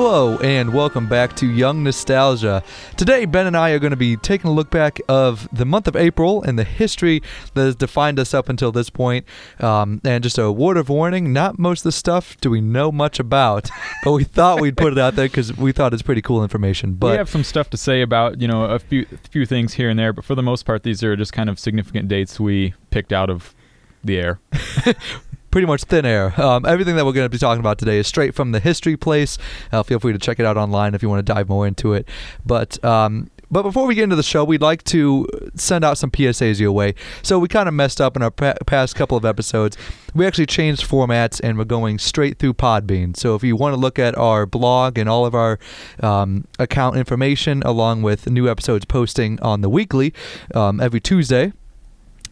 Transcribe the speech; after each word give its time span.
Hello, 0.00 0.38
and 0.38 0.72
welcome 0.72 1.08
back 1.08 1.34
to 1.34 1.50
Young 1.50 1.82
Nostalgia. 1.82 2.62
Today, 2.96 3.24
Ben 3.24 3.48
and 3.48 3.56
I 3.56 3.70
are 3.70 3.80
going 3.80 3.90
to 3.90 3.96
be 3.96 4.16
taking 4.16 4.48
a 4.48 4.52
look 4.52 4.70
back 4.70 5.00
of 5.08 5.48
the 5.52 5.64
month 5.64 5.88
of 5.88 5.96
April 5.96 6.40
and 6.40 6.56
the 6.56 6.62
history 6.62 7.20
that 7.54 7.62
has 7.62 7.74
defined 7.74 8.20
us 8.20 8.32
up 8.32 8.48
until 8.48 8.70
this 8.70 8.90
point. 8.90 9.26
Um, 9.58 10.00
and 10.04 10.22
just 10.22 10.38
a 10.38 10.52
word 10.52 10.76
of 10.76 10.88
warning: 10.88 11.32
not 11.32 11.58
most 11.58 11.80
of 11.80 11.82
the 11.82 11.92
stuff 11.92 12.36
do 12.40 12.48
we 12.48 12.60
know 12.60 12.92
much 12.92 13.18
about, 13.18 13.70
but 14.04 14.12
we 14.12 14.22
thought 14.22 14.60
we'd 14.60 14.76
put 14.76 14.92
it 14.92 15.00
out 15.00 15.16
there 15.16 15.26
because 15.26 15.56
we 15.56 15.72
thought 15.72 15.92
it's 15.92 16.02
pretty 16.02 16.22
cool 16.22 16.44
information. 16.44 16.94
But 16.94 17.10
we 17.10 17.16
have 17.16 17.28
some 17.28 17.42
stuff 17.42 17.68
to 17.70 17.76
say 17.76 18.00
about 18.00 18.40
you 18.40 18.46
know 18.46 18.66
a 18.66 18.78
few 18.78 19.04
few 19.28 19.46
things 19.46 19.74
here 19.74 19.90
and 19.90 19.98
there, 19.98 20.12
but 20.12 20.24
for 20.24 20.36
the 20.36 20.44
most 20.44 20.64
part, 20.64 20.84
these 20.84 21.02
are 21.02 21.16
just 21.16 21.32
kind 21.32 21.50
of 21.50 21.58
significant 21.58 22.06
dates 22.06 22.38
we 22.38 22.72
picked 22.90 23.12
out 23.12 23.30
of 23.30 23.52
the 24.04 24.16
air. 24.16 24.38
pretty 25.50 25.66
much 25.66 25.84
thin 25.84 26.04
air. 26.04 26.38
Um, 26.40 26.64
everything 26.66 26.96
that 26.96 27.04
we're 27.04 27.12
going 27.12 27.24
to 27.24 27.30
be 27.30 27.38
talking 27.38 27.60
about 27.60 27.78
today 27.78 27.98
is 27.98 28.06
straight 28.06 28.34
from 28.34 28.52
the 28.52 28.60
history 28.60 28.96
place. 28.96 29.38
Uh, 29.72 29.82
feel 29.82 29.98
free 29.98 30.12
to 30.12 30.18
check 30.18 30.38
it 30.38 30.46
out 30.46 30.56
online 30.56 30.94
if 30.94 31.02
you 31.02 31.08
want 31.08 31.24
to 31.24 31.32
dive 31.32 31.48
more 31.48 31.66
into 31.66 31.92
it. 31.92 32.08
But 32.44 32.82
um, 32.84 33.30
but 33.50 33.62
before 33.62 33.86
we 33.86 33.94
get 33.94 34.04
into 34.04 34.16
the 34.16 34.22
show, 34.22 34.44
we'd 34.44 34.60
like 34.60 34.84
to 34.84 35.26
send 35.54 35.84
out 35.84 35.96
some 35.96 36.10
PSAs 36.10 36.60
your 36.60 36.72
way. 36.72 36.94
So 37.22 37.38
we 37.38 37.48
kind 37.48 37.68
of 37.68 37.74
messed 37.74 38.00
up 38.00 38.14
in 38.14 38.22
our 38.22 38.30
pa- 38.30 38.54
past 38.66 38.94
couple 38.94 39.16
of 39.16 39.24
episodes. 39.24 39.76
We 40.14 40.26
actually 40.26 40.46
changed 40.46 40.86
formats 40.86 41.40
and 41.42 41.56
we're 41.56 41.64
going 41.64 41.98
straight 41.98 42.38
through 42.38 42.54
Podbean. 42.54 43.16
So 43.16 43.34
if 43.34 43.42
you 43.42 43.56
want 43.56 43.74
to 43.74 43.80
look 43.80 43.98
at 43.98 44.16
our 44.18 44.44
blog 44.44 44.98
and 44.98 45.08
all 45.08 45.24
of 45.24 45.34
our 45.34 45.58
um, 46.02 46.46
account 46.58 46.96
information, 46.96 47.62
along 47.62 48.02
with 48.02 48.28
new 48.28 48.48
episodes 48.50 48.84
posting 48.84 49.40
on 49.40 49.62
the 49.62 49.70
weekly 49.70 50.12
um, 50.54 50.80
every 50.80 51.00
Tuesday, 51.00 51.52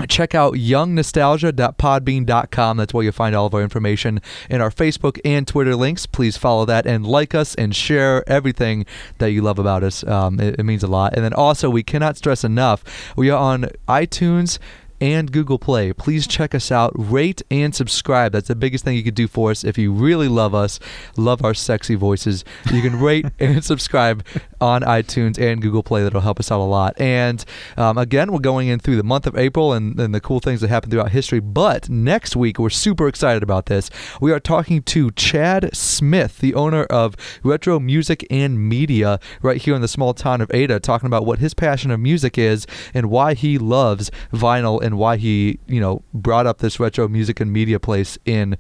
check 0.09 0.35
out 0.35 0.55
youngnostalgia.podbean.com. 0.55 2.77
That's 2.77 2.95
where 2.95 3.05
you'll 3.05 3.13
find 3.13 3.35
all 3.35 3.47
of 3.47 3.55
our 3.55 3.63
information 3.63 4.21
in 4.51 4.61
our 4.61 4.71
Facebook 4.71 5.19
and 5.25 5.49
Twitter 5.49 5.75
links. 5.75 6.05
Please 6.07 6.37
follow 6.37 6.67
that 6.67 6.87
and 6.87 7.07
like 7.07 7.35
us 7.35 7.55
and 7.55 7.75
share 7.75 8.23
everything 8.29 8.85
that 9.19 9.31
you 9.31 9.41
love 9.43 9.59
about 9.59 9.83
us. 9.83 10.05
Um, 10.05 10.39
it, 10.41 10.57
it 10.59 10.65
means 10.65 10.83
a 10.83 10.89
lot. 10.89 11.15
And 11.15 11.25
then 11.25 11.33
also, 11.33 11.71
we 11.71 11.83
cannot 11.83 12.17
stress 12.17 12.45
enough, 12.45 12.85
we 13.17 13.31
are 13.31 13.39
on 13.39 13.71
iTunes 13.89 14.59
and 15.01 15.31
Google 15.31 15.59
Play. 15.59 15.93
Please 15.93 16.27
check 16.27 16.55
us 16.55 16.73
out, 16.73 16.93
rate 16.97 17.43
and 17.51 17.75
subscribe. 17.75 18.33
That's 18.33 18.49
the 18.49 18.55
biggest 18.55 18.85
thing 18.85 18.97
you 18.97 19.03
could 19.03 19.15
do 19.15 19.29
for 19.29 19.51
us. 19.51 19.65
If 19.65 19.79
you 19.79 19.93
really 19.93 20.29
love 20.29 20.55
us, 20.55 20.79
love 21.17 21.45
our 21.45 21.55
sexy 21.55 21.95
voices, 21.95 22.45
you 22.73 22.83
can 22.83 23.01
rate 23.01 23.27
and 23.39 23.65
subscribe 23.65 24.25
on 24.61 24.83
iTunes 24.83 25.39
and 25.39 25.61
Google 25.61 25.83
Play. 25.83 26.03
That'll 26.03 26.21
help 26.21 26.41
us 26.41 26.51
out 26.51 26.61
a 26.61 26.65
lot. 26.65 26.99
And 27.01 27.45
um, 27.77 27.99
again, 27.99 28.33
we're 28.33 28.39
going 28.39 28.69
in 28.69 28.79
through 28.79 28.97
the 28.97 29.05
month 29.05 29.27
of 29.27 29.37
April 29.37 29.73
and, 29.73 29.99
and 30.01 30.15
the 30.15 30.21
cool 30.21 30.41
things 30.41 30.61
that 30.61 30.69
happen 30.69 30.91
throughout 30.91 31.13
history. 31.13 31.41
But 31.41 31.89
next 31.91 32.37
week, 32.37 32.59
we're 32.59 32.71
super 32.71 33.09
excited 33.09 33.43
about 33.43 33.67
this. 33.67 33.91
We 34.21 34.33
are 34.33 34.41
talking 34.41 34.83
to 34.83 35.11
Chad 35.13 35.75
Smith, 35.77 36.39
the 36.39 36.55
owner 36.55 36.85
of 36.85 37.17
Retro 37.43 37.79
Music 37.81 38.27
and 38.31 38.69
Media, 38.69 39.21
right 39.43 39.61
here 39.61 39.75
in 39.75 39.83
the 39.83 39.89
small 39.89 40.15
town 40.15 40.41
of 40.41 40.51
Ada, 40.55 40.81
talking 40.81 41.07
about 41.07 41.27
what 41.27 41.39
his 41.39 41.55
passion 41.55 41.91
of 41.91 42.01
music 42.01 42.39
is 42.39 42.67
and 42.95 43.11
why 43.11 43.35
he 43.35 43.59
loves 43.59 44.11
vinyl 44.33 44.83
and 44.87 44.97
why 44.97 45.17
he, 45.17 45.59
you 45.67 45.81
know, 45.81 46.03
brought 46.15 46.47
up 46.47 46.59
this 46.59 46.81
retro 46.81 47.09
music 47.09 47.41
and 47.41 47.53
media 47.53 47.79
place 47.79 48.17
in 48.25 48.57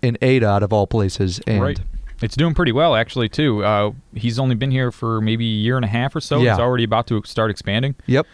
in 0.00 0.16
Ada 0.22 0.46
out 0.46 0.62
of 0.62 0.72
all 0.72 0.86
places. 0.86 1.40
And 1.46 1.60
right. 1.60 1.80
It's 2.22 2.36
doing 2.36 2.54
pretty 2.54 2.72
well 2.72 2.94
actually 2.94 3.28
too. 3.28 3.64
Uh, 3.64 3.92
he's 4.14 4.38
only 4.38 4.54
been 4.54 4.70
here 4.70 4.92
for 4.92 5.20
maybe 5.20 5.44
a 5.46 5.56
year 5.56 5.76
and 5.76 5.84
a 5.84 5.88
half 5.88 6.14
or 6.14 6.20
so. 6.20 6.38
Yeah. 6.40 6.52
He's 6.52 6.60
already 6.60 6.84
about 6.84 7.06
to 7.08 7.22
start 7.24 7.50
expanding. 7.50 7.94
Yep. 8.06 8.26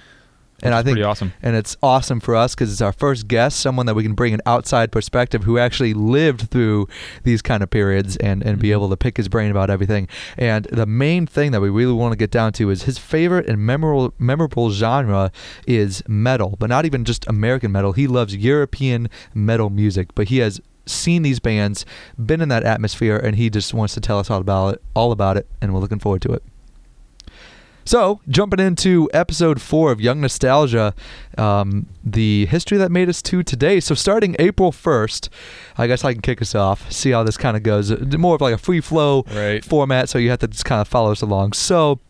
And 0.63 0.75
I 0.75 0.83
think 0.83 0.99
awesome. 1.01 1.33
and 1.43 1.55
it's 1.55 1.77
awesome 1.83 2.19
for 2.19 2.35
us 2.35 2.55
because 2.55 2.73
it's 2.73 2.81
our 2.81 2.93
first 2.93 3.29
guest, 3.29 3.61
someone 3.61 3.85
that 3.87 3.95
we 3.95 4.03
can 4.03 4.15
bring 4.15 4.33
an 4.33 4.41
outside 4.47 4.91
perspective 4.91 5.45
who 5.45 5.59
actually 5.59 5.93
lived 5.93 6.51
through 6.51 6.89
these 7.25 7.43
kind 7.43 7.63
of 7.63 7.69
periods 7.71 8.17
and, 8.17 8.43
and 8.43 8.59
be 8.59 8.69
Mhm. 8.69 8.73
able 8.73 8.89
to 8.89 8.97
pick 8.97 9.19
his 9.19 9.29
brain 9.29 9.51
about 9.51 9.69
everything. 9.69 10.09
And 10.39 10.65
the 10.73 10.87
main 10.87 11.27
thing 11.27 11.51
that 11.53 11.61
we 11.61 11.69
really 11.69 11.93
want 11.93 12.13
to 12.13 12.17
get 12.17 12.31
down 12.31 12.53
to 12.55 12.71
is 12.71 12.85
his 12.85 12.97
favorite 12.97 13.47
and 13.49 13.59
memorable 13.59 14.15
memorable 14.19 14.71
genre 14.71 15.31
is 15.67 16.03
metal, 16.09 16.57
but 16.59 16.69
not 16.71 16.87
even 16.87 17.05
just 17.05 17.27
American 17.29 17.71
metal. 17.71 17.93
He 17.93 18.07
loves 18.07 18.35
European 18.35 19.09
metal 19.35 19.69
music, 19.71 20.15
but 20.15 20.29
he 20.29 20.39
has 20.39 20.61
seen 20.87 21.23
these 21.23 21.41
bands, 21.41 21.85
been 22.25 22.41
in 22.41 22.49
that 22.49 22.63
atmosphere, 22.63 23.17
and 23.19 23.37
he 23.37 23.51
just 23.51 23.75
wants 23.75 23.93
to 23.95 24.01
tell 24.01 24.19
us 24.21 24.31
all 24.31 24.41
about 24.41 24.75
it, 24.75 24.83
all 24.95 25.13
about 25.13 25.37
it, 25.37 25.47
and 25.61 25.75
we're 25.75 25.81
looking 25.81 25.99
forward 25.99 26.23
to 26.23 26.33
it. 26.33 26.43
So, 27.87 28.21
jumping 28.29 28.59
into 28.59 29.09
episode 29.15 29.63
four 29.63 29.93
of 29.93 30.01
Young 30.01 30.21
Nostalgia, 30.21 30.93
um, 31.39 31.87
the 32.05 32.47
history 32.47 32.79
that 32.79 32.91
made 32.91 33.09
us 33.09 33.23
to 33.23 33.45
today. 33.45 33.79
So, 33.79 33.95
starting 33.95 34.35
April 34.41 34.73
1st, 34.73 35.29
I 35.79 35.87
guess 35.87 36.05
I 36.05 36.13
can 36.13 36.21
kick 36.21 36.43
us 36.43 36.57
off, 36.57 36.91
see 36.91 37.13
how 37.13 37.23
this 37.23 37.37
kind 37.37 37.57
of 37.57 37.63
goes. 37.63 37.93
Uh, 37.93 38.05
More 38.19 38.35
of 38.35 38.41
like 38.41 38.55
a 38.55 38.59
free 38.59 38.81
flow 38.81 39.25
Right. 39.33 39.65
format, 39.65 40.09
so 40.09 40.19
you 40.19 40.31
have 40.31 40.41
to 40.41 40.49
just 40.49 40.65
kind 40.65 40.81
of 40.81 40.89
follow 40.89 41.13
us 41.13 41.23
along. 41.23 41.53
So, 41.53 42.01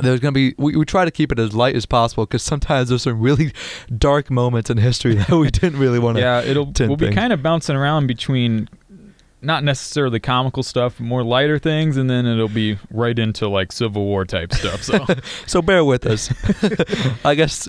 there's 0.00 0.20
going 0.20 0.32
to 0.32 0.38
be, 0.52 0.54
we, 0.56 0.76
we 0.76 0.84
try 0.84 1.04
to 1.04 1.10
keep 1.10 1.32
it 1.32 1.40
as 1.40 1.52
light 1.54 1.74
as 1.74 1.86
possible 1.86 2.24
because 2.24 2.44
sometimes 2.44 2.90
there's 2.90 3.02
some 3.02 3.20
really 3.20 3.52
dark 3.98 4.30
moments 4.30 4.70
in 4.70 4.78
history 4.78 5.14
that 5.16 5.30
we 5.30 5.50
didn't 5.50 5.80
really 5.80 5.98
want 5.98 6.18
to. 6.18 6.22
Yeah, 6.22 6.40
it'll 6.42 6.72
we'll 6.78 6.96
be 6.96 7.06
things. 7.06 7.16
kind 7.16 7.32
of 7.32 7.42
bouncing 7.42 7.74
around 7.74 8.06
between 8.06 8.68
not 9.42 9.64
necessarily 9.64 10.20
comical 10.20 10.62
stuff, 10.62 11.00
more 11.00 11.22
lighter 11.24 11.58
things, 11.58 11.96
and 11.96 12.10
then 12.10 12.26
it'll 12.26 12.48
be 12.48 12.78
right 12.90 13.18
into 13.18 13.48
like 13.48 13.72
Civil 13.72 14.04
War 14.04 14.24
type 14.24 14.52
stuff. 14.52 14.82
So 14.82 15.06
So 15.46 15.62
bear 15.62 15.84
with 15.84 16.04
us. 16.06 16.30
I 17.24 17.34
guess 17.34 17.68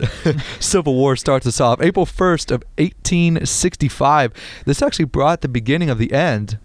Civil 0.59 0.95
War 0.95 1.15
starts 1.15 1.47
us 1.47 1.61
off. 1.61 1.81
April 1.81 2.05
1st 2.05 2.51
of 2.51 2.63
1865. 2.77 4.33
This 4.65 4.81
actually 4.81 5.05
brought 5.05 5.41
the 5.41 5.47
beginning 5.47 5.89
of 5.89 5.97
the 5.97 6.11
end 6.13 6.57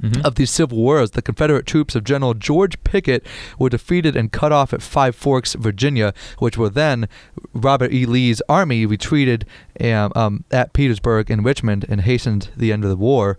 Mhm. 0.00 0.24
of 0.24 0.36
these 0.36 0.50
civil 0.52 0.78
wars. 0.78 1.10
The 1.10 1.22
Confederate 1.22 1.66
troops 1.66 1.96
of 1.96 2.04
General 2.04 2.32
George 2.32 2.80
Pickett 2.84 3.26
were 3.58 3.68
defeated 3.68 4.14
and 4.14 4.30
cut 4.30 4.52
off 4.52 4.72
at 4.72 4.80
Five 4.80 5.16
Forks, 5.16 5.54
Virginia, 5.54 6.14
which 6.38 6.56
were 6.56 6.68
then 6.70 7.08
Robert 7.52 7.92
E. 7.92 8.06
Lee's 8.06 8.40
army 8.48 8.86
retreated 8.86 9.44
um, 9.80 10.12
um, 10.14 10.44
at 10.52 10.72
Petersburg 10.72 11.32
and 11.32 11.44
Richmond 11.44 11.84
and 11.88 12.02
hastened 12.02 12.50
the 12.56 12.72
end 12.72 12.84
of 12.84 12.90
the 12.90 12.96
war, 12.96 13.38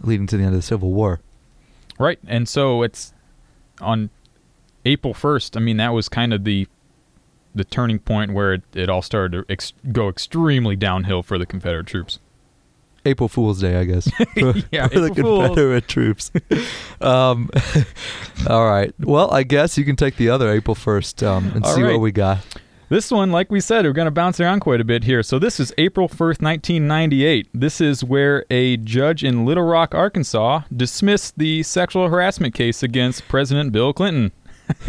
leading 0.00 0.26
to 0.28 0.36
the 0.36 0.44
end 0.44 0.54
of 0.54 0.60
the 0.60 0.66
Civil 0.66 0.92
War. 0.92 1.20
Right. 1.98 2.18
And 2.26 2.48
so 2.48 2.82
it's 2.82 3.12
on 3.80 4.10
April 4.84 5.14
1st. 5.14 5.56
I 5.56 5.60
mean, 5.60 5.76
that 5.78 5.92
was 5.92 6.08
kind 6.08 6.32
of 6.32 6.44
the 6.44 6.68
the 7.56 7.64
turning 7.64 8.00
point 8.00 8.32
where 8.32 8.54
it, 8.54 8.62
it 8.74 8.88
all 8.88 9.00
started 9.00 9.46
to 9.46 9.52
ex- 9.52 9.74
go 9.92 10.08
extremely 10.08 10.74
downhill 10.74 11.22
for 11.22 11.38
the 11.38 11.46
Confederate 11.46 11.86
troops. 11.86 12.18
April 13.06 13.28
Fool's 13.28 13.60
Day, 13.60 13.76
I 13.76 13.84
guess. 13.84 14.10
for, 14.38 14.54
Yeah, 14.72 14.88
for 14.88 15.00
the. 15.00 15.10
Confederate 15.10 15.86
troops. 15.86 16.32
um, 17.00 17.50
all 18.48 18.66
right. 18.66 18.92
Well, 18.98 19.30
I 19.30 19.42
guess 19.42 19.78
you 19.78 19.84
can 19.84 19.96
take 19.96 20.16
the 20.16 20.30
other 20.30 20.50
April 20.50 20.74
1st 20.74 21.26
um, 21.26 21.52
and 21.54 21.64
All 21.64 21.74
see 21.74 21.82
what 21.82 22.00
we 22.00 22.12
got. 22.12 22.38
This 22.94 23.10
one, 23.10 23.32
like 23.32 23.50
we 23.50 23.58
said, 23.58 23.84
we're 23.84 23.92
going 23.92 24.04
to 24.04 24.12
bounce 24.12 24.38
around 24.38 24.60
quite 24.60 24.80
a 24.80 24.84
bit 24.84 25.02
here. 25.02 25.24
So 25.24 25.40
this 25.40 25.58
is 25.58 25.74
April 25.76 26.08
1st, 26.08 26.40
1998. 26.40 27.48
This 27.52 27.80
is 27.80 28.04
where 28.04 28.46
a 28.50 28.76
judge 28.76 29.24
in 29.24 29.44
Little 29.44 29.64
Rock, 29.64 29.96
Arkansas 29.96 30.60
dismissed 30.72 31.36
the 31.36 31.64
sexual 31.64 32.06
harassment 32.06 32.54
case 32.54 32.84
against 32.84 33.26
President 33.26 33.72
Bill 33.72 33.92
Clinton. 33.92 34.30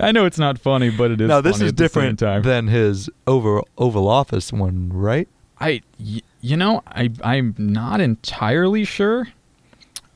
I 0.00 0.10
know 0.10 0.24
it's 0.24 0.40
not 0.40 0.58
funny, 0.58 0.90
but 0.90 1.12
it 1.12 1.20
is 1.20 1.28
now, 1.28 1.40
this 1.40 1.60
is 1.60 1.72
different 1.72 2.18
time. 2.18 2.42
than 2.42 2.66
his 2.66 3.08
over 3.28 3.62
Oval 3.76 4.08
Office 4.08 4.52
one, 4.52 4.92
right? 4.92 5.28
I, 5.60 5.82
y- 6.00 6.22
you 6.40 6.56
know, 6.56 6.82
I, 6.88 7.12
I'm 7.22 7.54
not 7.56 8.00
entirely 8.00 8.82
sure. 8.84 9.28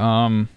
Um, 0.00 0.48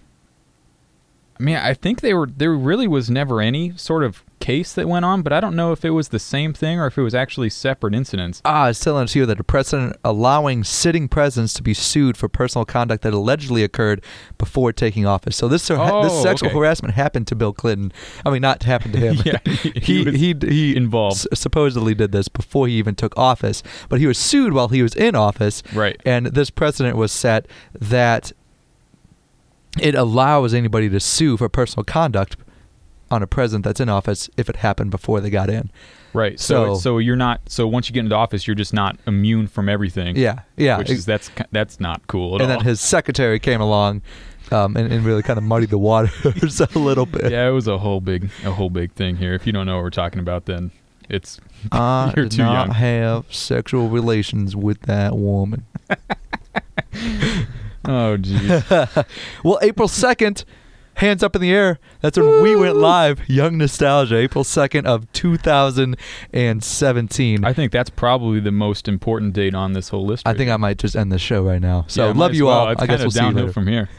I 1.38 1.42
mean, 1.42 1.56
I 1.56 1.74
think 1.74 2.00
they 2.00 2.14
were 2.14 2.26
there 2.26 2.52
really 2.54 2.88
was 2.88 3.10
never 3.10 3.40
any 3.40 3.76
sort 3.76 4.02
of 4.04 4.22
case 4.38 4.72
that 4.74 4.88
went 4.88 5.04
on, 5.04 5.22
but 5.22 5.32
I 5.32 5.40
don't 5.40 5.56
know 5.56 5.72
if 5.72 5.84
it 5.84 5.90
was 5.90 6.08
the 6.08 6.18
same 6.18 6.52
thing 6.52 6.78
or 6.78 6.86
if 6.86 6.96
it 6.96 7.02
was 7.02 7.14
actually 7.14 7.50
separate 7.50 7.94
incidents. 7.94 8.40
Ah, 8.44 8.68
it's 8.68 8.78
telling 8.80 9.04
us 9.04 9.12
here 9.12 9.26
that 9.26 9.40
a 9.40 9.44
precedent 9.44 9.96
allowing 10.04 10.62
sitting 10.62 11.08
presidents 11.08 11.52
to 11.54 11.62
be 11.62 11.74
sued 11.74 12.16
for 12.16 12.28
personal 12.28 12.64
conduct 12.64 13.02
that 13.02 13.12
allegedly 13.12 13.64
occurred 13.64 14.02
before 14.38 14.72
taking 14.72 15.04
office. 15.04 15.36
So 15.36 15.48
this 15.48 15.66
this 15.68 15.78
Oh, 15.80 16.22
sexual 16.22 16.48
okay. 16.50 16.58
harassment 16.58 16.94
happened 16.94 17.26
to 17.28 17.34
Bill 17.34 17.52
Clinton. 17.52 17.92
I 18.24 18.30
mean, 18.30 18.42
not 18.42 18.62
happened 18.62 18.94
to 18.94 19.00
him. 19.00 19.16
yeah, 19.24 19.38
he, 19.52 19.70
he 19.80 20.04
he 20.12 20.34
he 20.48 20.76
involved. 20.76 21.16
s- 21.32 21.38
supposedly 21.38 21.94
did 21.94 22.12
this 22.12 22.28
before 22.28 22.68
he 22.68 22.74
even 22.74 22.94
took 22.94 23.16
office, 23.18 23.62
but 23.88 23.98
he 24.00 24.06
was 24.06 24.18
sued 24.18 24.52
while 24.52 24.68
he 24.68 24.82
was 24.82 24.94
in 24.94 25.14
office. 25.16 25.62
right. 25.74 26.00
And 26.06 26.26
this 26.28 26.50
precedent 26.50 26.96
was 26.96 27.10
set 27.12 27.46
that 27.74 28.32
it 29.80 29.94
allows 29.94 30.54
anybody 30.54 30.88
to 30.90 31.00
sue 31.00 31.36
for 31.36 31.48
personal 31.48 31.84
conduct 31.84 32.36
on 33.10 33.22
a 33.22 33.26
president 33.26 33.64
that's 33.64 33.78
in 33.80 33.88
office 33.88 34.28
if 34.36 34.48
it 34.48 34.56
happened 34.56 34.90
before 34.90 35.20
they 35.20 35.30
got 35.30 35.48
in. 35.48 35.70
Right. 36.12 36.40
So, 36.40 36.74
So- 36.74 36.80
so 36.80 36.98
you're 36.98 37.14
not. 37.16 37.40
So 37.46 37.66
once 37.68 37.88
you 37.88 37.92
get 37.92 38.00
into 38.00 38.16
office, 38.16 38.46
you're 38.46 38.56
just 38.56 38.72
not 38.72 38.96
immune 39.06 39.46
from 39.46 39.68
everything. 39.68 40.16
Yeah, 40.16 40.40
yeah. 40.56 40.78
Which 40.78 40.90
is 40.90 41.04
that's 41.04 41.30
that's 41.52 41.78
not 41.78 42.06
cool 42.06 42.36
at 42.36 42.42
and 42.42 42.50
all. 42.50 42.58
then 42.58 42.66
his 42.66 42.80
secretary 42.80 43.38
came 43.38 43.60
along 43.60 44.02
um, 44.50 44.76
and, 44.76 44.90
and 44.92 45.04
really 45.04 45.22
kind 45.22 45.36
of 45.38 45.44
muddied 45.44 45.68
the 45.70 45.78
waters 45.78 46.60
a 46.74 46.78
little 46.78 47.04
bit. 47.06 47.30
yeah, 47.30 47.46
it 47.48 47.52
was 47.52 47.66
a 47.68 47.76
whole 47.78 48.00
big 48.00 48.30
a 48.44 48.50
whole 48.50 48.70
big 48.70 48.92
thing 48.92 49.16
here. 49.16 49.34
If 49.34 49.46
you 49.46 49.52
don't 49.52 49.66
know 49.66 49.76
what 49.76 49.82
we're 49.82 49.90
talking 49.90 50.20
about, 50.20 50.46
then 50.46 50.70
it's 51.10 51.38
I 51.70 52.12
You're 52.16 52.24
did 52.26 52.32
too 52.38 52.42
not 52.42 52.68
young. 52.68 52.74
have 52.76 53.26
sexual 53.34 53.88
relations 53.90 54.56
with 54.56 54.80
that 54.82 55.16
woman. 55.16 55.66
Oh, 57.88 58.16
geez. 58.16 58.62
well, 59.44 59.58
April 59.62 59.88
2nd, 59.88 60.44
hands 60.94 61.22
up 61.22 61.36
in 61.36 61.42
the 61.42 61.50
air. 61.52 61.78
That's 62.00 62.16
when 62.18 62.42
we 62.42 62.56
went 62.56 62.76
live. 62.76 63.20
Young 63.28 63.58
Nostalgia, 63.58 64.16
April 64.16 64.44
2nd 64.44 64.86
of 64.86 65.10
2017. 65.12 67.44
I 67.44 67.52
think 67.52 67.72
that's 67.72 67.90
probably 67.90 68.40
the 68.40 68.52
most 68.52 68.88
important 68.88 69.34
date 69.34 69.54
on 69.54 69.72
this 69.72 69.88
whole 69.90 70.06
list. 70.06 70.26
I 70.26 70.34
think. 70.34 70.50
I 70.50 70.56
might 70.56 70.78
just 70.78 70.96
end 70.96 71.12
the 71.12 71.18
show 71.18 71.42
right 71.44 71.60
now. 71.60 71.84
So 71.88 72.06
Yeah, 72.08 72.14
love 72.16 72.34
you 72.34 72.46
well. 72.46 72.58
all. 72.58 72.68
It's 72.70 72.82
I 72.82 72.86
guess 72.86 73.00
we'll 73.00 73.10
see 73.10 73.24
you 73.24 73.30
later. 73.32 73.52
from 73.52 73.66
here. 73.66 73.88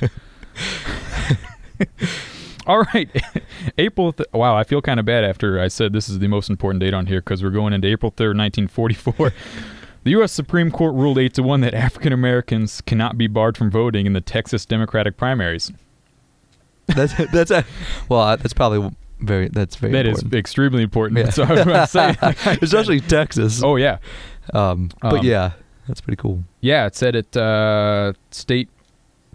all 2.66 2.80
right, 2.94 3.10
April. 3.78 4.12
Th- 4.14 4.28
wow, 4.34 4.56
I 4.58 4.64
feel 4.64 4.82
kind 4.82 5.00
of 5.00 5.06
bad 5.06 5.24
after 5.24 5.60
I 5.62 5.68
said 5.68 5.94
this 5.94 6.10
is 6.10 6.20
the 6.20 6.28
most 6.28 6.50
important 6.50 6.82
date 6.82 6.94
on 6.94 7.06
here 7.06 7.20
because 7.22 7.44
we're 7.44 7.52
going 7.52 7.74
into 7.74 7.88
April 7.88 8.12
third, 8.16 8.36
nineteen 8.36 8.68
forty-four. 8.68 9.32
The 10.04 10.12
U.S. 10.12 10.32
Supreme 10.32 10.72
Court 10.72 10.94
ruled 10.96 11.18
eight 11.18 11.34
to 11.36 11.44
one 11.44 11.62
that 11.62 11.74
African 11.74 12.14
Americans 12.14 12.82
cannot 12.82 13.18
be 13.18 13.28
barred 13.28 13.58
from 13.58 13.70
voting 13.70 14.06
in 14.06 14.14
the 14.14 14.22
Texas 14.22 14.66
Democratic 14.66 15.18
primaries. 15.18 15.72
that's 16.88 17.14
that's 17.32 17.52
a, 17.52 17.66
well, 18.10 18.22
uh, 18.22 18.36
that's 18.38 18.54
probably 18.54 18.92
very 19.20 19.50
that's 19.50 19.76
very 19.76 19.92
That 19.94 20.06
is 20.06 20.20
important. 20.20 20.36
extremely 20.40 20.84
important. 20.84 21.20
Yeah. 21.20 21.30
So 21.32 21.44
I 21.44 21.52
was 21.52 21.60
about 21.62 21.90
to 21.90 21.92
say, 21.92 22.58
especially 22.62 23.00
Texas. 23.02 23.62
oh 23.64 23.76
yeah, 23.76 23.98
Um, 24.54 24.90
but 25.02 25.20
Um, 25.20 25.26
yeah, 25.26 25.52
that's 25.88 26.02
pretty 26.02 26.18
cool. 26.18 26.44
Yeah, 26.62 26.86
it 26.86 26.96
said 26.96 27.16
it. 27.16 27.36
Uh, 27.36 28.14
state 28.32 28.70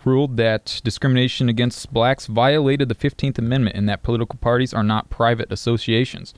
ruled 0.04 0.36
that 0.36 0.80
discrimination 0.82 1.48
against 1.48 1.92
blacks 1.92 2.26
violated 2.26 2.88
the 2.88 2.94
Fifteenth 2.94 3.38
Amendment, 3.38 3.76
and 3.76 3.88
that 3.88 4.02
political 4.02 4.38
parties 4.40 4.72
are 4.72 4.82
not 4.84 5.10
private 5.10 5.52
associations. 5.52 6.32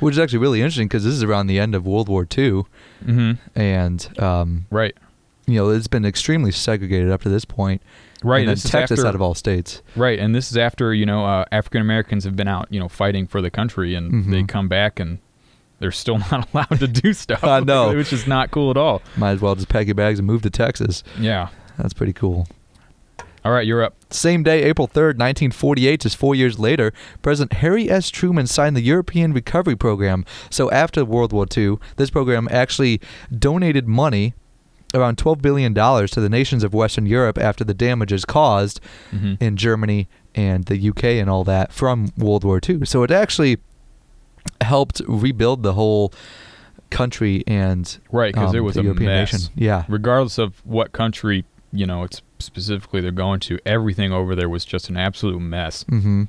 Which 0.00 0.12
is 0.14 0.18
actually 0.18 0.38
really 0.38 0.60
interesting 0.60 0.86
because 0.88 1.04
this 1.04 1.14
is 1.14 1.22
around 1.22 1.46
the 1.48 1.58
end 1.58 1.74
of 1.74 1.86
World 1.86 2.08
War 2.08 2.22
II, 2.22 2.64
Mm-hmm. 3.04 3.32
and 3.58 4.18
um, 4.20 4.66
Right, 4.70 4.96
you 5.46 5.54
know 5.56 5.70
it's 5.70 5.86
been 5.88 6.04
extremely 6.04 6.52
segregated 6.52 7.10
up 7.10 7.22
to 7.22 7.28
this 7.28 7.44
point. 7.44 7.80
right. 8.22 8.40
and 8.40 8.48
this 8.50 8.64
is 8.64 8.70
Texas 8.70 8.98
after, 9.00 9.08
out 9.08 9.14
of 9.14 9.22
all 9.22 9.34
states. 9.34 9.82
right, 9.96 10.18
and 10.18 10.34
this 10.34 10.50
is 10.50 10.56
after 10.56 10.92
you 10.94 11.06
know 11.06 11.24
uh, 11.24 11.44
African 11.52 11.80
Americans 11.80 12.24
have 12.24 12.36
been 12.36 12.48
out, 12.48 12.66
you 12.70 12.78
know, 12.80 12.88
fighting 12.88 13.26
for 13.26 13.40
the 13.40 13.50
country, 13.50 13.94
and 13.94 14.12
Mhm. 14.26 14.30
they 14.30 14.42
come 14.44 14.68
back 14.68 14.98
and 15.00 15.18
they're 15.80 15.92
still 15.92 16.18
not 16.32 16.48
allowed 16.52 16.78
to 16.80 16.88
do 16.88 17.12
stuff. 17.12 17.44
I 17.44 17.60
know. 17.60 17.94
which 17.94 18.12
is 18.12 18.26
not 18.26 18.50
cool 18.50 18.70
at 18.70 18.76
all. 18.76 19.00
Might 19.16 19.30
as 19.32 19.40
well 19.40 19.54
just 19.54 19.68
pack 19.68 19.86
your 19.86 19.94
bags 19.94 20.18
and 20.18 20.26
move 20.26 20.42
to 20.42 20.50
Texas. 20.50 21.02
Yeah. 21.20 21.48
That's 21.76 21.94
pretty 21.94 22.12
cool. 22.12 22.48
All 23.44 23.52
right, 23.52 23.66
you're 23.66 23.82
up. 23.82 23.94
Same 24.10 24.42
day, 24.42 24.64
April 24.64 24.88
3rd, 24.88 25.16
1948, 25.18 26.00
just 26.00 26.16
four 26.16 26.34
years 26.34 26.58
later, 26.58 26.92
President 27.22 27.54
Harry 27.54 27.88
S. 27.90 28.10
Truman 28.10 28.46
signed 28.46 28.76
the 28.76 28.80
European 28.82 29.32
Recovery 29.32 29.76
Program. 29.76 30.24
So 30.50 30.70
after 30.70 31.04
World 31.04 31.32
War 31.32 31.46
II, 31.56 31.76
this 31.96 32.10
program 32.10 32.48
actually 32.50 33.00
donated 33.36 33.86
money, 33.86 34.34
around 34.94 35.18
$12 35.18 35.40
billion, 35.40 35.72
to 35.74 36.20
the 36.20 36.28
nations 36.28 36.64
of 36.64 36.74
Western 36.74 37.06
Europe 37.06 37.38
after 37.38 37.62
the 37.64 37.74
damages 37.74 38.24
caused 38.24 38.80
hmm 39.10 39.34
in 39.40 39.56
Germany 39.56 40.08
and 40.34 40.64
the 40.64 40.88
UK 40.88 41.04
and 41.04 41.28
all 41.30 41.44
that 41.44 41.72
from 41.72 42.12
World 42.16 42.44
War 42.44 42.60
II. 42.66 42.84
So 42.86 43.02
it 43.02 43.10
actually 43.10 43.58
helped 44.60 45.00
rebuild 45.06 45.62
the 45.62 45.74
whole 45.74 46.12
country 46.90 47.44
and 47.46 47.98
Right, 48.10 48.32
because 48.34 48.50
um, 48.50 48.56
it 48.56 48.60
was 48.60 48.76
a 48.76 48.82
European 48.82 49.06
mess. 49.10 49.32
nation. 49.32 49.52
Yeah. 49.54 49.84
regardless 49.88 50.38
of 50.38 50.64
what 50.64 50.92
country 50.92 51.44
you 51.72 51.86
know 51.86 52.02
it's 52.04 52.22
specifically 52.38 53.00
they're 53.00 53.10
going 53.10 53.40
to 53.40 53.58
everything 53.66 54.12
over 54.12 54.34
there 54.34 54.48
was 54.48 54.64
just 54.64 54.88
an 54.88 54.96
absolute 54.96 55.40
mess 55.40 55.84
hmm 55.88 56.24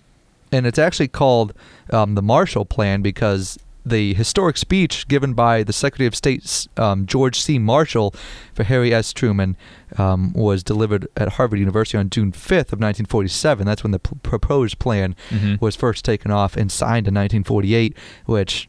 And 0.52 0.66
it's 0.66 0.80
actually 0.80 1.08
called 1.10 1.54
um, 1.94 2.16
the 2.16 2.22
Marshall 2.24 2.66
Plan 2.66 3.02
because 3.04 3.60
the 3.86 4.14
historic 4.16 4.58
speech 4.58 5.08
given 5.08 5.34
by 5.34 5.64
the 5.64 5.72
Secretary 5.74 6.08
of 6.08 6.16
State 6.16 6.68
um, 6.78 7.06
George 7.06 7.40
C. 7.40 7.58
Marshall 7.60 8.14
for 8.54 8.64
Harry 8.64 8.94
S. 8.94 9.14
Truman 9.14 9.56
um, 9.98 10.34
was 10.34 10.64
delivered 10.64 11.08
at 11.16 11.30
Harvard 11.34 11.60
University 11.60 11.98
on 11.98 12.10
June 12.10 12.32
5th 12.32 12.74
of 12.74 12.80
1947. 12.82 13.66
That's 13.66 13.84
when 13.84 13.92
the 13.92 14.00
p- 14.00 14.16
proposed 14.24 14.80
plan 14.80 15.16
Mhm. 15.30 15.62
was 15.62 15.76
first 15.76 16.04
taken 16.04 16.30
off 16.32 16.58
and 16.58 16.72
signed 16.72 17.08
in 17.08 17.14
1948, 17.14 17.96
which 18.26 18.68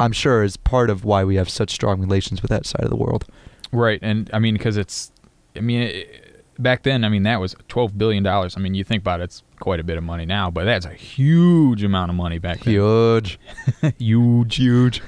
I'm 0.00 0.12
sure 0.12 0.42
is 0.42 0.56
part 0.56 0.88
of 0.90 1.04
why 1.04 1.24
we 1.24 1.36
have 1.36 1.48
such 1.50 1.70
strong 1.70 2.00
relations 2.00 2.42
with 2.42 2.50
that 2.50 2.64
side 2.66 2.84
of 2.84 2.90
the 2.90 2.96
world. 2.96 3.24
right 3.72 3.98
and 4.00 4.30
i 4.32 4.38
mean 4.38 4.54
because 4.54 4.76
it's 4.76 5.10
i 5.56 5.60
mean 5.60 5.82
it, 5.82 6.44
back 6.58 6.82
then 6.82 7.04
i 7.04 7.08
mean 7.08 7.22
that 7.24 7.40
was 7.40 7.54
12 7.68 7.96
billion 7.98 8.22
dollars 8.22 8.56
i 8.56 8.60
mean 8.60 8.74
you 8.74 8.84
think 8.84 9.02
about 9.02 9.20
it 9.20 9.24
it's 9.24 9.42
quite 9.60 9.80
a 9.80 9.84
bit 9.84 9.96
of 9.96 10.04
money 10.04 10.24
now 10.24 10.50
but 10.50 10.64
that's 10.64 10.86
a 10.86 10.94
huge 10.94 11.82
amount 11.82 12.10
of 12.10 12.16
money 12.16 12.38
back 12.38 12.60
then 12.60 12.74
Huge. 12.74 13.38
huge 13.98 14.56
huge 14.56 15.02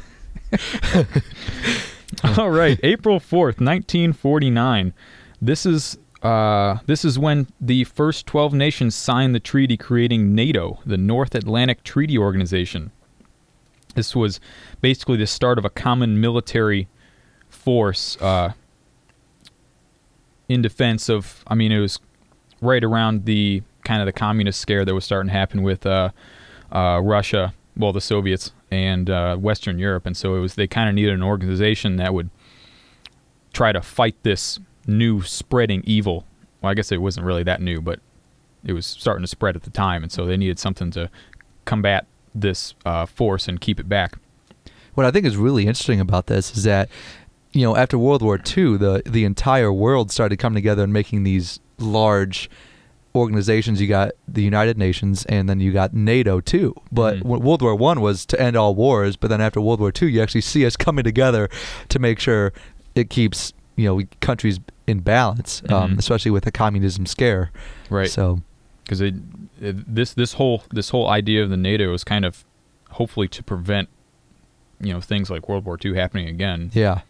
all 2.39 2.51
right 2.51 2.79
april 2.83 3.19
4th 3.19 3.61
1949 3.61 4.93
this 5.41 5.65
is 5.65 5.99
uh, 6.23 6.79
this 6.87 7.05
is 7.05 7.19
when 7.19 7.47
the 7.61 7.85
first 7.85 8.27
12 8.27 8.53
nations 8.53 8.95
signed 8.95 9.35
the 9.35 9.41
treaty 9.41 9.77
creating 9.77 10.35
NATO, 10.35 10.81
the 10.85 10.97
North 10.97 11.35
Atlantic 11.35 11.85
Treaty 11.85 12.19
Organization. 12.19 12.91
This 13.95 14.17
was 14.17 14.41
basically 14.81 15.17
the 15.17 15.27
start 15.27 15.59
of 15.59 15.65
a 15.65 15.71
common 15.71 16.21
military 16.21 16.89
force 17.49 18.17
uh, 18.21 18.53
in 20.49 20.63
defense 20.63 21.09
of. 21.09 21.45
I 21.47 21.55
mean, 21.55 21.73
it 21.73 21.81
was 21.81 22.01
right 22.61 22.83
around 22.83 23.25
the 23.25 23.63
kind 23.85 24.01
of 24.03 24.07
the 24.07 24.13
communist 24.13 24.61
scare 24.61 24.85
that 24.85 24.95
was 24.95 25.05
starting 25.05 25.29
to 25.29 25.33
happen 25.33 25.63
with 25.63 25.87
uh, 25.87 26.11
uh, 26.73 27.01
Russia, 27.03 27.55
well, 27.77 27.93
the 27.93 28.01
Soviets 28.01 28.53
and 28.71 29.09
uh, 29.09 29.37
Western 29.37 29.79
Europe, 29.79 30.05
and 30.07 30.17
so 30.17 30.35
it 30.35 30.41
was 30.41 30.55
they 30.55 30.67
kind 30.67 30.89
of 30.89 30.95
needed 30.95 31.15
an 31.15 31.23
organization 31.23 31.97
that 31.97 32.13
would 32.13 32.31
try 33.53 33.73
to 33.73 33.81
fight 33.81 34.17
this 34.23 34.59
new 34.87 35.23
spreading 35.23 35.83
evil. 35.87 36.25
Well, 36.61 36.71
I 36.71 36.75
guess 36.75 36.93
it 36.93 37.01
wasn't 37.01 37.25
really 37.27 37.45
that 37.45 37.63
new, 37.63 37.81
but 37.81 38.01
it 38.65 38.73
was 38.73 38.87
starting 38.87 39.23
to 39.23 39.29
spread 39.29 39.57
at 39.57 39.63
the 39.63 39.71
time, 39.71 40.03
and 40.03 40.13
so 40.13 40.27
they 40.27 40.37
needed 40.37 40.59
something 40.59 40.91
to 40.93 41.09
combat 41.65 42.07
this 42.35 42.75
uh, 42.85 43.07
force 43.07 43.49
and 43.49 43.61
keep 43.61 43.81
it 43.81 43.89
back. 43.89 44.19
What 44.95 45.07
I 45.07 45.11
think 45.11 45.25
is 45.27 45.37
really 45.37 45.67
interesting 45.67 46.01
about 46.01 46.27
this 46.27 46.57
is 46.57 46.65
that, 46.65 46.89
you 47.53 47.63
know, 47.63 47.77
after 47.77 47.99
World 47.99 48.23
War 48.23 48.37
II, 48.39 48.77
the 48.77 49.03
the 49.07 49.25
entire 49.25 49.73
world 49.73 50.11
started 50.11 50.37
coming 50.39 50.57
together 50.57 50.83
and 50.85 50.93
making 50.93 51.25
these 51.25 51.61
large 51.79 52.51
organizations. 53.15 53.81
You 53.81 53.89
got 53.89 54.13
the 54.27 54.43
United 54.43 54.77
Nations, 54.79 55.25
and 55.27 55.49
then 55.49 55.61
you 55.61 55.73
got 55.73 55.95
NATO 55.95 56.41
too. 56.41 56.75
But 56.93 57.17
Mhm. 57.19 57.23
when 57.25 57.41
World 57.41 57.63
War 57.63 57.75
One 57.75 58.01
was 58.01 58.27
to 58.27 58.41
end 58.41 58.57
all 58.57 58.75
wars, 58.75 59.17
but 59.17 59.29
then 59.29 59.41
after 59.41 59.61
World 59.61 59.81
War 59.81 59.91
II, 60.01 60.11
you 60.11 60.23
actually 60.23 60.43
see 60.43 60.65
us 60.67 60.77
coming 60.87 61.05
together 61.05 61.49
to 61.89 61.99
make 61.99 62.21
sure 62.21 62.53
it 62.95 63.11
keeps 63.11 63.53
you 63.77 63.87
know 63.87 64.03
countries 64.21 64.61
in 64.87 65.01
balance, 65.01 65.63
um, 65.69 65.93
Mhm. 65.95 65.99
especially 65.99 66.31
with 66.31 66.45
the 66.45 66.51
communism 66.53 67.07
scare. 67.07 67.51
Right. 67.91 68.11
So 68.11 68.41
because 68.85 69.03
this 69.61 70.13
this 70.15 70.35
whole 70.35 70.63
this 70.71 70.91
whole 70.91 71.09
idea 71.09 71.43
of 71.43 71.51
the 71.51 71.57
NATO 71.57 71.93
is 71.95 72.05
kind 72.05 72.25
of 72.25 72.45
hopefully 72.91 73.29
to 73.29 73.43
prevent 73.43 73.89
you 74.81 74.93
know 74.93 75.01
things 75.01 75.29
like 75.31 75.49
World 75.49 75.65
War 75.65 75.79
II 75.83 75.95
happening 75.97 76.29
again. 76.29 76.71
yeah. 76.75 77.01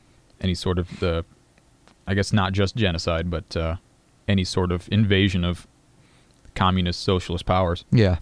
Any 0.40 0.54
sort 0.54 0.78
of 0.78 1.00
the, 1.00 1.25
I 2.07 2.14
guess 2.14 2.33
not 2.33 2.52
just 2.52 2.76
genocide, 2.76 3.30
but 3.30 3.57
uh, 3.57 3.76
any 4.26 4.45
sort 4.45 4.73
of 4.73 4.88
invasion 4.92 5.45
of 5.45 5.66
communist 6.54 7.00
socialist 7.02 7.47
powers. 7.47 7.85
Yeah. 7.90 8.18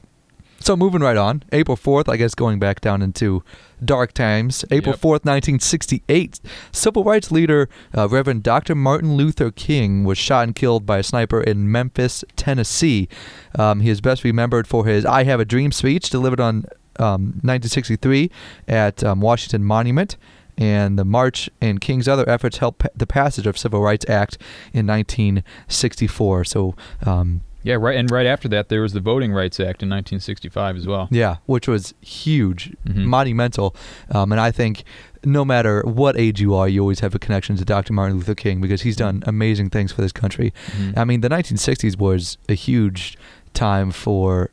So 0.59 0.75
moving 0.75 1.03
right 1.03 1.19
on, 1.19 1.43
April 1.53 1.77
4th, 1.77 2.09
I 2.09 2.17
guess 2.17 2.35
going 2.35 2.59
back 2.59 2.81
down 2.81 3.03
into 3.03 3.45
dark 3.85 4.13
times, 4.13 4.65
April 4.71 4.95
Yep. 4.95 5.01
4th, 5.01 5.25
1968, 5.27 6.41
civil 6.73 7.05
rights 7.05 7.31
leader 7.31 7.69
uh, 7.97 8.09
Reverend 8.09 8.43
Dr. 8.43 8.75
Martin 8.75 9.17
Luther 9.17 9.51
King 9.51 10.05
was 10.05 10.17
shot 10.17 10.45
and 10.45 10.55
killed 10.57 10.87
by 10.87 10.99
a 10.99 11.03
sniper 11.03 11.43
in 11.43 11.71
Memphis, 11.71 12.25
Tennessee. 12.37 13.07
Um, 13.59 13.81
he 13.81 13.91
is 13.91 14.01
best 14.01 14.25
remembered 14.25 14.67
for 14.67 14.87
his 14.87 15.05
I 15.05 15.25
Have 15.25 15.41
a 15.41 15.45
Dream 15.45 15.73
speech 15.73 16.09
delivered 16.09 16.41
on 16.41 16.65
um, 16.99 17.35
1963 17.45 18.31
at 18.67 19.05
um, 19.05 19.21
Washington 19.21 19.63
Monument. 19.63 20.17
And 20.59 20.99
the 20.99 21.05
march 21.05 21.51
and 21.61 21.81
King's 21.81 22.09
other 22.09 22.29
efforts 22.29 22.59
helped 22.59 22.79
pa- 22.81 22.89
the 22.97 23.07
passage 23.07 23.47
of 23.47 23.59
Civil 23.59 23.81
Rights 23.83 24.09
Act 24.09 24.39
in 24.73 24.87
1964. 24.87 26.45
So 26.45 26.75
um, 27.05 27.43
Yeah, 27.63 27.75
right. 27.75 27.97
And 27.97 28.11
right 28.11 28.27
after 28.27 28.49
that, 28.49 28.69
there 28.69 28.81
was 28.81 28.93
the 28.93 29.01
Voting 29.01 29.33
Rights 29.33 29.59
Act 29.59 29.83
in 29.83 29.89
1965 29.89 30.77
as 30.77 30.87
well. 30.87 31.09
Yeah, 31.11 31.37
which 31.47 31.67
was 31.69 31.95
huge, 32.01 32.73
Mhm. 32.87 33.05
monumental, 33.07 33.75
um, 34.11 34.31
and 34.33 34.41
I 34.41 34.51
think 34.53 34.85
no 35.25 35.45
matter 35.45 35.83
what 35.83 36.17
age 36.17 36.41
you 36.41 36.55
are, 36.55 36.69
you 36.69 36.81
always 36.81 37.01
have 37.01 37.15
a 37.15 37.19
connection 37.19 37.57
to 37.57 37.65
Dr. 37.65 37.93
Martin 37.93 38.17
Luther 38.17 38.37
King 38.37 38.61
because 38.61 38.83
he's 38.83 38.95
done 38.97 39.25
amazing 39.27 39.71
things 39.71 39.91
for 39.91 40.01
this 40.01 40.13
country. 40.13 40.55
Mhm. 40.79 40.97
I 40.97 41.05
mean, 41.05 41.21
the 41.21 41.29
1960s 41.29 41.97
was 41.99 42.39
a 42.49 42.55
huge 42.55 43.19
time 43.53 43.91
for, 43.91 44.51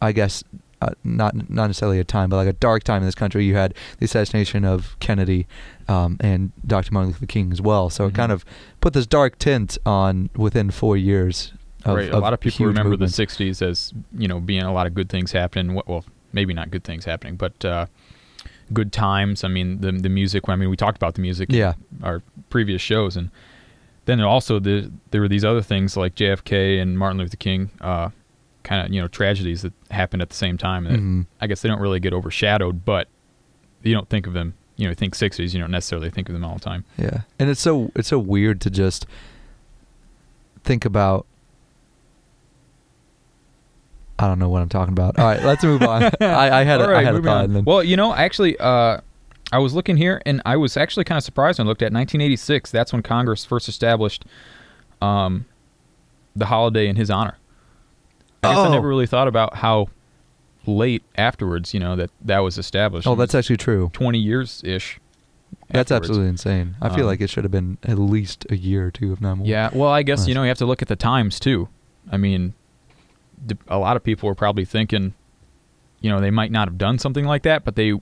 I 0.00 0.12
guess, 0.12 0.42
uh, 0.90 0.94
not 1.04 1.34
not 1.50 1.66
necessarily 1.68 1.98
a 2.00 2.04
time, 2.04 2.30
but 2.30 2.36
like 2.36 2.48
a 2.48 2.52
dark 2.54 2.82
time 2.84 3.02
in 3.02 3.06
this 3.06 3.14
country. 3.14 3.44
You 3.44 3.54
had 3.56 3.74
the 3.98 4.04
assassination 4.04 4.64
of 4.64 4.96
Kennedy 5.00 5.46
um, 5.88 6.16
and 6.20 6.52
Dr. 6.66 6.92
Martin 6.92 7.12
Luther 7.12 7.26
King 7.26 7.52
as 7.52 7.60
well, 7.60 7.90
so 7.90 8.06
it 8.06 8.12
Mhm. 8.12 8.16
kind 8.16 8.32
of 8.32 8.44
put 8.80 8.92
this 8.92 9.06
dark 9.06 9.38
tint 9.38 9.78
on 9.86 10.30
within 10.36 10.70
four 10.70 10.96
years. 10.96 11.52
Of, 11.84 11.96
right. 11.96 12.10
A 12.10 12.18
lot 12.18 12.32
of 12.32 12.40
people 12.40 12.64
remember 12.66 12.90
movements. 12.90 13.16
the 13.16 13.26
60s 13.26 13.60
as, 13.60 13.92
you 14.16 14.26
know, 14.26 14.40
being 14.40 14.62
a 14.62 14.72
lot 14.72 14.86
of 14.86 14.94
good 14.94 15.08
things 15.10 15.32
happening. 15.32 15.74
Well- 15.74 15.84
Well, 15.86 16.04
maybe 16.32 16.54
not 16.54 16.70
good 16.70 16.82
things 16.84 17.04
happening, 17.04 17.36
but 17.36 17.62
uh, 17.64 17.86
good 18.72 18.90
times. 18.92 19.44
I 19.44 19.48
mean, 19.48 19.80
the 19.82 19.92
the 19.92 20.08
music. 20.08 20.48
I 20.48 20.56
mean, 20.56 20.70
we 20.70 20.76
talked 20.76 20.96
about 20.96 21.14
the 21.14 21.20
music 21.20 21.52
Yeah. 21.52 21.74
in 21.98 22.04
our 22.04 22.22
previous 22.48 22.80
shows, 22.80 23.16
and 23.16 23.30
then 24.06 24.20
also 24.20 24.58
the, 24.58 24.90
there 25.10 25.20
were 25.20 25.28
these 25.28 25.44
other 25.44 25.62
things 25.62 25.96
like 25.96 26.14
JFK 26.14 26.80
and 26.80 26.98
Martin 26.98 27.18
Luther 27.18 27.36
King, 27.36 27.70
uh, 27.80 28.08
kind 28.64 28.84
of 28.84 28.92
you 28.92 29.00
know 29.00 29.06
tragedies 29.06 29.62
that 29.62 29.72
happened 29.92 30.20
at 30.22 30.30
the 30.30 30.34
same 30.34 30.58
time. 30.58 30.84
That 30.84 30.98
Mhm. 30.98 31.26
I 31.40 31.46
guess 31.46 31.62
they 31.62 31.68
don't 31.68 31.80
really 31.80 32.00
get 32.00 32.12
overshadowed, 32.12 32.84
but 32.84 33.06
you 33.82 33.94
don't 33.94 34.08
think 34.08 34.26
of 34.26 34.32
them. 34.32 34.54
You 34.76 34.88
know, 34.88 34.94
think 34.94 35.14
'60s, 35.14 35.54
you 35.54 35.60
don't 35.60 35.70
necessarily 35.70 36.10
think 36.10 36.28
of 36.28 36.32
them 36.32 36.44
all 36.44 36.54
the 36.54 36.60
time. 36.60 36.84
Yeah, 36.98 37.20
and 37.38 37.48
it's 37.48 37.60
so 37.60 37.92
it's 37.94 38.08
so 38.08 38.18
weird 38.18 38.60
to 38.62 38.70
just 38.70 39.06
think 40.64 40.84
about. 40.84 41.26
I 44.18 44.26
don't 44.28 44.38
know 44.38 44.48
what 44.48 44.62
I'm 44.62 44.68
talking 44.68 44.92
about. 44.92 45.18
All 45.18 45.24
right, 45.26 45.42
let's 45.42 45.62
move 45.64 45.82
on. 45.82 46.04
I, 46.20 46.60
I 46.60 46.64
had 46.64 46.80
a, 46.80 46.84
All 46.84 46.94
I 46.94 47.02
had 47.02 47.14
a 47.16 47.22
thought. 47.22 47.44
And 47.46 47.56
then, 47.56 47.64
Well, 47.64 47.82
you 47.82 47.96
know, 47.96 48.14
actually, 48.14 48.56
uh, 48.58 49.00
I 49.52 49.58
was 49.58 49.74
looking 49.74 49.96
here, 49.96 50.22
and 50.24 50.40
I 50.46 50.56
was 50.56 50.76
actually 50.76 51.04
kind 51.04 51.18
of 51.18 51.24
surprised 51.24 51.58
when 51.58 51.66
I 51.66 51.68
looked 51.68 51.82
at 51.82 51.92
1986. 51.92 52.70
That's 52.70 52.92
when 52.92 53.02
Congress 53.02 53.44
first 53.44 53.68
established 53.68 54.24
um, 55.02 55.46
the 56.36 56.46
holiday 56.46 56.86
in 56.88 56.94
his 56.96 57.10
honor. 57.10 57.36
I 58.44 58.50
guess 58.54 58.58
Oh. 58.58 58.64
I 58.68 58.70
never 58.70 58.88
really 58.88 59.06
thought 59.06 59.28
about 59.28 59.56
how 59.56 59.88
late 60.66 61.02
afterwards, 61.16 61.74
you 61.74 61.80
know, 61.80 61.94
that 61.96 62.10
that 62.22 62.38
was 62.40 62.58
established. 62.58 63.06
oh, 63.06 63.14
that's 63.14 63.34
actually 63.34 63.56
true. 63.58 63.90
20 63.92 64.18
years 64.18 64.62
ish. 64.64 64.98
That's 65.70 65.90
absolutely 65.92 66.28
insane. 66.28 66.76
I 66.82 66.88
feel 66.90 67.00
Um, 67.00 67.06
like 67.06 67.20
it 67.20 67.30
should 67.30 67.44
have 67.44 67.50
been 67.50 67.78
at 67.84 67.98
least 67.98 68.46
a 68.50 68.56
year 68.56 68.86
or 68.86 68.90
two, 68.90 69.12
if 69.12 69.20
not 69.20 69.36
more. 69.36 69.46
Yeah, 69.46 69.70
well, 69.72 69.90
I 69.90 70.02
guess 70.02 70.26
you 70.26 70.34
know 70.34 70.42
you 70.42 70.48
have 70.48 70.58
to 70.58 70.66
look 70.66 70.82
at 70.82 70.88
the 70.88 70.96
times 70.96 71.38
too. 71.40 71.68
I 72.10 72.16
mean, 72.16 72.54
a 73.68 73.78
lot 73.78 73.96
of 73.96 74.02
people 74.04 74.28
were 74.28 74.34
probably 74.34 74.64
thinking, 74.64 75.14
you 76.00 76.10
know, 76.10 76.20
they 76.20 76.30
might 76.30 76.50
not 76.52 76.68
have 76.68 76.76
done 76.78 76.98
something 76.98 77.24
like 77.24 77.42
that, 77.44 77.64
but 77.64 77.76
they 77.76 77.94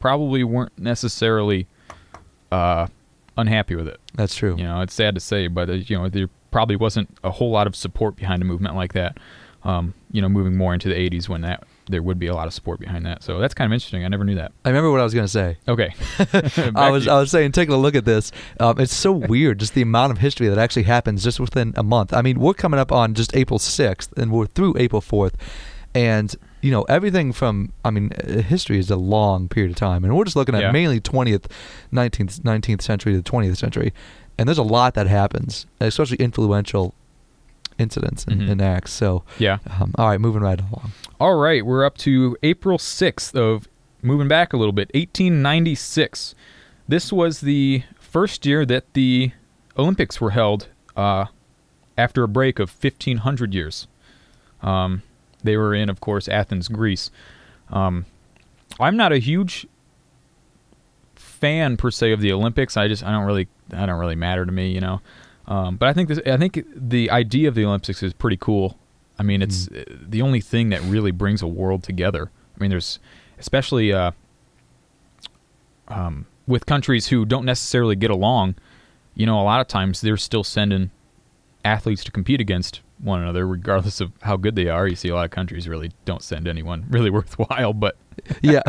probably 0.00 0.44
weren't 0.44 0.76
necessarily 0.78 1.66
uh, 2.52 2.86
unhappy 3.36 3.74
with 3.74 3.88
it. 3.88 4.00
that's 4.14 4.34
true. 4.34 4.56
You 4.56 4.64
know, 4.64 4.80
it's 4.80 4.94
sad 4.94 5.14
to 5.14 5.20
say, 5.20 5.46
but 5.48 5.68
uh, 5.68 5.72
you 5.74 5.96
know, 5.98 6.08
there 6.08 6.28
probably 6.50 6.76
wasn't 6.76 7.08
a 7.22 7.30
whole 7.30 7.50
lot 7.50 7.66
of 7.66 7.76
support 7.76 8.16
behind 8.16 8.40
a 8.42 8.44
movement 8.44 8.74
like 8.74 8.92
that. 8.94 9.18
Um, 9.64 9.92
you 10.12 10.22
know, 10.22 10.28
moving 10.28 10.56
more 10.56 10.72
into 10.72 10.88
the 10.88 10.94
'80s 10.94 11.28
when 11.28 11.40
that 11.42 11.64
there 11.90 12.00
would 12.02 12.18
be 12.18 12.26
a 12.28 12.34
lot 12.34 12.46
of 12.46 12.54
support 12.54 12.78
behind 12.78 13.04
that. 13.06 13.22
So 13.22 13.38
that's 13.40 13.54
kind 13.54 13.66
of 13.70 13.74
interesting. 13.74 14.04
I 14.04 14.08
never 14.08 14.22
knew 14.24 14.36
that. 14.36 14.52
I 14.64 14.68
remember 14.68 14.90
what 14.90 15.00
I 15.00 15.04
was 15.04 15.14
gonna 15.14 15.26
say. 15.26 15.56
Okay, 15.66 15.92
I 16.76 16.90
was. 16.90 17.08
I 17.08 17.18
was 17.18 17.30
saying, 17.30 17.52
taking 17.52 17.74
a 17.74 17.78
look 17.78 17.94
at 17.96 18.04
this, 18.04 18.30
um, 18.60 18.78
it's 18.78 18.94
so 18.94 19.12
weird, 19.32 19.58
just 19.58 19.74
the 19.74 19.82
amount 19.82 20.12
of 20.12 20.18
history 20.18 20.48
that 20.48 20.58
actually 20.58 20.84
happens 20.84 21.24
just 21.24 21.40
within 21.40 21.74
a 21.76 21.82
month. 21.82 22.14
I 22.14 22.22
mean, 22.22 22.38
we're 22.38 22.54
coming 22.54 22.78
up 22.78 22.92
on 22.92 23.14
just 23.14 23.34
April 23.36 23.58
sixth, 23.58 24.12
and 24.16 24.30
we're 24.30 24.46
through 24.46 24.76
April 24.78 25.00
fourth, 25.00 25.36
and 25.94 26.34
you 26.62 26.70
know 26.70 26.82
everything 26.84 27.32
from. 27.32 27.72
I 27.84 27.90
mean, 27.90 28.12
uh, 28.12 28.42
history 28.42 28.78
is 28.78 28.90
a 28.90 28.96
long 28.96 29.48
period 29.48 29.70
of 29.72 29.76
time, 29.76 30.04
and 30.04 30.16
we're 30.16 30.24
just 30.24 30.36
looking 30.36 30.54
at 30.54 30.62
Yeah. 30.62 30.70
mainly 30.70 31.00
twentieth, 31.00 31.48
nineteenth, 31.90 32.44
nineteenth 32.44 32.82
century 32.82 33.14
to 33.14 33.22
twentieth 33.22 33.58
century, 33.58 33.92
and 34.38 34.48
there's 34.48 34.58
a 34.58 34.62
lot 34.62 34.94
that 34.94 35.08
happens, 35.08 35.66
especially 35.80 36.18
influential 36.18 36.94
incidents 37.78 38.24
and, 38.24 38.42
Mhm. 38.42 38.50
and 38.50 38.62
acts. 38.62 38.92
So, 38.92 39.22
yeah. 39.38 39.58
um, 39.80 39.92
all 39.96 40.08
right, 40.08 40.20
moving 40.20 40.42
right 40.42 40.60
along. 40.60 40.92
All 41.20 41.34
right, 41.36 41.64
we're 41.64 41.84
up 41.84 41.96
to 41.98 42.36
April 42.42 42.78
6th 42.78 43.34
of 43.34 43.68
moving 44.02 44.28
back 44.28 44.52
a 44.52 44.56
little 44.56 44.72
bit, 44.72 44.90
1896. 44.94 46.34
This 46.86 47.12
was 47.12 47.40
the 47.40 47.82
first 47.98 48.44
year 48.46 48.64
that 48.66 48.92
the 48.94 49.32
Olympics 49.76 50.20
were 50.20 50.30
held 50.30 50.68
uh, 50.96 51.26
after 51.96 52.22
a 52.24 52.28
break 52.28 52.58
of 52.58 52.70
1500 52.70 53.54
years. 53.54 53.86
Um, 54.62 55.02
they 55.44 55.56
were 55.56 55.74
in, 55.74 55.88
of 55.88 56.00
course, 56.00 56.26
Athens, 56.28 56.68
Greece. 56.68 57.10
Um, 57.70 58.06
I'm 58.80 58.96
not 58.96 59.12
a 59.12 59.18
huge 59.18 59.66
fan 61.14 61.76
per 61.76 61.90
se 61.90 62.12
of 62.12 62.20
the 62.20 62.32
Olympics. 62.32 62.76
I 62.76 62.88
just 62.88 63.04
I 63.04 63.10
don't 63.12 63.24
really 63.24 63.48
I 63.72 63.86
don't 63.86 63.98
really 63.98 64.14
matter 64.16 64.44
to 64.46 64.52
me, 64.52 64.70
you 64.72 64.80
know. 64.80 65.00
Um, 65.48 65.76
but 65.76 65.88
I 65.88 65.94
think 65.94 66.10
this 66.10 66.20
I 66.26 66.36
think 66.36 66.62
the 66.76 67.10
idea 67.10 67.48
of 67.48 67.54
the 67.54 67.64
Olympics 67.64 68.02
is 68.02 68.12
pretty 68.12 68.36
cool. 68.36 68.78
I 69.18 69.22
mean, 69.22 69.42
it's 69.42 69.66
uh, 69.68 69.82
the 69.88 70.22
only 70.22 70.40
thing 70.40 70.68
that 70.68 70.80
really 70.82 71.10
brings 71.10 71.42
a 71.42 71.48
world 71.48 71.82
together. 71.82 72.30
I 72.54 72.60
mean, 72.60 72.70
there's 72.70 73.00
especially 73.38 73.92
uh, 73.92 74.12
um, 75.88 76.26
with 76.46 76.66
countries 76.66 77.08
who 77.08 77.24
don't 77.24 77.46
necessarily 77.46 77.96
get 77.96 78.10
along. 78.10 78.56
You 79.14 79.26
know, 79.26 79.40
a 79.40 79.42
lot 79.42 79.60
of 79.60 79.66
times 79.66 80.02
they're 80.02 80.18
still 80.18 80.44
sending 80.44 80.90
athletes 81.64 82.04
to 82.04 82.12
compete 82.12 82.40
against 82.40 82.82
one 82.98 83.22
another, 83.22 83.46
regardless 83.46 84.00
of 84.00 84.12
how 84.22 84.36
good 84.36 84.54
they 84.54 84.68
are. 84.68 84.86
You 84.86 84.96
see, 84.96 85.08
a 85.08 85.14
lot 85.14 85.24
of 85.24 85.30
countries 85.30 85.66
really 85.66 85.92
don't 86.04 86.22
send 86.22 86.46
anyone 86.46 86.84
really 86.90 87.10
worthwhile. 87.18 87.72
But 87.72 87.96
Yeah. 88.42 88.62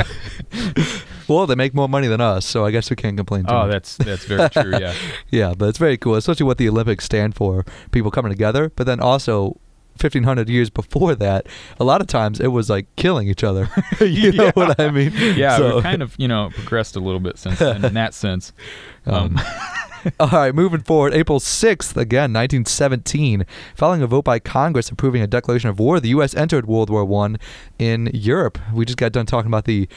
well, 1.27 1.47
they 1.47 1.55
make 1.55 1.73
more 1.73 1.89
money 1.89 2.07
than 2.07 2.21
us, 2.21 2.45
so 2.45 2.65
I 2.65 2.71
guess 2.71 2.89
we 2.89 2.95
can't 2.95 3.17
complain. 3.17 3.43
Too 3.43 3.53
oh, 3.53 3.67
much. 3.67 3.71
that's 3.71 3.97
that's 3.97 4.25
very 4.25 4.49
true. 4.49 4.77
Yeah. 4.79 4.93
Yeah, 5.29 5.53
but 5.57 5.69
it's 5.69 5.77
very 5.77 5.97
cool, 5.97 6.15
especially 6.15 6.45
what 6.45 6.57
the 6.57 6.67
Olympics 6.69 7.05
stand 7.05 7.35
for. 7.35 7.65
People 7.91 8.11
coming 8.11 8.31
together, 8.31 8.71
but 8.75 8.85
then 8.85 8.99
also 8.99 9.59
1500 10.01 10.49
years 10.49 10.69
before 10.69 11.15
that, 11.15 11.47
a 11.79 11.83
lot 11.83 12.01
of 12.01 12.07
times 12.07 12.39
it 12.39 12.47
was 12.47 12.69
like 12.69 12.87
killing 12.95 13.27
each 13.27 13.43
other. 13.43 13.69
you 13.99 14.31
know 14.31 14.45
Yeah. 14.45 14.51
what 14.53 14.79
I 14.79 14.89
mean? 14.91 15.11
Yeah, 15.35 15.57
So- 15.57 15.75
we've 15.75 15.83
kind 15.91 16.01
of 16.01 16.15
you 16.17 16.27
know 16.27 16.49
progressed 16.53 16.95
a 16.95 16.99
little 16.99 17.19
bit 17.19 17.37
since 17.37 17.59
then 17.59 17.83
in 17.85 17.93
that 17.95 18.13
sense. 18.13 18.53
Um, 19.05 19.37
Um, 19.37 20.11
All 20.19 20.29
right, 20.29 20.55
moving 20.55 20.81
forward, 20.81 21.13
April 21.13 21.39
6th, 21.39 21.97
again, 21.97 22.31
1917. 22.31 23.45
Following 23.75 24.01
a 24.01 24.07
vote 24.07 24.23
by 24.23 24.39
Congress 24.39 24.89
approving 24.89 25.21
a 25.21 25.27
declaration 25.27 25.69
of 25.69 25.77
war, 25.79 25.99
the 25.99 26.09
U.S. 26.09 26.33
entered 26.35 26.67
World 26.67 26.89
War 26.89 27.03
One 27.03 27.37
in 27.79 28.09
Europe. 28.13 28.57
We 28.73 28.85
just 28.85 28.97
got 28.97 29.11
done 29.11 29.25
talking 29.25 29.47
about 29.49 29.65
the 29.65 29.89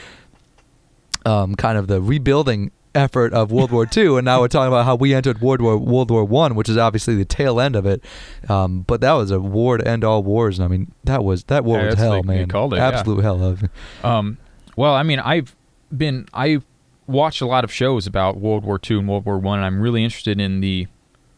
um, 1.25 1.55
kind 1.55 1.77
of 1.77 1.87
the 1.87 2.01
rebuilding 2.01 2.71
effort 2.95 3.33
of 3.33 3.51
World 3.51 3.71
War 3.71 3.85
Two, 3.85 4.17
and 4.17 4.25
now 4.25 4.41
we're 4.41 4.47
talking 4.47 4.67
about 4.67 4.85
how 4.85 4.95
we 4.95 5.13
entered 5.13 5.41
World 5.41 5.61
War 5.61 5.77
World 5.77 6.11
War 6.11 6.23
One, 6.23 6.55
which 6.55 6.69
is 6.69 6.77
obviously 6.77 7.15
the 7.15 7.25
tail 7.25 7.59
end 7.59 7.75
of 7.75 7.85
it. 7.85 8.03
Um, 8.49 8.81
but 8.81 9.01
that 9.01 9.13
was 9.13 9.31
a 9.31 9.39
war 9.39 9.77
to 9.77 9.87
end 9.87 10.03
all 10.03 10.23
wars, 10.23 10.59
and 10.59 10.65
I 10.65 10.67
mean 10.67 10.91
that 11.03 11.23
was 11.23 11.43
that 11.45 11.63
war 11.65 11.79
Yeah, 11.79 11.85
was 11.87 11.95
hell, 11.95 12.11
like 12.17 12.25
man. 12.25 12.49
it, 12.49 12.53
yeah. 12.53 12.87
Absolute 12.87 13.21
hell. 13.23 13.43
Of. 13.43 13.63
Um, 14.03 14.37
well, 14.75 14.93
I 14.93 15.03
mean, 15.03 15.19
I've 15.19 15.55
been 15.95 16.27
I've 16.33 16.63
watched 17.07 17.41
a 17.41 17.45
lot 17.45 17.63
of 17.63 17.71
shows 17.71 18.07
about 18.07 18.37
World 18.37 18.63
War 18.63 18.79
II 18.89 18.99
and 18.99 19.07
World 19.07 19.25
War 19.25 19.37
One, 19.37 19.59
and 19.59 19.65
I'm 19.65 19.79
really 19.81 20.03
interested 20.03 20.39
in 20.39 20.61
the 20.61 20.87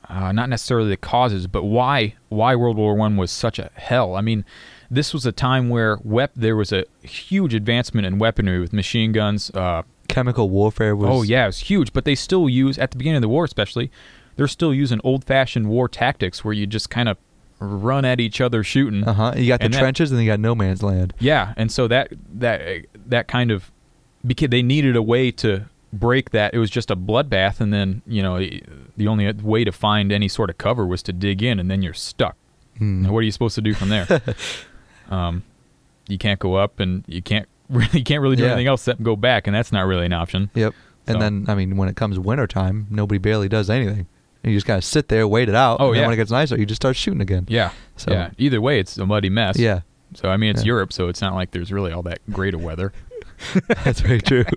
uh, 0.10 0.32
not 0.32 0.50
necessarily 0.50 0.90
the 0.90 0.98
causes, 0.98 1.48
but 1.48 1.64
why 1.64 2.16
why 2.30 2.56
World 2.56 2.78
War 2.78 2.96
One 2.96 3.18
was 3.18 3.32
such 3.32 3.60
a 3.60 3.72
hell. 3.76 4.16
I 4.16 4.22
mean, 4.22 4.46
this 4.92 5.14
was 5.14 5.26
a 5.26 5.32
time 5.32 5.70
where 5.70 5.98
wep- 6.04 6.34
there 6.36 6.56
was 6.56 6.72
a 6.72 6.86
huge 7.02 7.54
advancement 7.56 8.06
in 8.06 8.20
weaponry 8.20 8.60
with 8.60 8.72
machine 8.72 9.12
guns. 9.12 9.50
Uh, 9.52 9.82
Chemical 10.16 10.50
warfare 10.50 10.96
was. 10.96 11.10
oh 11.10 11.22
yeah, 11.24 11.44
it 11.44 11.48
was 11.48 11.60
huge, 11.60 11.92
but 11.94 12.06
they 12.06 12.16
still 12.16 12.48
use 12.48 12.78
at 12.78 12.92
the 12.92 12.98
beginning 12.98 13.18
of 13.18 13.22
the 13.22 13.30
war, 13.30 13.44
especially. 13.44 13.92
They're 14.38 14.48
still 14.48 14.74
using 14.74 15.00
old-fashioned 15.04 15.68
war 15.70 15.88
tactics 15.88 16.44
where 16.44 16.54
you 16.54 16.66
just 16.68 16.90
kind 16.90 17.08
of 17.10 17.18
run 17.60 18.04
at 18.06 18.20
each 18.20 18.42
other 18.42 18.64
shooting. 18.64 19.04
Uh 19.08 19.14
huh. 19.14 19.34
You 19.38 19.48
got 19.48 19.60
the 19.60 19.66
And 19.66 19.74
that- 19.74 19.80
trenches, 19.80 20.12
and 20.12 20.20
you 20.22 20.28
got 20.28 20.40
no 20.40 20.56
man's 20.56 20.82
land. 20.84 21.14
Yeah, 21.20 21.54
and 21.58 21.72
so 21.72 21.88
that 21.90 22.10
that 22.34 22.86
that 23.08 23.28
kind 23.28 23.52
of 23.52 23.72
because 24.26 24.50
they 24.50 24.62
needed 24.62 24.96
a 24.96 25.02
way 25.04 25.32
to 25.32 25.66
break 25.94 26.32
that. 26.32 26.54
It 26.54 26.60
was 26.60 26.70
just 26.70 26.90
a 26.92 26.96
bloodbath, 26.96 27.60
and 27.62 27.72
then 27.74 28.02
you 28.08 28.22
know 28.24 28.40
the 28.98 29.08
only 29.08 29.32
way 29.34 29.64
to 29.66 29.72
find 29.72 30.12
any 30.12 30.28
sort 30.28 30.50
of 30.50 30.58
cover 30.58 30.86
was 30.86 31.04
to 31.04 31.14
dig 31.14 31.44
in, 31.44 31.60
and 31.60 31.70
then 31.70 31.82
you're 31.82 31.94
stuck. 31.94 32.36
Hmm. 32.78 33.04
Now, 33.04 33.12
what 33.14 33.20
are 33.20 33.24
you 33.24 33.32
supposed 33.32 33.56
to 33.56 33.62
do 33.62 33.74
from 33.74 33.90
there? 33.90 34.08
um, 35.10 35.44
you 36.08 36.18
can't 36.18 36.40
go 36.40 36.56
up, 36.56 36.80
and 36.80 37.04
you 37.08 37.22
can't 37.22 37.48
really 37.70 38.00
you 38.00 38.04
can't 38.04 38.22
really 38.22 38.36
do 38.36 38.44
Yeah. 38.44 38.50
anything 38.50 38.68
else 38.68 38.82
except 38.82 39.04
go 39.04 39.16
back, 39.16 39.48
and 39.48 39.56
that's 39.56 39.72
not 39.72 39.82
really 39.86 40.06
an 40.06 40.14
option. 40.14 40.50
Yep. 40.56 40.74
And 41.08 41.22
then, 41.22 41.46
I 41.48 41.54
mean, 41.56 41.78
when 41.78 41.88
it 41.88 41.96
comes 41.96 42.18
wintertime, 42.18 42.88
nobody 42.90 43.20
barely 43.20 43.48
does 43.48 43.70
anything. 43.70 44.08
And 44.44 44.52
you 44.52 44.58
just 44.58 44.66
kind 44.66 44.78
of 44.78 44.84
sit 44.84 45.08
there, 45.08 45.28
wait 45.28 45.50
it 45.50 45.56
out. 45.56 45.78
Oh, 45.80 45.88
and 45.88 45.96
then 45.96 46.02
yeah. 46.02 46.08
when 46.08 46.14
it 46.14 46.18
gets 46.18 46.32
nicer, 46.32 46.58
you 46.58 46.66
just 46.66 46.82
start 46.82 46.96
shooting 46.96 47.22
again. 47.22 47.46
Yeah, 47.48 47.72
So- 47.96 48.12
yeah. 48.12 48.30
Either 48.40 48.60
way, 48.60 48.80
it's 48.80 48.98
a 48.98 49.06
muddy 49.06 49.30
mess. 49.30 49.58
Yeah, 49.60 49.82
So 50.16 50.30
I 50.30 50.38
mean, 50.38 50.50
it's 50.52 50.62
Yeah. 50.62 50.68
Europe, 50.68 50.94
so 50.94 51.08
it's 51.08 51.22
not 51.22 51.34
like 51.36 51.52
there's 51.52 51.72
really 51.72 51.92
all 51.92 52.02
that 52.04 52.20
great 52.32 52.54
of 52.56 52.64
weather. 52.64 52.92
that's 53.84 54.00
very 54.02 54.22
true. 54.22 54.46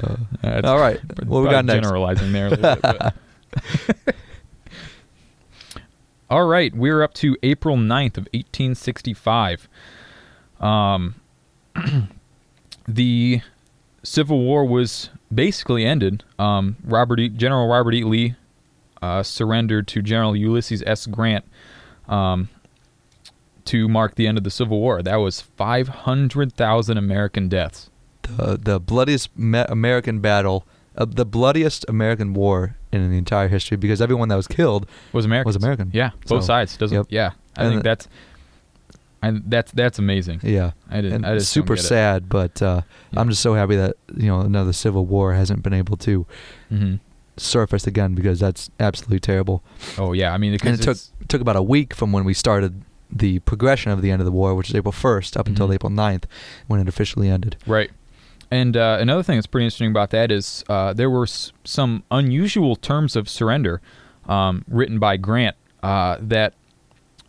Uh, 0.00 0.14
that's 0.42 0.64
All 0.66 0.78
right. 0.78 1.00
What 1.26 1.42
we 1.42 1.50
got 1.50 1.64
next? 1.64 1.82
Generalizing 1.82 2.30
there 2.32 2.46
a 2.46 2.50
little 2.50 2.76
bit. 2.76 4.14
all 6.30 6.44
right. 6.46 6.74
We're 6.74 7.02
up 7.02 7.14
to 7.14 7.36
April 7.42 7.76
9th 7.76 8.16
of 8.18 8.28
1865. 8.32 9.68
Um, 10.60 11.14
the 12.88 13.40
Civil 14.02 14.40
War 14.40 14.64
was 14.64 15.10
basically 15.32 15.84
ended. 15.84 16.24
Um, 16.38 16.76
Robert 16.84 17.20
e, 17.20 17.28
General 17.28 17.68
Robert 17.68 17.94
E. 17.94 18.04
Lee 18.04 18.34
uh, 19.02 19.22
surrendered 19.22 19.86
to 19.88 20.02
General 20.02 20.34
Ulysses 20.36 20.82
S. 20.86 21.06
Grant 21.06 21.44
um, 22.08 22.48
to 23.66 23.88
mark 23.88 24.14
the 24.14 24.26
end 24.26 24.38
of 24.38 24.44
the 24.44 24.50
Civil 24.50 24.80
War. 24.80 25.02
That 25.02 25.16
was 25.16 25.40
500,000 25.40 26.96
American 26.96 27.48
deaths. 27.48 27.90
The, 28.22 28.58
the 28.60 28.80
bloodiest 28.80 29.36
me- 29.38 29.64
American 29.68 30.20
battle, 30.20 30.66
uh, 30.96 31.06
the 31.08 31.24
bloodiest 31.26 31.84
American 31.88 32.34
war 32.34 32.76
in 32.92 33.10
the 33.10 33.16
entire 33.18 33.48
history 33.48 33.76
because 33.76 34.00
everyone 34.02 34.28
that 34.28 34.36
was 34.36 34.46
killed 34.48 34.86
was 35.12 35.24
American. 35.24 35.48
Was 35.48 35.56
American. 35.56 35.90
Yeah, 35.92 36.10
both 36.26 36.42
So, 36.42 36.46
sides. 36.46 36.76
Doesn't. 36.76 36.96
yep. 36.96 37.06
Yeah, 37.10 37.30
I 37.56 37.62
And 37.64 37.70
think 37.72 37.82
the- 37.82 37.88
that's. 37.90 38.08
And 39.20 39.42
that's 39.46 39.72
that's 39.72 39.98
amazing. 39.98 40.40
Yeah. 40.42 40.72
I 40.90 41.00
didn't. 41.00 41.24
I 41.24 41.38
super 41.38 41.74
get 41.74 41.84
it. 41.84 41.88
sad, 41.88 42.28
but 42.28 42.62
uh, 42.62 42.82
Yeah. 43.12 43.20
I'm 43.20 43.28
just 43.28 43.42
so 43.42 43.54
happy 43.54 43.74
that, 43.76 43.96
you 44.16 44.26
know, 44.28 44.40
another 44.40 44.72
civil 44.72 45.06
war 45.06 45.34
hasn't 45.34 45.62
been 45.62 45.72
able 45.74 45.96
to 45.98 46.24
Mhm. 46.72 47.00
surfaced 47.36 47.86
again 47.86 48.14
because 48.14 48.38
that's 48.38 48.70
absolutely 48.78 49.18
terrible. 49.20 49.62
Oh 49.98 50.12
yeah, 50.12 50.32
I 50.32 50.38
mean, 50.38 50.52
And 50.62 50.74
it 50.78 50.82
took 50.82 50.98
took 51.28 51.40
about 51.40 51.56
a 51.56 51.62
week 51.62 51.94
from 51.94 52.12
when 52.12 52.24
we 52.24 52.32
started 52.34 52.82
the 53.10 53.38
progression 53.40 53.90
of 53.90 54.02
the 54.02 54.10
end 54.10 54.20
of 54.20 54.26
the 54.26 54.32
war, 54.32 54.54
which 54.54 54.68
is 54.68 54.74
April 54.76 54.92
1st, 54.92 55.36
up 55.36 55.46
until 55.48 55.68
Mhm. 55.68 55.74
April 55.74 55.90
9th, 55.90 56.24
when 56.66 56.78
it 56.78 56.88
officially 56.88 57.28
ended. 57.28 57.56
Right. 57.66 57.90
And 58.50 58.76
uh, 58.76 58.98
another 59.00 59.22
thing 59.22 59.36
that's 59.36 59.46
pretty 59.46 59.64
interesting 59.64 59.90
about 59.90 60.10
that 60.10 60.30
is 60.30 60.62
uh, 60.68 60.92
there 60.92 61.10
were 61.10 61.24
s- 61.24 61.52
some 61.64 62.02
unusual 62.10 62.76
terms 62.76 63.16
of 63.16 63.28
surrender 63.28 63.80
um, 64.28 64.62
written 64.68 64.98
by 64.98 65.16
Grant 65.16 65.56
uh, 65.82 66.18
that 66.20 66.52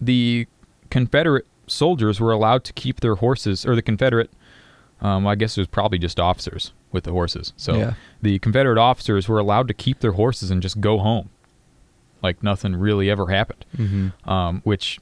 the 0.01 0.48
Confederate 0.89 1.46
soldiers 1.70 2.20
were 2.20 2.32
allowed 2.32 2.64
to 2.66 2.74
keep 2.74 3.00
their 3.02 3.16
horses, 3.16 3.66
or 3.66 3.76
the 3.76 3.82
Confederate, 3.82 4.30
um, 5.02 5.26
I 5.28 5.36
guess 5.36 5.58
it 5.58 5.62
was 5.62 5.68
probably 5.68 5.98
just 6.00 6.20
officers 6.20 6.74
with 6.92 7.04
the 7.06 7.12
horses. 7.12 7.54
So 7.56 7.76
Yeah. 7.78 7.94
the 8.22 8.40
Confederate 8.40 8.78
officers 8.78 9.28
were 9.30 9.40
allowed 9.40 9.68
to 9.70 9.74
keep 9.74 10.00
their 10.00 10.14
horses 10.14 10.52
and 10.52 10.62
just 10.62 10.82
go 10.82 10.98
home, 11.00 11.30
like 12.22 12.44
nothing 12.44 12.76
really 12.76 13.10
ever 13.10 13.28
happened 13.28 13.66
Mm-hmm. 13.78 14.30
um, 14.30 14.62
which 14.66 15.00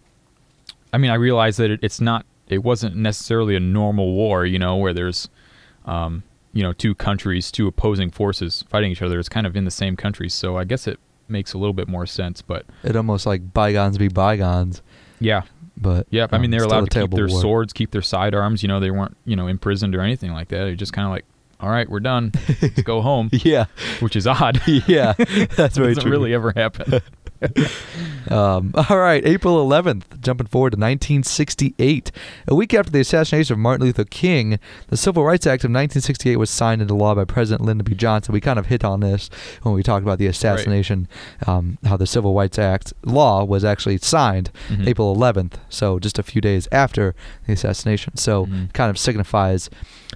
I 0.94 0.98
mean, 0.98 1.12
I 1.12 1.16
realize 1.16 1.58
that 1.58 1.70
it, 1.72 1.80
it's 1.84 2.00
not, 2.00 2.26
it 2.48 2.60
wasn't 2.64 2.96
necessarily 2.96 3.56
a 3.56 3.60
normal 3.60 4.14
war, 4.14 4.46
you 4.46 4.58
know, 4.58 4.78
where 4.78 4.94
there's, 4.94 5.28
um, 5.86 6.24
you 6.54 6.64
know, 6.64 6.72
two 6.74 6.96
countries, 6.96 7.52
two 7.52 7.68
opposing 7.68 8.10
forces 8.10 8.64
fighting 8.70 8.90
each 8.92 9.02
other. 9.02 9.20
It's 9.20 9.28
kind 9.30 9.46
of 9.46 9.56
in 9.58 9.66
the 9.66 9.72
same 9.72 9.96
country, 9.98 10.30
so 10.30 10.58
I 10.58 10.64
guess 10.64 10.88
it 10.88 10.98
makes 11.28 11.54
a 11.54 11.58
little 11.58 11.74
bit 11.74 11.88
more 11.90 12.06
sense. 12.06 12.42
But 12.42 12.66
It 12.84 12.96
almost 12.96 13.26
like 13.26 13.54
bygones 13.54 13.98
be 13.98 14.08
bygones, 14.08 14.82
yeah, 15.20 15.42
but 15.78 16.08
yep. 16.10 16.34
I 16.34 16.38
mean, 16.38 16.46
um, 16.46 16.52
they're 16.52 16.64
allowed 16.64 16.90
to 16.92 17.02
keep 17.02 17.12
their 17.12 17.28
war. 17.28 17.42
swords, 17.42 17.74
keep 17.74 17.92
their 17.92 18.02
sidearms. 18.02 18.64
You 18.64 18.68
know, 18.68 18.80
they 18.80 18.92
weren't, 18.92 19.16
you 19.26 19.36
know, 19.36 19.48
imprisoned 19.48 19.96
or 19.96 20.02
anything 20.02 20.34
like 20.34 20.50
that. 20.50 20.58
They're 20.58 20.76
just 20.76 20.94
kind 20.94 21.06
of 21.06 21.12
like, 21.12 21.26
all 21.60 21.70
right, 21.70 21.90
we're 21.90 22.00
done, 22.00 22.32
let's 22.62 22.82
go 22.84 23.02
home, 23.10 23.30
Yeah, 23.32 23.66
which 24.00 24.16
is 24.16 24.28
odd. 24.28 24.62
yeah, 24.88 25.14
that's 25.14 25.78
very 25.78 25.94
doesn't 25.94 26.02
true. 26.04 26.12
really 26.12 26.34
ever 26.34 26.52
happen. 26.56 27.02
Um, 28.29 28.74
all 28.89 28.98
right, 28.98 29.25
April 29.25 29.65
11th, 29.65 30.20
jumping 30.20 30.48
forward 30.48 30.72
to 30.72 30.75
1968. 30.77 32.12
A 32.50 32.56
week 32.56 32.74
after 32.74 32.91
the 32.91 33.00
assassination 33.00 33.53
of 33.53 33.60
Martin 33.60 33.86
Luther 33.86 34.03
King, 34.03 34.60
the 34.89 34.98
Civil 34.98 35.24
Rights 35.24 35.48
Act 35.48 35.63
of 35.63 35.70
1968 35.70 36.36
was 36.36 36.50
signed 36.50 36.82
into 36.82 36.94
law 36.94 37.15
by 37.15 37.24
President 37.24 37.65
Lyndon 37.65 37.86
B. 37.86 37.96
Johnson. 37.96 38.34
We 38.34 38.41
kind 38.41 38.60
of 38.60 38.65
hit 38.65 38.84
on 38.84 39.00
this 39.00 39.29
when 39.63 39.74
we 39.74 39.82
talked 39.82 40.03
about 40.03 40.20
the 40.20 40.27
assassination, 40.27 41.08
um, 41.46 41.77
how 41.86 41.96
the 41.96 42.06
Civil 42.06 42.34
Rights 42.34 42.60
Act 42.60 42.91
law 43.06 43.46
was 43.46 43.63
actually 43.63 43.98
signed 44.00 44.51
Mhm. 44.70 44.88
April 44.88 45.13
11th, 45.15 45.58
so 45.70 45.98
just 45.98 46.20
a 46.20 46.24
few 46.24 46.41
days 46.41 46.67
after 46.74 47.15
the 47.46 47.53
assassination. 47.53 48.17
So 48.17 48.46
Mhm. 48.48 48.74
kind 48.74 48.89
of 48.89 48.98
signifies 48.98 49.70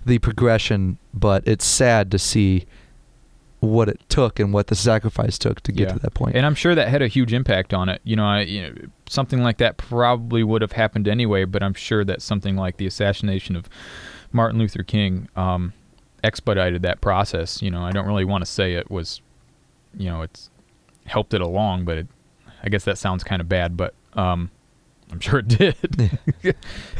the 0.05 0.19
progression, 0.19 0.97
but 1.13 1.43
it's 1.47 1.65
sad 1.65 2.11
to 2.11 2.19
see 2.19 2.65
what 3.61 3.87
it 3.87 4.01
took 4.09 4.39
and 4.39 4.51
what 4.53 4.67
the 4.67 4.75
sacrifice 4.75 5.37
took 5.37 5.61
to 5.61 5.71
get 5.71 5.87
Yeah. 5.87 5.93
to 5.93 5.99
that 5.99 6.13
point. 6.15 6.35
And 6.35 6.45
I'm 6.45 6.55
sure 6.55 6.73
that 6.75 6.87
had 6.89 7.01
a 7.03 7.07
huge 7.07 7.31
impact 7.31 7.73
on 7.73 7.89
it. 7.89 8.01
You 8.03 8.15
know, 8.15 8.25
I, 8.25 8.41
you 8.41 8.61
know, 8.63 8.73
something 9.07 9.41
like 9.43 9.57
that 9.57 9.77
probably 9.77 10.43
would 10.43 10.61
have 10.63 10.71
happened 10.73 11.07
anyway, 11.07 11.45
but 11.45 11.61
I'm 11.61 11.75
sure 11.75 12.03
that 12.05 12.21
something 12.23 12.55
like 12.57 12.77
the 12.77 12.87
assassination 12.87 13.55
of 13.55 13.69
Martin 14.31 14.57
Luther 14.59 14.81
King 14.83 15.29
um, 15.35 15.73
expedited 16.23 16.81
that 16.81 17.01
process. 17.01 17.61
You 17.61 17.69
know, 17.69 17.83
I 17.85 17.91
don't 17.91 18.07
really 18.07 18.25
want 18.25 18.43
to 18.43 18.49
say 18.51 18.73
it 18.73 18.89
was, 18.89 19.21
you 19.95 20.09
know, 20.09 20.23
it's 20.23 20.49
helped 21.05 21.33
it 21.35 21.41
along, 21.41 21.85
but 21.85 21.97
it, 21.99 22.07
I 22.63 22.69
guess 22.69 22.83
that 22.85 22.97
sounds 22.97 23.23
kind 23.23 23.41
of 23.41 23.47
bad, 23.47 23.77
but 23.77 23.93
um, 24.13 24.49
I'm 25.11 25.19
sure 25.19 25.39
it 25.39 25.47
did. 25.47 25.75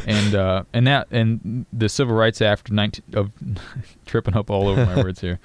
and 0.06 0.34
uh, 0.34 0.64
and 0.72 0.86
that 0.86 1.08
and 1.10 1.64
the 1.72 1.88
Civil 1.88 2.14
Rights 2.14 2.42
Act 2.42 2.68
of 2.68 2.74
19 2.74 3.02
of 3.14 3.30
tripping 4.06 4.36
up 4.36 4.50
all 4.50 4.68
over 4.68 4.84
my 4.84 4.96
words 5.02 5.20
here. 5.20 5.38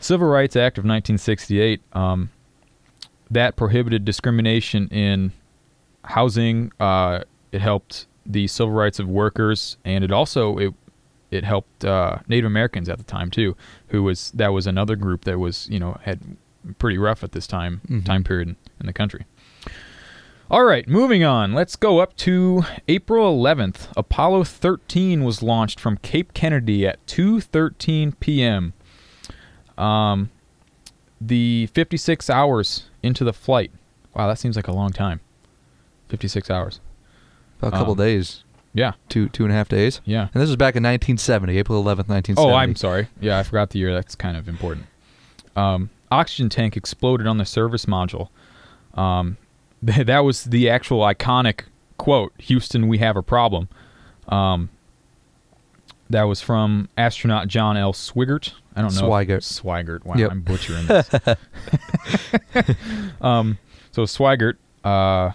Civil 0.00 0.28
Rights 0.28 0.56
Act 0.56 0.78
of 0.78 0.82
1968 0.84 1.80
um, 1.92 2.30
that 3.30 3.56
prohibited 3.56 4.04
discrimination 4.04 4.88
in 4.88 5.32
housing. 6.04 6.70
Uh, 6.78 7.20
it 7.52 7.60
helped 7.60 8.06
the 8.26 8.46
civil 8.46 8.72
rights 8.72 8.98
of 8.98 9.08
workers, 9.08 9.76
and 9.84 10.04
it 10.04 10.10
also 10.12 10.56
it 10.58 10.74
it 11.30 11.42
helped 11.44 11.84
uh, 11.84 12.18
Native 12.28 12.46
Americans 12.46 12.88
at 12.88 12.98
the 12.98 13.04
time 13.04 13.30
too, 13.30 13.56
who 13.88 14.02
was 14.02 14.30
that 14.32 14.48
was 14.52 14.66
another 14.66 14.94
group 14.96 15.24
that 15.24 15.38
was 15.38 15.68
you 15.68 15.80
know 15.80 15.98
had 16.02 16.20
pretty 16.78 16.96
rough 16.96 17.22
at 17.24 17.32
this 17.32 17.46
time 17.46 17.80
Mhm. 17.88 18.04
time 18.04 18.24
period 18.24 18.56
in 18.80 18.86
the 18.86 18.92
country. 18.92 19.24
All 20.50 20.64
right, 20.64 20.86
moving 20.86 21.24
on. 21.24 21.52
Let's 21.54 21.74
go 21.74 21.98
up 22.00 22.16
to 22.18 22.64
April 22.86 23.42
11th. 23.42 23.88
Apollo 23.96 24.44
13 24.44 25.24
was 25.24 25.42
launched 25.42 25.80
from 25.80 25.96
Cape 25.98 26.34
Kennedy 26.34 26.86
at 26.86 27.04
2:13 27.06 28.18
p.m. 28.20 28.74
Um, 29.78 30.30
the 31.20 31.66
56 31.72 32.28
hours 32.28 32.84
into 33.02 33.24
the 33.24 33.32
flight. 33.32 33.72
Wow, 34.14 34.28
that 34.28 34.38
seems 34.38 34.54
like 34.56 34.68
a 34.68 34.72
long 34.72 34.90
time. 34.90 35.20
56 36.08 36.50
hours. 36.50 36.80
About 37.58 37.68
a 37.74 37.76
couple 37.78 37.92
um, 37.92 37.98
days, 37.98 38.44
Yeah, 38.74 38.92
two 39.08 39.28
two 39.30 39.44
and 39.44 39.52
a 39.52 39.56
half 39.56 39.68
days. 39.68 40.02
yeah. 40.04 40.28
And 40.34 40.42
this 40.42 40.48
was 40.50 40.56
back 40.56 40.76
in 40.76 40.82
1970, 40.82 41.56
April 41.56 41.82
11th, 41.82 42.08
1970. 42.08 42.52
Oh, 42.52 42.54
I'm 42.54 42.76
sorry. 42.76 43.08
Yeah, 43.20 43.38
I 43.38 43.42
forgot 43.42 43.70
the 43.70 43.78
year. 43.78 43.94
That's 43.94 44.14
kind 44.14 44.36
of 44.36 44.46
important. 44.46 44.86
Um, 45.56 45.88
oxygen 46.12 46.50
tank 46.50 46.76
exploded 46.76 47.26
on 47.26 47.38
the 47.38 47.46
service 47.46 47.86
module. 47.86 48.28
Um, 48.94 49.38
that 50.06 50.20
was 50.20 50.44
the 50.44 50.70
actual 50.70 51.00
iconic 51.00 51.62
quote 51.98 52.32
Houston, 52.38 52.88
we 52.88 52.98
have 52.98 53.16
a 53.16 53.22
problem. 53.22 53.68
Um, 54.28 54.70
that 56.10 56.24
was 56.24 56.40
from 56.40 56.88
astronaut 56.96 57.48
John 57.48 57.76
L. 57.76 57.92
Swigert. 57.92 58.52
I 58.76 58.82
don't 58.82 58.94
know. 58.94 59.02
Swigert. 59.02 59.42
Swigert. 59.42 60.04
Wow, 60.04 60.14
Yep. 60.16 60.30
I'm 60.30 60.42
butchering 60.42 60.86
this. 60.86 61.10
um, 63.20 63.58
so 63.92 64.02
Swigert 64.02 64.56
uh, 64.84 65.30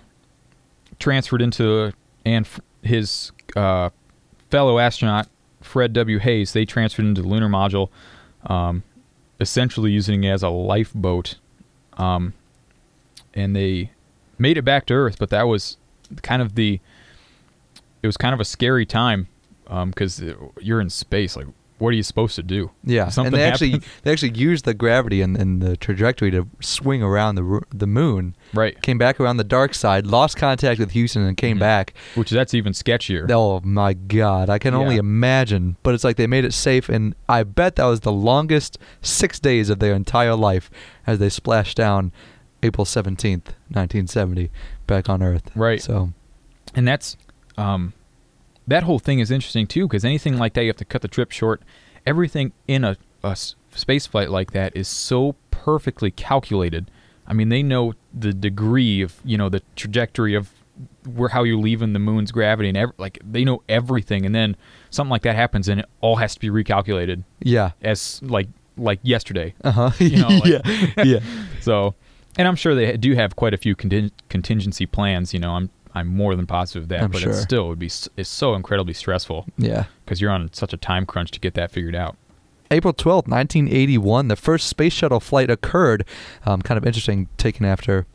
transferred 1.00 1.42
into, 1.42 1.92
and 2.26 2.46
f- 2.46 2.60
his 2.84 3.32
uh, 3.56 3.90
fellow 4.50 4.80
astronaut 4.80 5.28
Fred 5.62 5.94
W. 5.94 6.20
Haise, 6.20 6.54
they 6.54 6.66
transferred 6.66 7.06
into 7.06 7.22
the 7.22 7.28
lunar 7.28 7.50
module, 7.50 7.90
um, 8.46 8.84
essentially 9.40 9.92
using 9.92 10.24
it 10.24 10.30
as 10.32 10.44
a 10.44 10.50
lifeboat. 10.50 11.36
Um, 11.98 12.34
and 13.34 13.56
they 13.56 13.92
made 14.40 14.58
it 14.58 14.64
back 14.64 14.86
to 14.88 14.94
Earth, 14.94 15.18
but 15.20 15.30
that 15.30 15.44
was 15.44 15.78
kind 16.22 16.42
of 16.42 16.56
the. 16.56 16.80
It 18.02 18.08
was 18.08 18.18
kind 18.18 18.34
of 18.34 18.40
a 18.40 18.46
scary 18.46 18.86
time 18.86 19.28
because 19.68 20.24
you're 20.62 20.80
in 20.82 20.90
space. 20.90 21.36
Like, 21.36 21.48
what 21.80 21.90
are 21.90 21.94
you 21.94 22.04
supposed 22.04 22.36
to 22.36 22.44
do? 22.44 22.72
Yeah, 22.84 23.08
Something 23.10 23.34
and 23.34 23.42
they 23.42 23.46
actually 23.46 23.82
they 24.04 24.12
actually 24.12 24.38
used 24.38 24.66
the 24.66 24.74
gravity 24.74 25.22
and, 25.22 25.36
and 25.38 25.62
the 25.62 25.76
trajectory 25.78 26.32
to 26.32 26.48
swing 26.62 27.04
around 27.04 27.36
the 27.36 27.62
the 27.74 27.88
moon. 27.88 28.36
Right. 28.54 28.82
Came 28.82 28.98
back 28.98 29.20
around 29.20 29.38
the 29.38 29.44
dark 29.44 29.74
side, 29.74 30.08
lost 30.08 30.38
contact 30.38 30.80
with 30.80 30.92
Houston, 30.92 31.24
and 31.24 31.36
came 31.38 31.58
Mhm. 31.58 31.62
back. 31.62 31.94
Which 32.16 32.30
that's 32.30 32.54
even 32.54 32.72
sketchier. 32.74 33.30
Oh 33.32 33.60
my 33.64 33.94
God, 33.94 34.50
I 34.50 34.60
can 34.60 34.74
only 34.74 34.96
imagine. 34.98 35.76
But 35.84 35.94
it's 35.94 36.04
like 36.06 36.16
they 36.16 36.28
made 36.28 36.46
it 36.46 36.54
safe, 36.54 36.88
and 36.90 37.16
I 37.28 37.44
bet 37.44 37.76
that 37.76 37.86
was 37.86 38.00
the 38.02 38.12
longest 38.14 38.78
six 39.02 39.40
days 39.40 39.70
of 39.70 39.80
their 39.80 39.94
entire 39.94 40.36
life 40.36 40.70
as 41.06 41.20
they 41.20 41.30
splashed 41.30 41.76
down 41.78 42.12
April 42.64 42.86
seventeenth, 42.86 43.54
nineteen 43.70 44.08
seventy, 44.08 44.50
back 44.88 45.10
on 45.10 45.22
Earth. 45.24 45.52
Right. 45.56 45.82
So 45.82 46.12
and 46.76 46.88
that's 46.88 47.18
um, 47.58 47.94
that 48.68 48.84
whole 48.84 49.00
thing 49.00 49.20
is 49.20 49.32
interesting 49.32 49.68
too 49.68 49.88
because 49.88 50.06
anything 50.06 50.38
like 50.38 50.54
that 50.54 50.62
you 50.62 50.68
have 50.68 50.78
to 50.78 50.86
cut 50.86 51.02
the 51.02 51.08
trip 51.08 51.32
short 51.32 51.62
everything 52.06 52.54
in 52.68 52.84
a, 52.84 52.96
a 53.24 53.36
space 53.36 54.08
flight 54.08 54.30
like 54.30 54.52
that 54.52 54.76
is 54.76 54.88
so 54.88 55.36
perfectly 55.52 56.10
calculated 56.12 56.90
i 57.28 57.34
mean 57.34 57.50
they 57.50 57.62
know 57.62 57.94
the 58.14 58.32
degree 58.34 59.02
of 59.02 59.20
you 59.26 59.38
know 59.38 59.50
the 59.50 59.62
trajectory 59.76 60.34
of 60.36 60.52
where 61.14 61.30
how 61.30 61.44
you're 61.44 61.58
leaving 61.58 61.92
the 61.94 62.00
moon's 62.00 62.32
gravity 62.32 62.70
and 62.70 62.78
ev- 62.78 62.92
like 62.98 63.20
they 63.30 63.44
know 63.44 63.62
everything 63.68 64.26
and 64.26 64.34
then 64.34 64.56
something 64.92 65.10
like 65.12 65.24
that 65.24 65.36
happens 65.36 65.68
and 65.68 65.82
it 65.82 65.86
all 66.00 66.16
has 66.16 66.34
to 66.36 66.40
be 66.40 66.50
recalculated 66.50 67.24
yeah. 67.42 67.72
as 67.82 68.22
like 68.24 68.48
like 68.78 69.00
yesterday 69.04 69.54
Uh 69.64 69.72
huh. 69.72 69.92
You 70.00 70.18
know, 70.22 70.28
like- 70.44 70.46
yeah. 70.46 71.04
yeah. 71.04 71.20
so, 71.60 71.96
and 72.40 72.48
I'm 72.48 72.56
sure 72.56 72.74
they 72.74 72.96
do 72.98 73.14
have 73.16 73.36
quite 73.36 73.54
a 73.54 73.58
few 73.58 73.76
contin- 73.76 74.12
contingency 74.30 74.86
plans. 74.86 75.34
You 75.34 75.40
know, 75.42 75.52
I'm 75.56 75.70
I'm 75.94 76.08
more 76.08 76.36
than 76.36 76.48
positive 76.48 76.84
of 76.84 76.90
that, 76.90 77.04
I'm 77.04 77.12
but 77.12 77.22
sure. 77.22 77.32
it 77.32 77.36
still 77.36 77.68
would 77.68 77.80
be 77.80 77.88
it's 77.88 78.30
so 78.30 78.56
incredibly 78.56 78.94
stressful 78.94 79.46
Yeah. 79.58 79.86
because 80.06 80.22
you're 80.22 80.32
on 80.32 80.52
such 80.54 80.72
a 80.74 80.78
time 80.78 81.06
crunch 81.06 81.32
to 81.32 81.40
get 81.40 81.54
that 81.56 81.72
figured 81.72 81.96
out. 81.96 82.16
April 82.72 82.94
12th, 82.94 83.28
1981, 83.28 84.28
the 84.28 84.36
first 84.36 84.68
space 84.68 84.94
shuttle 84.94 85.20
flight 85.20 85.50
occurred. 85.50 86.06
Um, 86.46 86.62
kind 86.62 86.78
of 86.78 86.86
interesting, 86.86 87.28
taken 87.38 87.66
after 87.66 88.06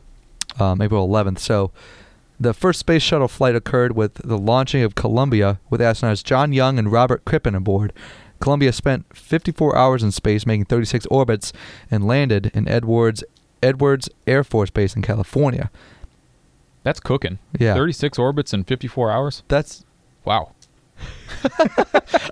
um, 0.61 0.81
April 0.81 1.09
11th. 1.09 1.41
So, 1.41 1.73
the 2.39 2.55
first 2.55 2.79
space 2.81 3.03
shuttle 3.03 3.27
flight 3.29 3.57
occurred 3.57 3.97
with 3.97 4.15
the 4.15 4.39
launching 4.39 4.83
of 4.83 4.95
Columbia 4.95 5.59
with 5.71 5.81
astronauts 5.81 6.23
John 6.23 6.53
Young 6.53 6.79
and 6.79 6.91
Robert 6.93 7.25
Crippen 7.25 7.55
aboard. 7.57 7.93
Columbia 8.41 8.73
spent 8.73 9.07
54 9.17 9.77
hours 9.77 10.03
in 10.05 10.13
space, 10.13 10.47
making 10.47 10.67
36 10.67 11.07
orbits, 11.07 11.53
and 11.91 12.07
landed 12.07 12.51
in 12.55 12.69
Edwards 12.69 13.25
Edwards 13.65 14.09
Air 14.27 14.45
Force 14.45 14.71
Base 14.71 14.95
in 14.95 15.03
California. 15.03 15.71
That's 16.83 17.01
cooking. 17.01 17.39
Yeah, 17.59 17.75
36 17.75 18.19
orbits 18.19 18.53
in 18.53 18.65
54 18.65 19.11
hours. 19.11 19.43
that's 19.49 19.85
Wow. 20.25 20.53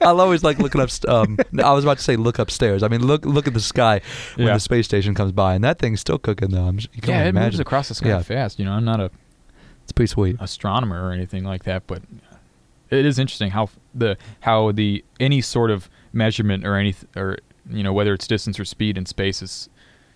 I'll 0.02 0.20
always 0.20 0.42
like 0.44 0.58
looking 0.58 0.80
up. 0.80 0.90
st- 0.90 1.10
Um, 1.12 1.38
I 1.62 1.72
was 1.72 1.84
about 1.84 1.98
to 1.98 2.02
say 2.04 2.16
look 2.16 2.38
upstairs. 2.38 2.82
I 2.82 2.88
mean, 2.88 3.04
look 3.06 3.24
look 3.24 3.46
at 3.46 3.54
the 3.54 3.60
sky 3.60 4.00
when 4.36 4.46
Yeah. 4.48 4.54
the 4.54 4.60
space 4.60 4.84
station 4.86 5.14
comes 5.14 5.32
by, 5.32 5.54
and 5.54 5.64
that 5.64 5.78
thing's 5.78 6.00
still 6.00 6.18
cooking 6.18 6.50
though. 6.50 6.64
I'm, 6.64 6.78
s- 6.78 6.88
you 6.92 7.00
yeah, 7.06 7.24
it 7.24 7.34
moves 7.34 7.58
across 7.60 7.88
the 7.88 7.94
sky 7.94 8.08
Yeah. 8.08 8.22
fast. 8.22 8.58
You 8.58 8.64
know, 8.64 8.72
I'm 8.72 8.84
not 8.84 9.00
a 9.00 9.10
It's 9.82 9.92
pretty 9.92 10.08
sweet. 10.08 10.36
astronomer 10.40 11.06
or 11.06 11.12
anything 11.12 11.44
like 11.44 11.64
that, 11.64 11.86
but 11.86 12.02
it 12.90 13.04
is 13.06 13.18
interesting 13.18 13.50
how 13.50 13.68
the 13.94 14.16
how 14.40 14.72
the 14.72 15.04
any 15.20 15.40
sort 15.40 15.70
of 15.70 15.88
measurement 16.12 16.66
or 16.66 16.76
any 16.76 16.94
or 17.16 17.38
you 17.70 17.82
know 17.82 17.92
whether 17.92 18.12
it's 18.14 18.26
distance 18.26 18.58
or 18.60 18.64
speed 18.64 18.96
in 18.96 19.06
space 19.06 19.42
is 19.42 19.68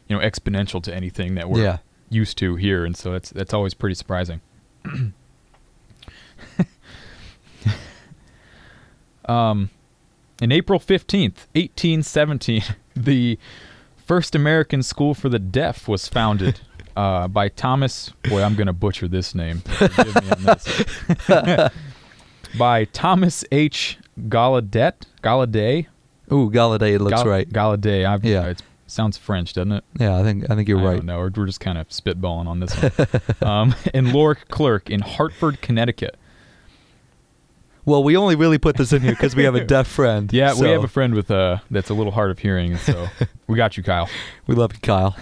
you 0.09 0.17
know 0.17 0.23
exponential 0.23 0.83
to 0.83 0.95
anything 0.95 1.35
that 1.37 1.49
we're 1.49 1.63
Yeah. 1.63 1.79
used 2.11 2.39
to 2.39 2.57
here, 2.57 2.85
and 2.85 2.97
so 2.97 3.13
that's 3.13 3.31
that's 3.31 3.53
always 3.55 3.75
pretty 3.75 3.95
surprising. 3.95 4.41
um, 9.27 9.71
in 10.41 10.53
April 10.53 10.79
fifteenth, 10.79 11.47
eighteen 11.55 12.03
seventeen, 12.03 12.63
the 12.97 13.39
first 13.97 14.35
American 14.35 14.83
school 14.83 15.15
for 15.15 15.29
the 15.29 15.39
deaf 15.39 15.89
was 15.89 16.09
founded. 16.09 16.61
Uh, 16.97 17.29
by 17.29 17.47
Thomas, 17.51 18.11
boy, 18.27 18.43
I'm 18.43 18.55
gonna 18.55 18.73
butcher 18.73 19.07
this 19.07 19.35
name. 19.35 19.61
Forgive 19.61 20.15
me 20.15 20.31
on 20.31 20.45
this. 20.45 21.71
by 22.59 22.87
Thomas 22.87 23.45
H. 23.53 23.99
Gallaudet, 24.19 24.95
Gallaudet, 25.23 25.89
Ooh, 26.33 26.51
Galladay. 26.51 26.95
It 26.95 27.03
looks 27.03 27.17
Gall- 27.23 27.29
right. 27.29 27.47
Gallaudet. 27.51 28.07
I've, 28.07 28.25
Yeah. 28.25 28.47
it 28.47 28.63
sounds 28.87 29.17
French, 29.17 29.53
doesn't 29.53 29.73
it? 29.73 29.85
Yeah, 29.99 30.17
I 30.19 30.23
think 30.23 30.51
I 30.51 30.55
think 30.55 30.69
you're 30.69 30.81
I 30.81 30.85
right. 30.85 31.07
don't. 31.07 31.17
We're, 31.17 31.31
we're 31.35 31.47
just 31.47 31.61
kind 31.61 31.79
of 31.79 31.89
spitballing 31.89 32.47
on 32.47 32.61
this 32.61 32.75
one. 33.41 33.49
um, 33.51 33.75
and 33.95 34.09
Lorik 34.09 34.49
Clerc 34.49 34.91
in 34.91 35.01
Hartford, 35.01 35.61
Connecticut. 35.61 36.17
Well, 37.85 38.03
we 38.03 38.17
only 38.17 38.35
really 38.35 38.59
put 38.59 38.77
this 38.77 38.93
in 38.93 39.01
here 39.01 39.13
because 39.13 39.37
we 39.37 39.45
have 39.45 39.55
a 39.55 39.65
deaf 39.65 39.87
friend. 39.87 40.33
Yeah, 40.33 40.55
we 40.61 40.69
have 40.71 40.83
a 40.83 40.89
friend 40.89 41.15
with 41.15 41.31
uh 41.31 41.59
that's 41.71 41.89
a 41.89 41.95
little 41.95 42.11
hard 42.13 42.33
of 42.33 42.39
hearing, 42.41 42.77
so 42.79 43.07
we 43.47 43.57
got 43.57 43.77
you, 43.77 43.85
Kyle. 43.85 44.09
we 44.49 44.57
love 44.57 44.73
you, 44.73 44.81
Kyle. 44.81 45.17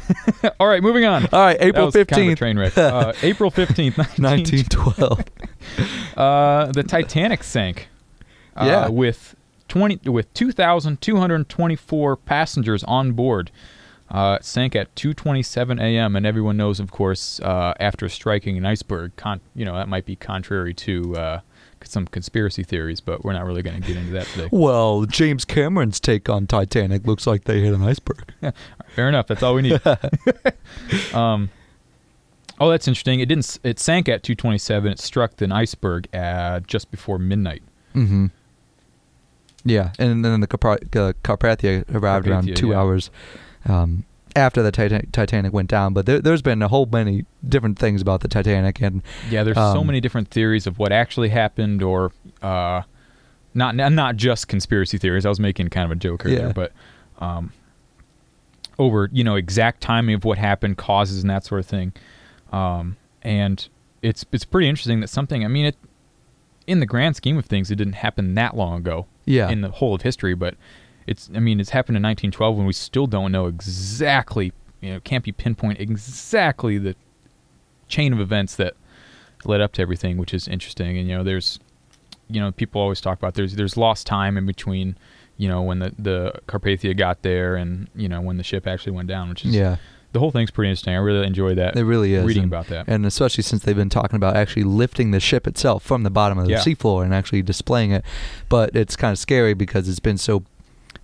All 0.59 0.66
right, 0.66 0.83
moving 0.83 1.05
on. 1.05 1.27
All 1.31 1.40
right, 1.44 1.59
April 1.61 1.85
was 1.87 1.94
kind 1.94 2.03
of 2.03 2.09
fifteenth, 2.09 2.38
train 2.38 2.59
wreck. 2.59 2.77
Uh, 2.79 3.12
April 3.22 3.50
fifteenth, 3.50 3.98
1912. 3.98 5.24
Uh, 6.16 6.72
the 6.72 6.83
Titanic 6.83 7.44
sank. 7.44 7.88
Uh, 8.57 8.64
Yeah. 8.66 8.88
with 8.88 9.35
twenty 9.74 10.08
with 10.08 10.32
two 10.34 10.52
thousand 10.52 11.00
two 11.00 11.16
hundred 11.16 11.48
twenty 11.48 11.74
four 11.74 12.16
passengers 12.16 12.84
on 12.84 13.12
board. 13.12 13.50
Uh, 14.10 14.37
it 14.38 14.44
sank 14.44 14.76
at 14.76 14.94
2:27 14.94 15.80
a.m. 15.80 16.14
and 16.14 16.24
everyone 16.26 16.56
knows, 16.56 16.78
of 16.78 16.92
course, 16.92 17.40
uh, 17.40 17.72
after 17.80 18.08
striking 18.08 18.56
an 18.56 18.64
iceberg, 18.64 19.16
con- 19.16 19.40
you 19.54 19.64
know 19.64 19.74
that 19.74 19.88
might 19.88 20.04
be 20.04 20.14
contrary 20.14 20.72
to 20.74 21.16
uh, 21.16 21.40
some 21.82 22.06
conspiracy 22.06 22.62
theories, 22.62 23.00
but 23.00 23.24
we're 23.24 23.32
not 23.32 23.44
really 23.44 23.62
going 23.62 23.80
to 23.80 23.87
get 23.87 23.96
into 23.96 24.12
that 24.12 24.26
today. 24.26 24.48
Well, 24.52 25.06
James 25.06 25.44
Cameron's 25.44 25.98
take 25.98 26.28
on 26.28 26.46
Titanic 26.46 27.06
looks 27.06 27.26
like 27.26 27.44
they 27.44 27.60
hit 27.60 27.74
an 27.74 27.82
iceberg. 27.82 28.32
Fair 28.94 29.08
enough. 29.08 29.26
That's 29.26 29.42
all 29.42 29.54
we 29.54 29.62
need. 29.62 29.80
um, 31.14 31.50
oh, 32.60 32.70
that's 32.70 32.87
interesting. 32.87 33.18
It 33.18 33.26
didn't. 33.26 33.58
It 33.64 33.80
sank 33.80 34.08
at 34.08 34.22
2:27. 34.22 34.92
It 34.92 35.00
struck 35.00 35.40
an 35.40 35.50
iceberg 35.50 36.06
at 36.14 36.68
just 36.68 36.92
before 36.92 37.18
midnight. 37.18 37.62
Mm-hmm. 37.96 38.26
Yeah, 39.64 39.92
and 39.98 40.24
then 40.24 40.40
the 40.40 40.46
Carpa- 40.46 40.96
uh, 40.96 41.12
Carpathia 41.22 41.85
arrived 41.94 42.27
Carpathia, 42.27 42.31
around 42.31 42.57
two 42.57 42.68
yeah. 42.70 42.79
hours 42.81 43.11
um, 43.66 44.05
after 44.37 44.62
the 44.62 44.70
Titan- 44.70 45.11
Titanic 45.11 45.53
went 45.53 45.70
down. 45.70 45.94
But 45.94 46.07
there, 46.07 46.20
there's 46.20 46.42
been 46.42 46.61
a 46.62 46.68
whole 46.68 46.87
many 46.87 47.24
different 47.48 47.79
things 47.79 48.03
about 48.03 48.20
the 48.20 48.29
Titanic, 48.29 48.81
and 48.83 49.03
Yeah, 49.31 49.42
there's 49.42 49.57
so 49.57 49.81
Um, 49.81 49.87
many 49.87 50.00
different 50.00 50.29
theories 50.29 50.66
of 50.66 50.79
what 50.79 50.92
actually 50.92 51.31
happened, 51.31 51.83
or 51.83 52.12
uh, 52.42 52.83
not 53.55 53.74
not 53.77 54.16
just 54.16 54.48
conspiracy 54.48 54.98
theories. 54.98 55.24
I 55.24 55.29
was 55.31 55.40
making 55.40 55.68
kind 55.70 55.85
of 55.87 55.92
a 55.92 55.96
joke 55.96 56.27
earlier, 56.27 56.46
Yeah. 56.48 56.53
but 56.53 56.72
um, 57.20 57.53
over 58.79 59.09
you 59.12 59.24
know 59.24 59.37
exact 59.37 59.81
timing 59.81 60.14
of 60.14 60.24
what 60.24 60.38
happened, 60.38 60.77
causes, 60.77 61.22
and 61.22 61.31
that 61.31 61.44
sort 61.44 61.61
of 61.61 61.66
thing. 61.66 61.92
Um, 62.53 62.96
and 63.22 63.66
it's 64.03 64.24
it's 64.33 64.44
pretty 64.44 64.68
interesting 64.68 65.00
that 65.00 65.09
something. 65.09 65.44
I 65.44 65.48
mean, 65.48 65.66
it 65.66 65.77
in 66.66 66.81
the 66.81 66.87
grand 66.87 67.16
scheme 67.16 67.38
of 67.38 67.46
things, 67.46 67.70
it 67.70 67.77
didn't 67.77 67.94
happen 67.94 68.35
that 68.35 68.57
long 68.57 68.79
ago 68.79 69.07
yeah, 69.24 69.50
in 69.50 69.61
the 69.61 69.70
whole 69.70 69.94
of 69.94 70.03
history, 70.03 70.35
but 70.35 70.55
it's 71.07 71.31
I 71.35 71.40
mean 71.40 71.61
it's 71.61 71.70
happened 71.70 71.96
in 71.96 72.03
1912 72.03 72.57
when 72.57 72.66
we 72.66 72.72
still 72.72 73.07
don't 73.07 73.33
know 73.33 73.46
exactly 73.46 74.53
you 74.81 74.92
know 74.92 75.00
can't 75.00 75.24
be 75.24 75.33
pinpoint 75.33 75.81
exactly 75.81 76.79
the 76.79 76.96
chain 77.88 78.12
of 78.12 78.20
events 78.20 78.57
that 78.57 78.74
led 79.44 79.61
up 79.61 79.72
to 79.72 79.83
everything, 79.83 80.16
which 80.16 80.35
is 80.35 80.48
interesting. 80.48 80.98
And 80.98 81.09
you 81.09 81.16
know 81.16 81.24
there's 81.24 81.59
you 82.29 82.40
know 82.40 82.53
people 82.53 82.81
always 82.81 83.00
talk 83.00 83.18
about 83.18 83.35
there's 83.35 83.57
there's 83.57 83.77
lost 83.77 84.07
time 84.07 84.37
in 84.37 84.46
between 84.46 84.96
you 85.37 85.48
know 85.48 85.62
when 85.62 85.79
the 85.81 85.94
the 85.98 86.33
Carpathia 86.46 86.96
got 86.96 87.22
there 87.22 87.57
and 87.57 87.88
you 87.94 88.09
know 88.09 88.20
when 88.20 88.37
the 88.37 88.42
ship 88.42 88.66
actually 88.66 88.92
went 88.92 89.09
down, 89.09 89.29
which 89.29 89.44
is 89.44 89.55
yeah, 89.55 89.77
the 90.14 90.20
whole 90.20 90.31
thing's 90.31 90.50
pretty 90.53 90.70
interesting. 90.70 90.94
I 90.94 90.98
really 90.98 91.27
enjoy 91.27 91.57
that 91.57 91.77
it 91.77 91.85
really 91.85 92.14
is. 92.14 92.24
reading 92.24 92.44
and, 92.44 92.53
about 92.53 92.68
that. 92.68 92.85
and 92.88 93.05
especially 93.05 93.42
since 93.42 93.64
they've 93.64 93.77
been 93.77 93.90
talking 93.90 94.16
about 94.16 94.37
actually 94.37 94.62
lifting 94.62 95.11
the 95.11 95.18
ship 95.20 95.46
itself 95.46 95.83
from 95.83 96.05
the 96.05 96.11
bottom 96.11 96.38
of 96.38 96.46
the 96.46 96.53
Yeah. 96.53 96.61
seafloor 96.61 97.05
and 97.05 97.12
actually 97.12 97.42
displaying 97.42 97.90
it. 97.90 98.05
But 98.48 98.74
it's 98.77 98.94
kind 98.96 99.11
of 99.12 99.18
scary 99.18 99.55
because 99.55 99.88
it's 99.88 99.98
been 100.00 100.16
so 100.16 100.44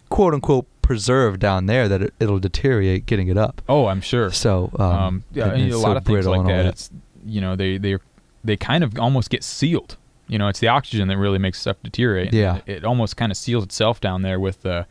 quote 0.09 0.33
unquote 0.33 0.67
preserved 0.81 1.41
down 1.41 1.67
there 1.67 1.89
that 1.89 2.03
it, 2.03 2.15
it'll 2.21 2.39
deteriorate 2.39 3.05
getting 3.07 3.29
it 3.29 3.37
up. 3.37 3.61
oh, 3.69 3.87
I'm 3.87 4.01
sure. 4.01 4.31
So 4.31 4.71
um, 4.79 4.91
um, 4.91 5.25
yeah, 5.33 5.45
and 5.45 5.53
and 5.55 5.63
it's 5.65 5.75
a 5.77 5.81
so 5.81 5.87
lot 5.89 5.97
of 5.97 6.05
things 6.05 6.27
like 6.27 6.47
that. 6.47 6.63
that. 6.63 6.67
It's 6.67 6.91
you 7.27 7.41
know 7.41 7.57
they 7.57 7.79
they 7.79 7.99
they 8.45 8.57
kind 8.57 8.83
of 8.85 8.99
almost 8.99 9.29
get 9.29 9.43
sealed. 9.45 9.97
You 10.29 10.39
know, 10.39 10.47
it's 10.47 10.61
the 10.61 10.69
oxygen 10.69 11.09
that 11.09 11.19
really 11.19 11.39
makes 11.39 11.59
stuff 11.61 11.77
deteriorate. 11.83 12.33
Yeah. 12.33 12.59
it, 12.59 12.77
it 12.79 12.85
almost 12.85 13.17
kind 13.17 13.33
of 13.33 13.37
seals 13.37 13.65
itself 13.65 14.01
down 14.01 14.23
there 14.23 14.39
with 14.39 14.63
the 14.63 14.87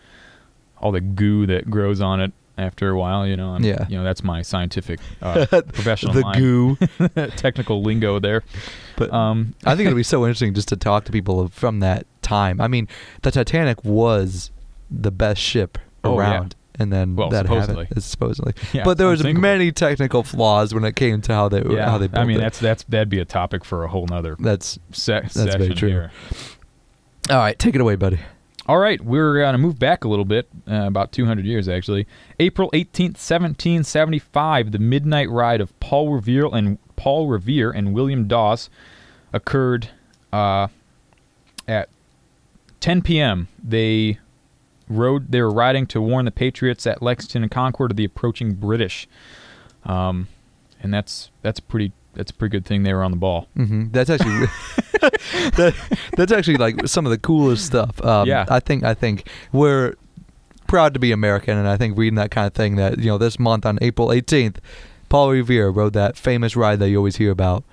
all 0.81 0.91
the 0.91 0.99
goo 1.01 1.45
that 1.45 1.69
grows 1.69 2.01
on 2.01 2.19
it 2.19 2.33
after 2.59 2.89
a 2.89 2.97
while. 2.97 3.25
You 3.25 3.35
know, 3.37 3.53
I'm- 3.53 3.63
Yeah. 3.63 3.85
You 3.89 3.97
know, 3.97 4.03
that's 4.03 4.23
my 4.23 4.41
scientific 4.41 4.99
uh, 5.21 5.45
professional 5.47 6.13
the 6.13 6.23
goo. 6.37 6.77
technical 7.37 7.81
lingo 7.81 8.19
there. 8.19 8.43
But 8.97 9.13
Um, 9.13 9.55
I 9.65 9.75
think 9.75 9.87
it'll 9.87 9.95
be 9.97 10.03
so 10.03 10.23
interesting 10.25 10.53
just 10.53 10.67
to 10.69 10.75
talk 10.75 11.05
to 11.05 11.11
people 11.11 11.47
from 11.49 11.79
that 11.79 12.05
time. 12.21 12.59
I 12.61 12.67
mean, 12.67 12.87
the 13.21 13.31
Titanic 13.31 13.83
was 13.85 14.51
the 14.91 15.11
best 15.11 15.41
ship 15.41 15.77
Oh, 16.03 16.13
yeah. 16.19 16.31
around, 16.31 16.55
and 16.79 16.91
then 16.93 17.15
Well, 17.15 17.29
that 17.29 17.45
supposedly. 17.45 17.85
happened. 17.85 18.03
Supposedly, 18.03 18.53
yeah, 18.73 18.83
but 18.85 18.97
there 18.97 19.07
was 19.07 19.23
many 19.23 19.71
technical 19.71 20.23
flaws 20.23 20.73
when 20.73 20.83
it 20.85 20.95
came 20.95 21.21
to 21.21 21.33
how 21.33 21.49
they 21.49 21.61
Yeah, 21.63 21.89
how 21.89 21.97
they 21.97 22.07
built 22.07 22.23
I 22.23 22.25
mean 22.25 22.37
it. 22.37 22.41
that's 22.41 22.59
that's 22.59 22.83
that'd 22.83 23.09
be 23.09 23.19
a 23.19 23.25
topic 23.25 23.65
for 23.65 23.83
a 23.83 23.87
whole 23.89 24.05
nother 24.07 24.35
that's 24.39 24.79
se- 24.91 25.23
very 25.33 25.51
session 25.51 25.75
true. 25.75 25.89
here. 25.89 26.11
all 27.29 27.37
right. 27.37 27.57
Take 27.59 27.75
it 27.75 27.81
away, 27.81 27.95
buddy. 27.95 28.19
All 28.69 28.77
right, 28.77 29.03
we're 29.03 29.39
going 29.39 29.53
to 29.53 29.57
move 29.57 29.79
back 29.79 30.03
a 30.03 30.07
little 30.07 30.25
bit, 30.25 30.47
uh, 30.69 30.85
about 30.85 31.11
200 31.11 31.43
years 31.43 31.67
actually. 31.67 32.05
April 32.39 32.69
18th, 32.69 33.17
1775, 33.17 34.71
the 34.71 34.77
midnight 34.77 35.27
ride 35.31 35.59
of 35.59 35.77
Paul 35.79 36.13
Revere 36.13 36.45
and 36.53 36.77
Paul 36.95 37.25
Revere 37.25 37.71
and 37.71 37.95
William 37.95 38.27
Dawes 38.27 38.69
occurred 39.33 39.89
uh, 40.31 40.67
at 41.67 41.89
10 42.79 43.01
p.m. 43.01 43.47
They 43.57 44.19
rode. 44.87 45.31
They 45.31 45.41
were 45.41 45.49
riding 45.49 45.87
to 45.87 45.99
warn 45.99 46.25
the 46.25 46.31
Patriots 46.31 46.85
at 46.85 47.01
Lexington 47.01 47.41
and 47.41 47.51
Concord 47.51 47.89
of 47.89 47.97
the 47.97 48.05
approaching 48.05 48.53
British, 48.53 49.07
um, 49.83 50.27
and 50.79 50.93
that's 50.93 51.31
that's 51.41 51.59
pretty. 51.59 51.91
That's 52.13 52.31
a 52.31 52.33
pretty 52.33 52.51
good 52.51 52.65
thing 52.65 52.83
they 52.83 52.93
were 52.93 53.03
on 53.03 53.11
the 53.11 53.17
ball. 53.17 53.47
hmm 53.55 53.85
That's 53.91 54.09
actually 54.09 54.47
that, 55.01 55.75
that's 56.17 56.31
actually 56.31 56.57
like 56.57 56.87
some 56.87 57.05
of 57.05 57.11
the 57.11 57.17
coolest 57.17 57.65
stuff. 57.65 58.03
Um, 58.03 58.27
Yeah. 58.27 58.45
I 58.49 58.59
think 58.59 58.83
I 58.83 58.93
think 58.93 59.27
we're 59.51 59.95
proud 60.67 60.93
to 60.93 60.99
be 60.99 61.11
American, 61.11 61.57
and 61.57 61.67
I 61.67 61.77
think 61.77 61.97
reading 61.97 62.15
that 62.15 62.31
kind 62.31 62.45
of 62.47 62.53
thing 62.53 62.75
that 62.75 62.99
you 62.99 63.05
know 63.05 63.17
this 63.17 63.39
month 63.39 63.65
on 63.65 63.79
April 63.81 64.09
18th, 64.09 64.57
Paul 65.09 65.31
Revere 65.31 65.69
rode 65.69 65.93
that 65.93 66.17
famous 66.17 66.55
ride 66.55 66.79
that 66.79 66.89
you 66.89 66.97
always 66.97 67.15
hear 67.17 67.31
about. 67.31 67.63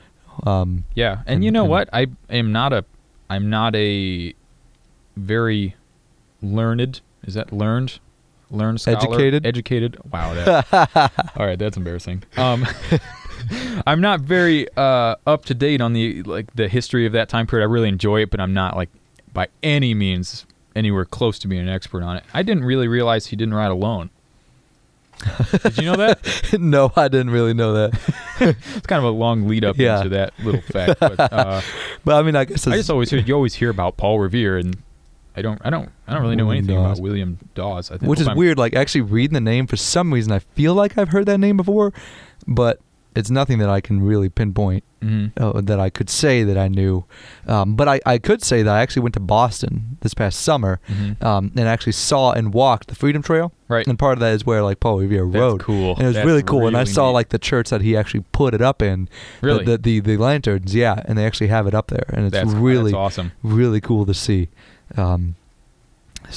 Um, 0.44 0.84
Yeah, 0.94 1.18
and, 1.26 1.36
And- 1.36 1.44
you 1.44 1.50
know 1.50 1.62
and- 1.62 1.70
what? 1.70 1.88
I 1.92 2.06
am 2.30 2.52
not 2.52 2.72
a, 2.72 2.84
I'm 3.30 3.48
not 3.50 3.74
a 3.74 4.34
very 5.16 5.74
learned. 6.42 7.00
Is 7.24 7.34
that 7.34 7.52
learned? 7.52 7.98
Learned 8.50 8.80
scholar? 8.80 8.98
Educated? 8.98 9.44
Educated. 9.46 9.98
Wow. 10.12 10.34
That, 10.34 11.10
all 11.36 11.46
right, 11.46 11.58
that's 11.58 11.76
embarrassing. 11.76 12.22
Um, 12.36 12.64
I'm 13.86 14.00
not 14.00 14.20
very 14.20 14.66
uh, 14.76 15.16
up 15.26 15.44
to 15.46 15.54
date 15.54 15.80
on 15.80 15.92
the 15.92 16.22
like 16.24 16.54
the 16.54 16.68
history 16.68 17.06
of 17.06 17.12
that 17.12 17.28
time 17.28 17.46
period. 17.46 17.64
I 17.64 17.68
really 17.70 17.88
enjoy 17.88 18.22
it, 18.22 18.30
but 18.30 18.40
I'm 18.40 18.54
not 18.54 18.76
like 18.76 18.88
by 19.32 19.48
any 19.62 19.94
means 19.94 20.46
anywhere 20.74 21.04
close 21.04 21.38
to 21.40 21.48
being 21.48 21.62
an 21.62 21.68
expert 21.68 22.02
on 22.02 22.16
it. 22.16 22.24
I 22.34 22.42
didn't 22.42 22.64
really 22.64 22.88
realize 22.88 23.26
he 23.26 23.36
didn't 23.36 23.54
ride 23.54 23.70
alone. 23.70 24.10
Did 25.62 25.78
you 25.78 25.84
know 25.84 25.96
that? 25.96 26.56
no, 26.60 26.92
I 26.94 27.08
didn't 27.08 27.30
really 27.30 27.54
know 27.54 27.72
that, 27.72 27.98
It's 28.74 28.86
kind 28.86 28.98
of 28.98 29.04
a 29.04 29.10
long 29.16 29.48
lead 29.48 29.64
up 29.64 29.78
Yeah. 29.78 29.96
into 29.98 30.10
that 30.10 30.34
little 30.40 30.60
fact. 30.60 31.00
But, 31.00 31.18
uh, 31.18 31.62
but 32.04 32.14
I 32.16 32.22
mean, 32.22 32.36
I 32.36 32.44
guess 32.44 32.66
I 32.66 32.76
just 32.76 32.90
always 32.90 33.08
hear 33.10 33.20
you 33.20 33.34
always 33.34 33.54
hear 33.54 33.70
about 33.70 33.96
Paul 33.96 34.20
Revere, 34.20 34.58
and 34.58 34.76
I 35.34 35.40
don't, 35.40 35.58
I 35.64 35.70
don't, 35.70 35.88
I 36.06 36.12
don't 36.12 36.20
really 36.22 36.36
know 36.36 36.50
anything 36.50 36.76
Dawes. 36.76 36.98
about 36.98 37.02
William 37.02 37.38
Dawes. 37.54 37.90
I 37.90 37.96
think 37.96 38.10
which 38.10 38.20
is 38.20 38.28
I'm- 38.28 38.36
weird. 38.36 38.58
Like 38.58 38.74
actually 38.74 39.00
reading 39.02 39.32
the 39.32 39.40
name 39.40 39.66
for 39.66 39.76
some 39.76 40.12
reason, 40.12 40.32
I 40.32 40.40
feel 40.40 40.74
like 40.74 40.98
I've 40.98 41.08
heard 41.08 41.24
that 41.26 41.38
name 41.38 41.56
before, 41.56 41.94
but 42.46 42.78
it's 43.16 43.30
nothing 43.30 43.58
that 43.58 43.68
I 43.70 43.80
can 43.80 44.02
really 44.02 44.28
pinpoint 44.28 44.84
hmm 45.02 45.26
uh, 45.36 45.60
that 45.60 45.78
I 45.78 45.90
could 45.90 46.08
say 46.08 46.42
that 46.42 46.56
I 46.56 46.68
knew. 46.68 47.04
Um, 47.46 47.76
but 47.76 47.86
I, 47.86 48.00
I 48.06 48.18
could 48.18 48.42
say 48.42 48.62
that 48.62 48.74
I 48.74 48.80
actually 48.80 49.02
went 49.02 49.14
to 49.14 49.20
Boston 49.20 49.98
this 50.00 50.14
past 50.14 50.40
summer 50.40 50.80
hmm 50.86 51.12
um, 51.22 51.52
and 51.56 51.68
actually 51.68 51.92
saw 51.92 52.32
and 52.32 52.54
walked 52.54 52.88
the 52.88 52.94
Freedom 52.94 53.22
Trail. 53.22 53.52
Right. 53.68 53.86
And 53.86 53.98
part 53.98 54.14
of 54.14 54.20
that 54.20 54.32
is 54.32 54.46
where 54.46 54.62
like 54.62 54.80
Paul 54.80 55.00
Revere 55.00 55.26
That's 55.26 55.40
rode. 55.40 55.60
cool. 55.60 55.92
And 55.96 56.02
it 56.02 56.06
was 56.06 56.14
That's 56.14 56.26
really 56.26 56.42
cool. 56.42 56.66
and 56.66 56.76
I 56.76 56.84
saw 56.84 57.08
neat. 57.08 57.14
like 57.14 57.28
the 57.30 57.38
church 57.38 57.68
that 57.70 57.82
he 57.82 57.96
actually 57.96 58.24
put 58.32 58.54
it 58.54 58.62
up 58.62 58.80
in. 58.82 59.08
the- 59.40 59.46
really 59.46 59.64
The, 59.64 59.78
the, 59.78 60.00
the, 60.00 60.16
lanterns, 60.16 60.74
yeah. 60.74 61.02
And 61.04 61.18
they 61.18 61.26
actually 61.26 61.48
have 61.48 61.66
it 61.66 61.74
up 61.74 61.88
there. 61.88 62.06
And 62.08 62.26
it's 62.26 62.32
that's 62.32 62.50
really, 62.52 62.92
awesome. 62.92 63.32
really 63.42 63.80
cool 63.80 64.06
to 64.06 64.14
see. 64.14 64.48
Um, 64.96 65.34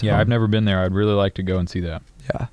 Yeah, 0.01 0.19
I've 0.19 0.27
never 0.27 0.47
been 0.47 0.65
there. 0.65 0.79
I'd 0.83 0.93
really 0.93 1.13
like 1.13 1.33
to 1.35 1.43
go 1.43 1.57
and 1.59 1.69
see 1.69 1.79
that. 1.81 2.01
Yeah. 2.33 2.47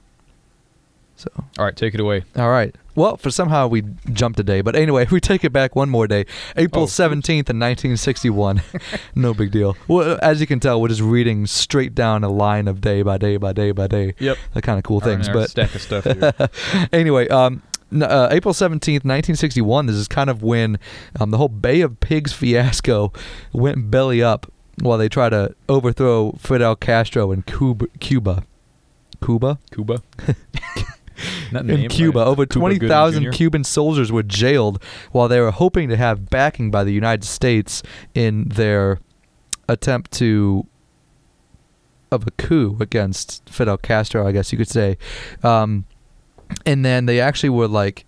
So. 1.17 1.31
All 1.59 1.65
right, 1.65 1.75
take 1.75 1.95
it 1.95 2.01
away. 2.01 2.25
All 2.37 2.51
right. 2.51 2.75
Well, 2.95 3.17
for 3.17 3.31
somehow 3.31 3.69
we 3.69 3.83
jumped 4.13 4.39
a 4.39 4.43
day, 4.43 4.61
but 4.61 4.77
anyway, 4.77 5.03
if 5.03 5.11
we 5.13 5.21
take 5.21 5.45
it 5.45 5.53
back 5.53 5.75
one 5.75 5.89
more 5.89 6.07
day. 6.07 6.27
April 6.57 6.85
Oh, 6.85 6.87
seventeenth, 6.87 7.49
in 7.51 7.59
nineteen 7.59 7.97
sixty-one. 7.97 8.63
no 9.15 9.33
big 9.35 9.51
deal. 9.51 9.77
Well, 9.89 10.19
as 10.23 10.41
you 10.41 10.47
can 10.47 10.61
tell, 10.61 10.81
we're 10.81 10.89
just 10.89 11.01
reading 11.01 11.47
straight 11.47 11.95
down 11.95 12.23
a 12.23 12.29
line 12.29 12.69
of 12.69 12.81
day 12.81 13.03
by 13.03 13.17
day 13.19 13.37
by 13.39 13.53
day 13.53 13.73
by 13.73 13.87
day. 13.87 14.15
Yep. 14.19 14.37
The 14.55 14.63
kind 14.63 14.79
of 14.79 14.85
cool 14.85 15.01
things. 15.01 15.29
But 15.29 15.51
stack 15.51 15.75
of 15.75 15.81
stuff 15.83 16.05
here. 16.05 16.33
anyway, 16.93 17.29
um, 17.29 17.63
uh, 17.99 18.29
April 18.31 18.53
seventeenth, 18.55 19.05
nineteen 19.05 19.37
sixty-one. 19.37 19.87
This 19.87 19.97
is 19.97 20.09
kind 20.09 20.29
of 20.29 20.43
when 20.43 20.79
um, 21.19 21.31
the 21.31 21.39
whole 21.39 21.49
Bay 21.49 21.81
of 21.81 21.99
Pigs 22.01 22.33
fiasco 22.35 23.13
went 23.53 23.91
belly 23.91 24.23
up 24.23 24.51
while 24.83 24.99
they 24.99 25.09
try 25.09 25.31
to 25.31 25.55
overthrow 25.69 26.33
Fidel 26.33 26.77
Castro 26.77 27.33
in 27.33 27.43
Cuba. 27.43 27.87
Cuba. 28.01 28.45
Cuba. 29.23 29.59
Cuba. 29.73 30.03
In 31.53 31.89
Cuba. 31.89 32.25
Over 32.25 32.47
20,000 32.47 33.33
Cuban 33.33 33.65
soldiers 33.65 34.11
were 34.13 34.23
jailed 34.23 34.83
while 35.13 35.29
they 35.29 35.41
were 35.41 35.51
hoping 35.51 35.89
to 35.89 35.97
have 35.97 36.29
backing 36.31 36.71
by 36.71 36.85
the 36.85 36.93
United 36.93 37.25
States 37.25 37.83
in 38.15 38.49
their 38.49 38.99
attempt 39.69 40.13
to 40.13 40.67
of 42.13 42.27
a 42.27 42.31
coup 42.33 42.77
against 42.81 43.49
Fidel 43.49 43.77
Castro, 43.77 44.27
I 44.27 44.33
guess 44.33 44.53
you 44.53 44.59
could 44.59 44.69
say. 44.69 44.97
Um, 45.43 45.85
and 46.65 46.85
then 46.85 47.07
they 47.07 47.21
actually 47.21 47.49
were 47.51 47.67
like 47.69 48.05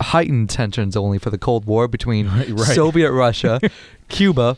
heightened 0.00 0.48
tensions 0.50 0.96
only 0.96 1.18
for 1.18 1.30
the 1.30 1.38
Cold 1.38 1.64
War 1.66 1.88
between 1.88 2.28
Right, 2.30 2.48
right. 2.50 2.60
Soviet 2.74 3.10
Russia, 3.12 3.60
Cuba, 4.08 4.56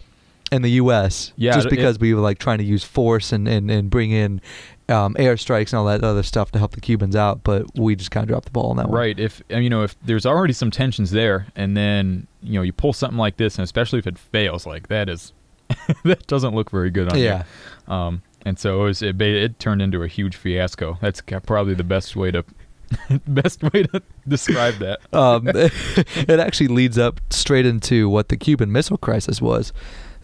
and 0.52 0.62
the 0.62 0.72
U.S. 0.72 1.32
Yeah, 1.36 1.54
just 1.54 1.66
it- 1.68 1.70
because 1.70 1.98
we 1.98 2.12
were 2.12 2.20
like 2.20 2.38
trying 2.38 2.58
to 2.58 2.64
use 2.64 2.84
force 2.84 3.32
and, 3.32 3.48
and, 3.48 3.70
and 3.70 3.88
bring 3.88 4.10
in 4.10 4.40
um, 4.88 5.14
airstrikes 5.14 5.70
and 5.70 5.74
all 5.74 5.84
that 5.86 6.02
other 6.04 6.22
stuff 6.22 6.50
to 6.52 6.58
help 6.58 6.72
the 6.72 6.80
Cubans 6.80 7.14
out, 7.16 7.42
but 7.44 7.64
we 7.78 7.94
just 7.96 8.10
kind 8.10 8.24
of 8.24 8.28
dropped 8.28 8.46
the 8.46 8.50
ball 8.50 8.70
on 8.70 8.76
that 8.76 8.88
one. 8.88 8.98
Right. 8.98 9.18
If 9.18 9.42
you 9.48 9.70
know, 9.70 9.82
if 9.84 9.96
there's 10.04 10.26
already 10.26 10.52
some 10.52 10.70
tensions 10.70 11.10
there, 11.12 11.46
and 11.56 11.76
then 11.76 12.26
you 12.42 12.54
know 12.54 12.62
you 12.62 12.72
pull 12.72 12.92
something 12.92 13.18
like 13.18 13.36
this, 13.36 13.56
and 13.56 13.64
especially 13.64 13.98
if 14.00 14.06
it 14.06 14.18
fails, 14.18 14.66
like 14.66 14.88
that 14.88 15.08
is, 15.08 15.32
that 16.04 16.26
doesn't 16.26 16.54
look 16.54 16.70
very 16.70 16.90
good 16.90 17.08
on 17.12 17.18
Yeah. 17.18 17.44
you. 17.88 17.92
Um, 17.94 18.22
and 18.44 18.58
so 18.58 18.80
it 18.82 18.84
was. 18.84 19.02
It, 19.02 19.20
it 19.22 19.58
turned 19.58 19.80
into 19.82 20.02
a 20.02 20.08
huge 20.08 20.34
fiasco. 20.36 20.98
That's 21.00 21.22
probably 21.46 21.74
the 21.74 21.84
best 21.84 22.16
way 22.16 22.32
to, 22.32 22.44
best 23.26 23.62
way 23.62 23.84
to 23.84 24.02
describe 24.26 24.74
that. 24.78 24.98
um, 25.14 25.46
it 25.54 26.40
actually 26.40 26.68
leads 26.68 26.98
up 26.98 27.20
straight 27.30 27.66
into 27.66 28.08
what 28.08 28.28
the 28.30 28.36
Cuban 28.36 28.72
Missile 28.72 28.98
Crisis 28.98 29.40
was, 29.40 29.72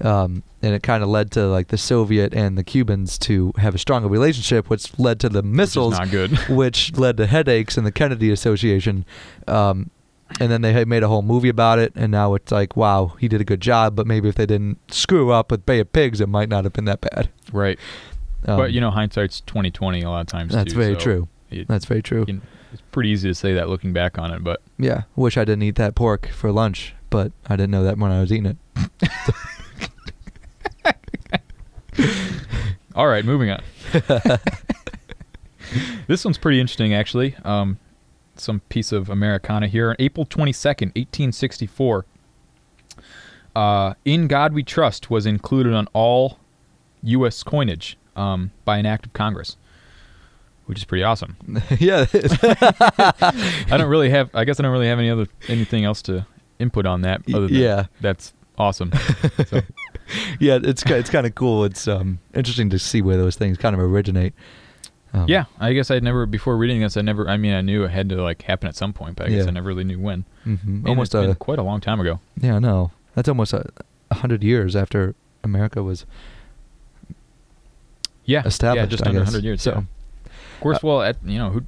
um, 0.00 0.42
and 0.62 0.74
it 0.74 0.82
kind 0.82 1.02
of 1.02 1.08
led 1.08 1.30
to 1.32 1.46
like 1.46 1.68
the 1.68 1.78
Soviet 1.78 2.34
and 2.34 2.56
the 2.58 2.64
Cubans 2.64 3.18
to 3.20 3.52
have 3.58 3.74
a 3.74 3.78
stronger 3.78 4.08
relationship, 4.08 4.68
which 4.70 4.98
led 4.98 5.20
to 5.20 5.28
the 5.28 5.42
Which 5.42 5.44
missiles, 5.52 5.92
not 5.98 6.10
good. 6.10 6.32
which 6.48 6.96
led 6.96 7.16
to 7.18 7.26
headaches 7.26 7.76
in 7.78 7.84
the 7.84 7.92
Kennedy 7.92 8.30
Association. 8.30 9.04
Um, 9.46 9.90
and 10.40 10.50
then 10.52 10.60
they 10.60 10.72
had 10.74 10.86
made 10.88 11.02
a 11.02 11.08
whole 11.08 11.22
movie 11.22 11.48
about 11.48 11.78
it, 11.78 11.92
and 11.96 12.12
now 12.12 12.34
it's 12.34 12.52
like, 12.52 12.76
wow, 12.76 13.14
he 13.18 13.28
did 13.28 13.40
a 13.40 13.44
good 13.44 13.60
job, 13.62 13.96
but 13.96 14.06
maybe 14.06 14.28
if 14.28 14.34
they 14.34 14.44
didn't 14.44 14.78
screw 14.92 15.30
up 15.32 15.50
with 15.50 15.64
Bay 15.64 15.80
of 15.80 15.90
Pigs, 15.92 16.20
it 16.20 16.28
might 16.28 16.48
not 16.50 16.64
have 16.64 16.74
been 16.74 16.84
that 16.84 17.00
bad. 17.00 17.30
right. 17.52 17.78
Um, 18.46 18.56
but 18.58 18.72
you 18.72 18.80
know, 18.80 18.90
hindsight's 18.92 19.40
twenty 19.46 19.70
twenty 19.70 20.02
a 20.02 20.08
lot 20.10 20.20
of 20.20 20.26
times. 20.28 20.52
that's 20.52 20.72
too, 20.72 20.78
very 20.78 20.94
so 20.94 21.00
true. 21.00 21.28
it- 21.50 21.66
That's 21.66 21.86
very 21.86 22.02
true. 22.02 22.24
you 22.28 22.40
it's 22.72 22.82
pretty 22.92 23.08
easy 23.08 23.28
to 23.28 23.34
say 23.34 23.54
that 23.54 23.68
looking 23.70 23.92
back 23.94 24.18
on 24.18 24.30
it, 24.32 24.44
but 24.44 24.60
Yeah, 24.78 25.02
wish 25.16 25.36
I 25.38 25.44
didn't 25.44 25.62
eat 25.62 25.76
that 25.76 25.94
pork 25.94 26.28
for 26.28 26.52
lunch, 26.52 26.94
but 27.10 27.32
I 27.48 27.56
didn't 27.56 27.70
know 27.70 27.82
that 27.84 27.96
when 27.98 28.12
I 28.12 28.20
was 28.20 28.30
eating 28.30 28.46
it. 28.46 29.10
All 32.98 33.06
right, 33.06 33.24
moving 33.24 33.48
on. 33.48 33.62
this 36.08 36.24
one's 36.24 36.36
pretty 36.36 36.60
interesting, 36.60 36.92
actually. 36.92 37.36
Um, 37.44 37.78
some 38.34 38.58
piece 38.70 38.90
of 38.90 39.08
Americana 39.08 39.68
here. 39.68 39.94
April 40.00 40.26
22nd, 40.26 40.96
1864. 40.96 42.06
Uh, 43.54 43.94
In 44.04 44.26
God 44.26 44.52
We 44.52 44.64
Trust 44.64 45.10
was 45.10 45.26
included 45.26 45.74
on 45.74 45.86
all 45.92 46.40
U.S. 47.04 47.44
coinage 47.44 47.96
um, 48.16 48.50
by 48.64 48.78
an 48.78 48.86
act 48.86 49.06
of 49.06 49.12
Congress, 49.12 49.56
which 50.66 50.78
is 50.78 50.84
pretty 50.84 51.04
awesome. 51.04 51.36
yeah. 51.78 52.04
I 52.12 53.76
don't 53.78 53.88
really 53.88 54.10
have. 54.10 54.28
I 54.34 54.44
guess 54.44 54.58
I 54.58 54.64
don't 54.64 54.72
really 54.72 54.88
have 54.88 54.98
any 54.98 55.08
other 55.08 55.28
anything 55.46 55.84
else 55.84 56.02
to 56.02 56.26
input 56.58 56.84
on 56.84 57.02
that. 57.02 57.22
Other 57.32 57.46
than 57.46 57.54
yeah. 57.54 57.86
that's 58.00 58.32
awesome. 58.58 58.92
So, 59.46 59.60
yeah, 60.40 60.58
it's 60.62 60.82
it's 60.84 61.10
kind 61.10 61.26
of 61.26 61.34
cool. 61.34 61.64
It's 61.64 61.86
um 61.86 62.18
interesting 62.34 62.70
to 62.70 62.78
see 62.78 63.02
where 63.02 63.16
those 63.18 63.36
things 63.36 63.58
kind 63.58 63.74
of 63.74 63.80
originate. 63.80 64.32
Um, 65.12 65.26
yeah, 65.28 65.44
I 65.60 65.74
guess 65.74 65.90
I'd 65.90 66.02
never 66.02 66.24
before 66.24 66.56
reading 66.56 66.80
this. 66.80 66.96
I 66.96 67.02
never. 67.02 67.28
I 67.28 67.36
mean, 67.36 67.52
I 67.52 67.60
knew 67.60 67.84
it 67.84 67.90
had 67.90 68.08
to 68.08 68.22
like 68.22 68.40
happen 68.42 68.68
at 68.68 68.74
some 68.74 68.92
point, 68.94 69.16
but 69.16 69.26
I 69.26 69.28
guess 69.30 69.44
Yeah. 69.44 69.48
I 69.48 69.52
never 69.52 69.68
really 69.68 69.84
knew 69.84 69.98
when. 70.00 70.24
mhm. 70.46 70.86
Almost 70.88 71.14
it's 71.14 71.20
been 71.22 71.30
a 71.30 71.34
quite 71.34 71.58
a 71.58 71.62
long 71.62 71.80
time 71.82 72.00
ago. 72.00 72.20
yeah. 72.40 72.56
I 72.56 72.58
know 72.58 72.90
that's 73.14 73.28
almost 73.28 73.52
a, 73.52 73.66
a 74.10 74.14
hundred 74.16 74.42
years 74.42 74.74
after 74.74 75.14
America 75.44 75.82
was 75.82 76.06
Yeah, 78.24 78.42
established. 78.46 78.82
Yeah, 78.82 78.86
just 78.86 79.04
I 79.04 79.08
under. 79.10 79.20
100 79.20 79.44
years. 79.44 79.62
So 79.62 79.70
yeah. 79.72 79.78
Of 80.26 80.60
course, 80.60 80.82
well, 80.82 81.02
at 81.02 81.16
you 81.24 81.38
know, 81.38 81.50
who 81.50 81.62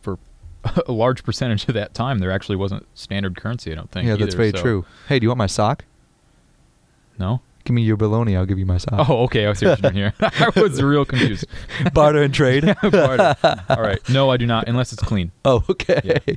for 0.00 0.18
a 0.86 0.92
large 0.92 1.24
percentage 1.24 1.66
of 1.68 1.74
that 1.74 1.94
time, 1.94 2.18
there 2.18 2.30
actually 2.30 2.56
wasn't 2.56 2.86
standard 2.94 3.36
currency. 3.36 3.72
I 3.72 3.74
don't 3.74 3.90
think. 3.90 4.06
yeah, 4.06 4.16
that's 4.16 4.34
very 4.34 4.50
so- 4.52 4.60
true. 4.60 4.84
Hey, 5.08 5.18
do 5.18 5.24
you 5.24 5.28
want 5.30 5.38
my 5.38 5.46
sock? 5.46 5.84
No. 7.22 7.40
Give 7.64 7.72
me 7.74 7.82
your 7.82 7.96
baloney. 7.96 8.36
I'll 8.36 8.44
give 8.44 8.58
you 8.58 8.66
my 8.66 8.78
sock. 8.78 9.08
Oh, 9.08 9.22
okay. 9.24 9.46
I 9.46 9.52
see 9.52 9.66
what 9.66 9.80
you're 9.80 9.92
doing 9.92 10.12
here. 10.12 10.14
I 10.20 10.50
was 10.56 10.82
real 10.82 11.04
confused. 11.04 11.46
Barter 11.94 12.20
and 12.20 12.34
trade. 12.34 12.64
Barter. 12.82 13.36
All 13.68 13.80
right. 13.80 14.00
No, 14.08 14.30
I 14.30 14.36
do 14.36 14.44
not, 14.46 14.68
unless 14.68 14.92
it's 14.92 15.04
clean. 15.04 15.30
oh, 15.44 15.62
okay. 15.70 16.00
Yeah. 16.02 16.34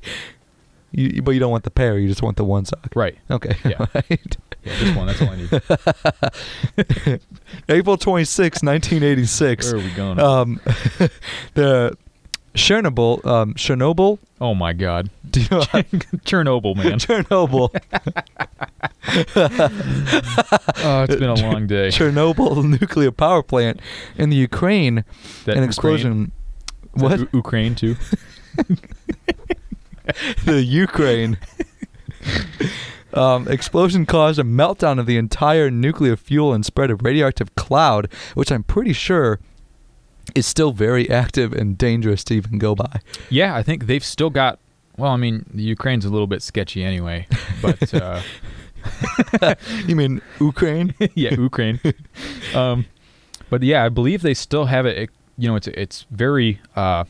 You, 0.92 1.24
but 1.24 1.32
you 1.32 1.40
don't 1.40 1.50
want 1.50 1.64
the 1.64 1.72
pair. 1.72 1.98
You 1.98 2.08
just 2.08 2.22
want 2.22 2.38
the 2.38 2.44
one 2.44 2.66
sock. 2.66 2.90
Right. 2.96 3.18
Okay. 3.32 3.56
Yeah. 3.66 3.88
Right. 3.96 4.38
Yeah, 4.64 4.80
this 4.80 4.96
one. 4.96 5.08
That's 5.08 5.22
all 5.22 5.30
I 5.30 5.36
need. 6.78 7.20
April 7.70 7.98
26, 7.98 8.62
1986. 8.62 9.66
Where 9.74 9.82
are 9.82 9.84
we 9.84 9.92
going? 9.92 10.20
Um, 10.20 10.62
the 11.56 11.98
Chernobyl, 12.56 13.24
um, 13.26 13.54
Chernobyl. 13.56 14.18
oh 14.42 14.56
my 14.56 14.74
God. 14.74 15.10
Do 15.30 15.42
you 15.42 15.48
know 15.52 15.60
Chernobyl, 16.26 16.76
man. 16.76 17.00
Chernobyl, 17.00 17.70
Oh, 20.84 21.04
it's 21.04 21.16
been 21.16 21.30
a 21.30 21.36
long 21.36 21.68
day. 21.68 21.90
Chernobyl 21.90 22.64
nuclear 22.64 23.12
power 23.12 23.44
plant 23.44 23.80
in 24.18 24.30
the 24.30 24.36
Ukraine. 24.38 25.04
That 25.46 25.58
an 25.58 25.64
explosion. 25.64 26.32
that 26.96 27.04
What? 27.04 27.20
U- 27.20 27.30
Ukraine 27.34 27.76
too. 27.76 27.96
the 30.46 30.62
Ukraine. 30.64 31.38
Um, 33.14 33.48
explosion 33.48 34.06
caused 34.06 34.40
a 34.40 34.44
meltdown 34.44 35.00
of 35.00 35.06
the 35.06 35.18
entire 35.18 35.72
nuclear 35.72 36.18
fuel 36.18 36.54
and 36.54 36.66
spread 36.66 36.92
a 36.92 36.96
radioactive 36.96 37.56
cloud, 37.56 38.12
which 38.34 38.52
I'm 38.52 38.64
pretty 38.64 38.94
sure 38.94 39.40
is 40.34 40.46
still 40.46 40.72
very 40.72 41.10
active 41.10 41.54
and 41.54 41.78
dangerous 41.78 42.24
to 42.26 42.34
even 42.34 42.58
go 42.58 42.74
by. 42.76 43.02
Yeah, 43.30 43.56
I 43.56 43.64
think 43.64 43.86
they've 43.88 44.04
still 44.04 44.30
got. 44.30 44.60
Well, 44.98 45.12
I 45.12 45.18
mean, 45.18 45.46
the 45.54 45.62
Ukraine's 45.64 46.06
a 46.06 46.10
little 46.10 46.28
bit 46.28 46.42
sketchy 46.42 46.84
anyway, 46.84 47.28
but 47.62 47.94
uh, 48.02 48.22
You 49.88 49.96
mean 49.96 50.22
Ukraine? 50.40 50.94
yeah, 51.16 51.34
Ukraine. 51.34 51.80
Um, 52.54 52.86
but 53.50 53.62
yeah, 53.64 53.84
I 53.84 53.90
believe 53.90 54.22
they 54.22 54.34
still 54.34 54.66
have 54.66 54.86
it. 54.86 54.98
it 54.98 55.10
you 55.38 55.48
know, 55.50 55.56
it's 55.56 55.68
it's 55.68 56.06
very 56.12 56.62
uh, 56.76 57.04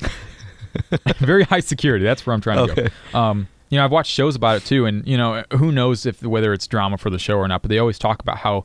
very 1.18 1.44
high 1.44 1.60
security. 1.60 2.04
That's 2.04 2.24
where 2.26 2.34
I'm 2.34 2.40
trying 2.40 2.66
to 2.66 2.72
Okay. 2.72 2.88
go. 3.12 3.18
Um, 3.18 3.48
you 3.70 3.78
know, 3.78 3.84
I've 3.84 3.90
watched 3.90 4.12
shows 4.12 4.36
about 4.36 4.56
it 4.58 4.64
too, 4.64 4.86
and 4.86 5.06
you 5.06 5.16
know, 5.16 5.42
who 5.52 5.72
knows 5.72 6.06
if 6.06 6.22
whether 6.22 6.52
it's 6.52 6.66
drama 6.66 6.98
for 6.98 7.10
the 7.10 7.18
show 7.18 7.36
or 7.38 7.48
not. 7.48 7.62
But 7.62 7.70
they 7.70 7.78
always 7.78 7.98
talk 7.98 8.20
about 8.20 8.38
how 8.38 8.64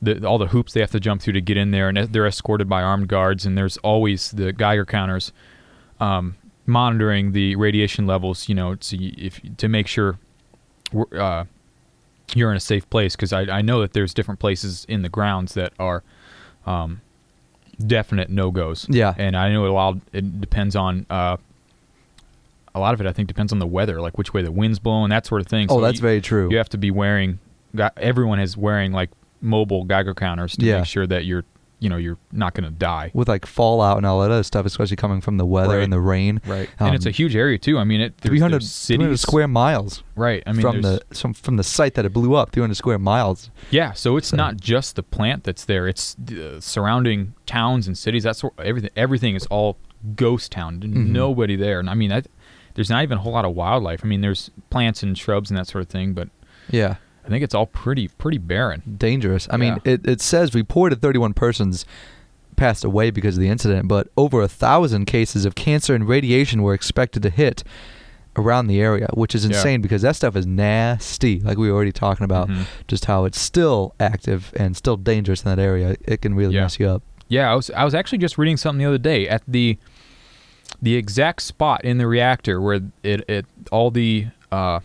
the, 0.00 0.26
all 0.26 0.38
the 0.38 0.48
hoops 0.48 0.72
they 0.72 0.80
have 0.80 0.90
to 0.92 1.00
jump 1.00 1.22
through 1.22 1.34
to 1.34 1.40
get 1.40 1.56
in 1.56 1.70
there, 1.70 1.88
and 1.88 1.96
they're 1.96 2.26
escorted 2.26 2.68
by 2.68 2.82
armed 2.82 3.08
guards, 3.08 3.44
and 3.44 3.56
there's 3.56 3.76
always 3.78 4.30
the 4.30 4.52
Geiger 4.52 4.84
counters 4.84 5.32
um, 6.00 6.36
monitoring 6.66 7.32
the 7.32 7.56
radiation 7.56 8.06
levels. 8.06 8.48
You 8.48 8.54
know, 8.54 8.74
to 8.74 8.96
if 8.96 9.40
to 9.56 9.68
make 9.68 9.86
sure 9.86 10.18
uh, 11.12 11.44
you're 12.34 12.50
in 12.50 12.56
a 12.56 12.60
safe 12.60 12.88
place 12.90 13.16
because 13.16 13.32
I, 13.32 13.42
I 13.42 13.62
know 13.62 13.80
that 13.80 13.92
there's 13.92 14.14
different 14.14 14.40
places 14.40 14.84
in 14.88 15.02
the 15.02 15.08
grounds 15.08 15.54
that 15.54 15.72
are 15.78 16.02
um, 16.66 17.00
definite 17.84 18.30
no 18.30 18.50
goes. 18.50 18.86
Yeah. 18.88 19.14
and 19.16 19.36
I 19.36 19.52
know 19.52 19.66
it 19.66 19.70
all 19.70 20.00
it 20.12 20.40
depends 20.40 20.76
on 20.76 21.06
uh, 21.10 21.36
a 22.74 22.80
lot 22.80 22.94
of 22.94 23.00
it 23.00 23.06
I 23.06 23.12
think 23.12 23.28
depends 23.28 23.52
on 23.52 23.58
the 23.58 23.66
weather, 23.66 24.00
like 24.00 24.18
which 24.18 24.32
way 24.32 24.42
the 24.42 24.52
wind's 24.52 24.78
blowing, 24.78 25.10
that 25.10 25.26
sort 25.26 25.40
of 25.40 25.46
thing. 25.46 25.66
Oh, 25.70 25.76
So 25.76 25.80
that's 25.80 25.98
you, 25.98 26.02
very 26.02 26.20
true. 26.20 26.48
You 26.50 26.58
have 26.58 26.68
to 26.70 26.78
be 26.78 26.90
wearing. 26.90 27.38
Everyone 27.96 28.40
is 28.40 28.56
wearing 28.56 28.92
like 28.92 29.10
mobile 29.40 29.84
Geiger 29.84 30.14
counters 30.14 30.56
to 30.56 30.64
Yeah. 30.66 30.78
make 30.78 30.86
sure 30.86 31.06
that 31.06 31.24
you're, 31.24 31.44
you 31.80 31.88
know, 31.88 31.96
you're 31.96 32.18
not 32.32 32.54
going 32.54 32.64
to 32.64 32.76
die. 32.76 33.10
With 33.14 33.28
like 33.28 33.46
fallout 33.46 33.98
and 33.98 34.04
all 34.06 34.20
that 34.22 34.30
other 34.32 34.42
stuff, 34.42 34.66
especially 34.66 34.96
coming 34.96 35.20
from 35.20 35.36
the 35.36 35.46
weather 35.46 35.76
Right. 35.76 35.84
and 35.84 35.92
the 35.92 36.00
rain. 36.00 36.40
Right. 36.46 36.68
and 36.80 36.94
it's 36.94 37.06
a 37.06 37.10
Um, 37.10 37.12
huge 37.12 37.36
area 37.36 37.56
too. 37.58 37.78
I 37.78 37.84
mean, 37.84 38.00
it 38.00 38.18
there's, 38.18 38.30
300, 38.30 38.62
there's 38.62 38.86
300 38.86 39.10
cities. 39.12 39.20
square 39.20 39.46
miles 39.48 40.02
Right. 40.16 40.42
I 40.46 40.52
mean, 40.52 40.62
from 40.62 40.82
the 40.82 41.00
from, 41.14 41.34
from 41.34 41.56
the 41.56 41.62
site 41.62 41.94
that 41.94 42.04
it 42.04 42.12
blew 42.12 42.34
up. 42.34 42.50
300 42.50 42.74
square 42.74 42.98
miles. 42.98 43.50
Yeah, 43.70 43.92
so 43.92 44.16
it's 44.16 44.28
So- 44.28 44.36
not 44.36 44.56
just 44.60 44.96
the 44.96 45.02
plant 45.04 45.44
that's 45.44 45.64
there; 45.64 45.86
it's 45.86 46.14
the 46.18 46.56
surrounding 46.60 47.34
towns 47.46 47.86
and 47.86 47.96
cities. 47.96 48.24
That's 48.24 48.42
where 48.42 48.52
everything. 48.58 48.90
Everything 48.96 49.36
is 49.36 49.46
all 49.46 49.76
ghost 50.16 50.50
town. 50.52 50.80
Mhm. 50.80 51.08
Nobody 51.10 51.54
there, 51.56 51.78
and 51.80 51.88
I 51.90 51.94
mean, 51.94 52.10
that, 52.10 52.26
there's 52.74 52.90
not 52.90 53.02
even 53.04 53.18
a 53.18 53.20
whole 53.20 53.32
lot 53.32 53.44
of 53.44 53.54
wildlife. 53.54 54.00
I 54.04 54.08
mean, 54.08 54.20
there's 54.20 54.50
plants 54.70 55.02
and 55.04 55.16
shrubs 55.18 55.50
and 55.50 55.56
that 55.58 55.66
sort 55.68 55.82
of 55.82 55.88
thing, 55.88 56.12
but 56.12 56.28
Yeah. 56.70 56.96
I 57.28 57.30
think 57.30 57.44
it's 57.44 57.54
all 57.54 57.66
pretty 57.66 58.08
pretty 58.08 58.38
barren. 58.38 58.82
dangerous. 58.98 59.46
I 59.50 59.56
mean, 59.58 59.80
it, 59.84 60.06
it 60.08 60.20
says 60.20 60.54
reported 60.54 61.00
31 61.02 61.34
persons 61.34 61.84
passed 62.56 62.84
away 62.84 63.10
because 63.10 63.36
of 63.36 63.40
the 63.42 63.48
incident, 63.48 63.86
but 63.86 64.08
over 64.16 64.40
a 64.42 64.48
thousand 64.48 65.04
cases 65.04 65.44
of 65.44 65.54
cancer 65.54 65.94
and 65.94 66.08
radiation 66.08 66.62
were 66.62 66.74
expected 66.74 67.22
to 67.22 67.30
hit 67.30 67.62
around 68.36 68.66
the 68.66 68.80
area, 68.80 69.08
which 69.14 69.34
is 69.34 69.44
Yeah. 69.44 69.50
insane 69.56 69.80
because 69.82 70.02
that 70.02 70.16
stuff 70.16 70.34
is 70.36 70.46
nasty. 70.46 71.38
Like 71.40 71.58
we 71.58 71.70
were 71.70 71.76
already 71.76 71.92
talking 71.92 72.24
about, 72.24 72.48
Mhm. 72.48 72.64
just 72.88 73.04
how 73.04 73.24
it's 73.26 73.40
still 73.40 73.94
active 74.00 74.52
and 74.56 74.76
still 74.76 74.96
dangerous 74.96 75.42
in 75.44 75.50
that 75.54 75.62
area. 75.62 75.96
It 76.06 76.22
can 76.22 76.34
really 76.34 76.54
Yeah. 76.54 76.62
mess 76.62 76.80
you 76.80 76.88
up. 76.88 77.02
Yeah, 77.28 77.52
I 77.52 77.54
was 77.54 77.70
I 77.76 77.84
was 77.84 77.94
actually 77.94 78.18
just 78.18 78.38
reading 78.38 78.56
something 78.56 78.78
the 78.78 78.86
other 78.88 78.96
day 78.98 79.28
at 79.28 79.42
the 79.46 79.76
the 80.80 80.94
exact 80.96 81.42
spot 81.42 81.84
in 81.84 81.98
the 81.98 82.06
reactor 82.06 82.60
where 82.60 82.80
it 83.02 83.24
it 83.28 83.46
all 83.70 83.90
the 83.90 84.28
uh, 84.50 84.80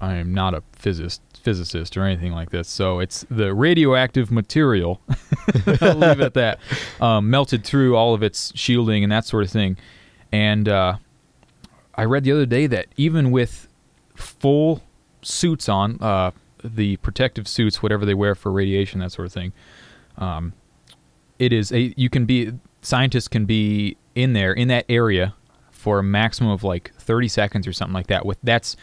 I 0.00 0.14
am 0.14 0.32
not 0.34 0.54
a 0.54 0.62
physicist 0.72 1.20
physicist 1.46 1.96
or 1.96 2.02
anything 2.02 2.32
like 2.32 2.50
this, 2.50 2.68
so 2.68 2.98
it's 2.98 3.24
the 3.30 3.54
radioactive 3.54 4.32
material. 4.32 5.00
I'll 5.80 5.94
leave 5.94 6.18
it 6.18 6.24
at 6.24 6.34
that. 6.34 6.58
Um, 7.00 7.30
melted 7.30 7.62
through 7.62 7.94
all 7.94 8.14
of 8.14 8.22
its 8.24 8.52
shielding 8.56 9.04
and 9.04 9.12
that 9.12 9.24
sort 9.26 9.44
of 9.44 9.50
thing, 9.50 9.76
and 10.32 10.68
uh, 10.68 10.96
I 11.94 12.04
read 12.04 12.24
the 12.24 12.32
other 12.32 12.46
day 12.46 12.66
that 12.66 12.86
even 12.96 13.30
with 13.30 13.68
full 14.16 14.82
suits 15.22 15.68
on, 15.68 15.98
uh, 16.00 16.32
the 16.64 16.96
protective 16.96 17.46
suits, 17.46 17.80
whatever 17.80 18.04
they 18.04 18.14
wear 18.14 18.34
for 18.34 18.50
radiation, 18.50 18.98
that 18.98 19.12
sort 19.12 19.26
of 19.26 19.32
thing, 19.32 19.52
um, 20.18 20.52
it 21.38 21.52
is 21.52 21.70
a 21.70 21.94
you 21.96 22.10
can 22.10 22.26
be 22.26 22.52
scientists 22.82 23.28
can 23.28 23.46
be 23.46 23.96
in 24.16 24.32
there 24.32 24.52
in 24.52 24.66
that 24.66 24.84
area 24.88 25.32
for 25.70 26.00
a 26.00 26.02
maximum 26.02 26.50
of 26.50 26.64
like 26.64 26.92
30 26.98 27.28
seconds 27.28 27.68
or 27.68 27.72
something 27.72 27.94
like 27.94 28.08
that 28.08 28.26
with 28.26 28.38
that's 28.42 28.76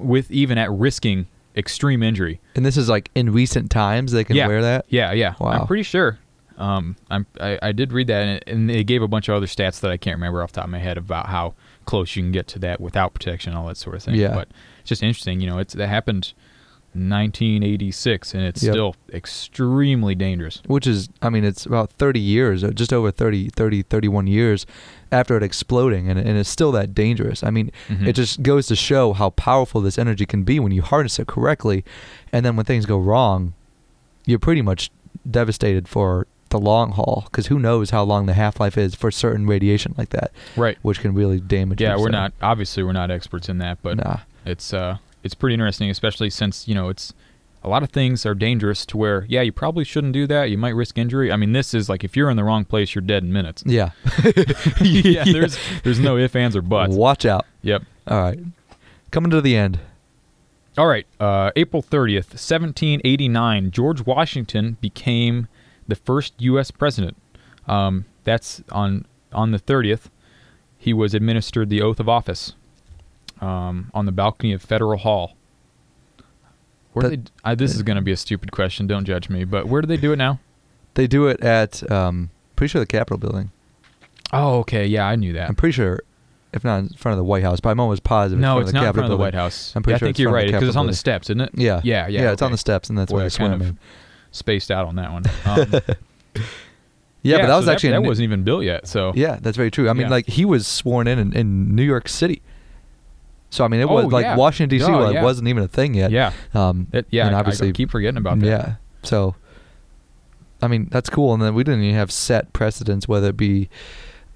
with 0.00 0.30
even 0.30 0.58
at 0.58 0.70
risking 0.72 1.26
extreme 1.56 2.02
injury 2.02 2.40
And 2.54 2.64
this 2.64 2.76
is 2.76 2.88
like 2.88 3.10
in 3.14 3.32
recent 3.32 3.70
times 3.70 4.12
they 4.12 4.24
can 4.24 4.36
Yeah. 4.36 4.46
wear 4.46 4.62
that. 4.62 4.86
yeah 4.88 5.12
yeah 5.12 5.34
Wow. 5.40 5.48
i'm 5.50 5.66
pretty 5.66 5.82
sure 5.82 6.18
um 6.58 6.94
I'm, 7.10 7.26
I, 7.40 7.58
I 7.62 7.72
did 7.72 7.92
read 7.92 8.06
that 8.08 8.22
and, 8.22 8.30
it, 8.36 8.44
and 8.46 8.70
they 8.70 8.84
gave 8.84 9.02
a 9.02 9.08
bunch 9.08 9.28
of 9.28 9.34
other 9.34 9.46
stats 9.46 9.80
that 9.80 9.90
i 9.90 9.96
can't 9.96 10.16
remember 10.16 10.42
off 10.42 10.52
the 10.52 10.56
top 10.56 10.64
of 10.66 10.70
my 10.70 10.78
head 10.78 10.96
about 10.98 11.26
how 11.26 11.54
close 11.86 12.14
you 12.16 12.22
can 12.22 12.30
get 12.32 12.46
to 12.48 12.58
that 12.60 12.80
without 12.80 13.14
protection 13.14 13.50
and 13.52 13.58
all 13.58 13.66
that 13.66 13.76
sort 13.76 13.96
of 13.96 14.02
thing 14.02 14.14
Yeah. 14.14 14.32
but 14.34 14.48
it's 14.80 14.88
just 14.90 15.02
interesting 15.02 15.40
you 15.40 15.48
know 15.48 15.58
it's 15.58 15.74
that 15.74 15.88
happened 15.88 16.32
1986 16.92 18.34
and 18.34 18.42
it's 18.44 18.62
Yep. 18.62 18.72
still 18.72 18.96
extremely 19.12 20.14
dangerous 20.14 20.60
which 20.66 20.86
is 20.86 21.08
i 21.22 21.28
mean 21.30 21.44
it's 21.44 21.64
about 21.66 21.90
30 21.92 22.20
years 22.20 22.62
just 22.74 22.92
over 22.92 23.10
30 23.10 23.48
30 23.50 23.82
31 23.82 24.26
years 24.26 24.66
after 25.12 25.36
it 25.36 25.42
exploding 25.42 26.08
and, 26.08 26.18
and 26.18 26.38
it's 26.38 26.48
still 26.48 26.72
that 26.72 26.94
dangerous. 26.94 27.42
I 27.42 27.50
mean 27.50 27.70
Mhm. 27.88 28.06
it 28.06 28.12
just 28.14 28.42
goes 28.42 28.66
to 28.68 28.76
show 28.76 29.12
how 29.12 29.30
powerful 29.30 29.80
this 29.80 29.98
energy 29.98 30.26
can 30.26 30.42
be 30.44 30.60
when 30.60 30.72
you 30.72 30.82
harness 30.82 31.18
it 31.18 31.26
correctly 31.26 31.84
and 32.32 32.44
then 32.44 32.56
when 32.56 32.64
things 32.66 32.86
go 32.86 32.98
wrong 32.98 33.54
you're 34.26 34.38
pretty 34.38 34.62
much 34.62 34.90
devastated 35.28 35.88
for 35.88 36.26
the 36.50 36.58
long 36.58 36.92
haul 36.92 37.22
because 37.26 37.46
who 37.46 37.58
knows 37.58 37.90
how 37.90 38.02
long 38.02 38.26
the 38.26 38.34
half-life 38.34 38.76
is 38.76 38.94
for 38.94 39.10
certain 39.10 39.46
radiation 39.46 39.94
like 39.96 40.10
that 40.10 40.32
right. 40.56 40.78
which 40.82 41.00
can 41.00 41.14
really 41.14 41.38
damage 41.40 41.80
yeah 41.80 41.96
we're 41.96 42.08
not 42.08 42.32
obviously 42.42 42.82
we're 42.82 42.92
not 42.92 43.10
experts 43.10 43.48
in 43.48 43.58
that 43.58 43.78
but 43.82 43.96
nah. 43.96 44.18
it's 44.44 44.72
uh 44.74 44.96
it's 45.22 45.34
pretty 45.34 45.54
interesting 45.54 45.90
especially 45.90 46.28
since 46.30 46.66
you 46.66 46.74
know 46.74 46.88
it's 46.88 47.12
a 47.62 47.68
lot 47.68 47.82
of 47.82 47.90
things 47.90 48.24
are 48.24 48.34
dangerous 48.34 48.86
to 48.86 48.96
where 48.96 49.26
yeah 49.28 49.42
you 49.42 49.52
probably 49.52 49.84
shouldn't 49.84 50.12
do 50.12 50.26
that. 50.26 50.50
You 50.50 50.58
might 50.58 50.74
risk 50.74 50.96
injury. 50.98 51.30
I 51.30 51.36
mean 51.36 51.52
this 51.52 51.74
is 51.74 51.88
like 51.88 52.04
if 52.04 52.16
you're 52.16 52.30
in 52.30 52.36
the 52.36 52.44
wrong 52.44 52.64
place 52.64 52.94
you're 52.94 53.02
dead 53.02 53.22
in 53.22 53.32
minutes. 53.32 53.62
Yeah. 53.66 53.90
Yeah 54.80 55.24
there's 55.24 55.58
there's 55.84 56.00
no 56.00 56.16
ifs 56.16 56.36
ands 56.36 56.56
or 56.56 56.62
buts. 56.62 56.94
Watch 56.94 57.26
out. 57.26 57.46
Yep. 57.62 57.82
All 58.06 58.20
right. 58.22 58.38
Coming 59.10 59.30
to 59.30 59.40
the 59.40 59.56
end. 59.56 59.80
All 60.78 60.86
right 60.86 61.06
uh, 61.18 61.50
april 61.56 61.82
30th 61.82 62.30
1789 62.30 63.70
george 63.70 64.06
washington 64.06 64.76
became 64.80 65.48
the 65.86 65.96
first 65.96 66.34
u.s 66.38 66.70
president. 66.70 67.16
Um, 67.66 68.06
that's 68.24 68.62
on 68.70 69.04
on 69.32 69.50
the 69.50 69.58
30th 69.58 70.08
he 70.78 70.94
was 70.94 71.12
administered 71.12 71.68
the 71.68 71.82
oath 71.82 72.00
of 72.00 72.08
office 72.08 72.54
um, 73.40 73.90
on 73.92 74.06
the 74.06 74.12
balcony 74.12 74.52
of 74.52 74.62
federal 74.62 74.98
hall 74.98 75.36
where 76.92 77.08
That- 77.08 77.24
they, 77.24 77.30
I, 77.44 77.54
this 77.54 77.74
is 77.74 77.82
going 77.82 77.96
to 77.96 78.02
be 78.02 78.12
a 78.12 78.16
stupid 78.16 78.52
question. 78.52 78.86
Don't 78.86 79.04
judge 79.04 79.28
me. 79.28 79.44
But 79.44 79.66
where 79.68 79.80
do 79.82 79.86
they 79.86 79.96
do 79.96 80.12
it 80.12 80.16
now? 80.16 80.40
they 80.94 81.06
do 81.06 81.28
it 81.28 81.40
at 81.40 81.88
um 81.90 82.30
pretty 82.56 82.70
sure 82.72 82.80
the 82.80 82.86
capitol 82.86 83.16
building 83.16 83.50
Oh, 84.32 84.58
okay. 84.60 84.86
Yeah, 84.86 85.06
I 85.06 85.16
knew 85.16 85.32
that. 85.34 85.48
I'm 85.48 85.54
pretty 85.56 85.72
sure, 85.72 86.02
if 86.52 86.62
not 86.64 86.78
in 86.80 86.88
front 86.90 87.12
of 87.14 87.16
the 87.18 87.24
White 87.24 87.42
House, 87.42 87.58
but 87.60 87.70
I'm 87.70 87.80
almost 87.80 88.02
positive. 88.04 88.38
no, 88.40 88.54
front 88.54 88.60
it's 88.62 88.68
of 88.70 88.72
the 88.74 88.80
not 88.80 88.86
in 88.88 88.92
front 88.94 89.04
of 89.12 89.18
the. 89.18 89.22
White 89.22 89.34
House. 89.34 89.72
I'm 89.74 89.82
pretty 89.82 89.94
Yeah, 89.94 89.98
sure 89.98 90.06
I 90.06 90.08
think 90.08 90.14
it's 90.14 90.20
you're 90.20 90.32
right 90.32 90.46
because 90.46 90.68
it's 90.68 90.76
on 90.76 90.86
the 90.86 90.94
steps, 90.94 91.30
isn't 91.30 91.40
it? 91.40 91.50
Yeah, 91.54 91.80
Yeah, 91.84 92.06
yeah. 92.08 92.22
yeah. 92.22 92.32
It's 92.32 92.42
on 92.42 92.52
the 92.52 92.58
steps, 92.58 92.88
and 92.90 92.98
that's 92.98 93.10
Boy, 93.10 93.18
where 93.18 93.26
I 93.26 93.30
kind 93.30 93.54
of 93.54 93.62
in. 93.62 93.78
spaced 94.32 94.70
out 94.70 94.86
on 94.86 94.96
that 94.96 95.10
one. 95.12 95.22
Um, 95.46 95.80
Yeah, 97.22 97.36
but 97.38 97.42
that 97.48 97.52
so 97.52 97.56
was 97.58 97.68
actually 97.68 97.90
that, 97.90 98.00
New- 98.00 98.08
wasn't 98.08 98.24
even 98.24 98.44
built 98.44 98.64
yet. 98.64 98.86
So 98.88 99.12
Yeah, 99.14 99.38
that's 99.42 99.56
very 99.56 99.70
true. 99.70 99.90
I 99.90 99.92
mean, 99.92 100.02
Yeah. 100.02 100.10
like 100.10 100.26
he 100.26 100.44
was 100.46 100.66
sworn 100.66 101.06
in, 101.06 101.18
in 101.18 101.32
in 101.34 101.74
New 101.76 101.82
York 101.82 102.08
City. 102.08 102.40
So 103.50 103.64
I 103.64 103.68
mean, 103.68 103.80
it 103.80 103.84
Oh, 103.88 103.94
was 103.94 104.06
like 104.06 104.24
yeah. 104.24 104.36
Washington 104.36 104.78
D.C. 104.78 104.90
Yeah. 104.90 105.22
wasn't 105.22 105.48
even 105.48 105.62
a 105.64 105.68
thing 105.68 105.94
yet. 105.94 106.10
yeah, 106.12 106.32
Um, 106.54 106.86
It- 106.92 107.06
yeah. 107.10 107.26
and 107.26 107.34
obviously, 107.36 107.68
I, 107.68 107.72
keep 107.72 107.90
forgetting 107.90 108.16
about 108.18 108.38
that. 108.40 108.46
yeah. 108.46 108.74
So, 109.02 109.34
I 110.62 110.68
mean, 110.68 110.88
that's 110.90 111.10
cool. 111.10 111.32
And 111.34 111.42
then 111.42 111.54
we 111.54 111.64
didn't 111.64 111.82
even 111.82 111.96
have 111.96 112.10
set 112.12 112.52
precedents, 112.52 113.08
whether 113.08 113.28
it 113.30 113.36
be 113.36 113.68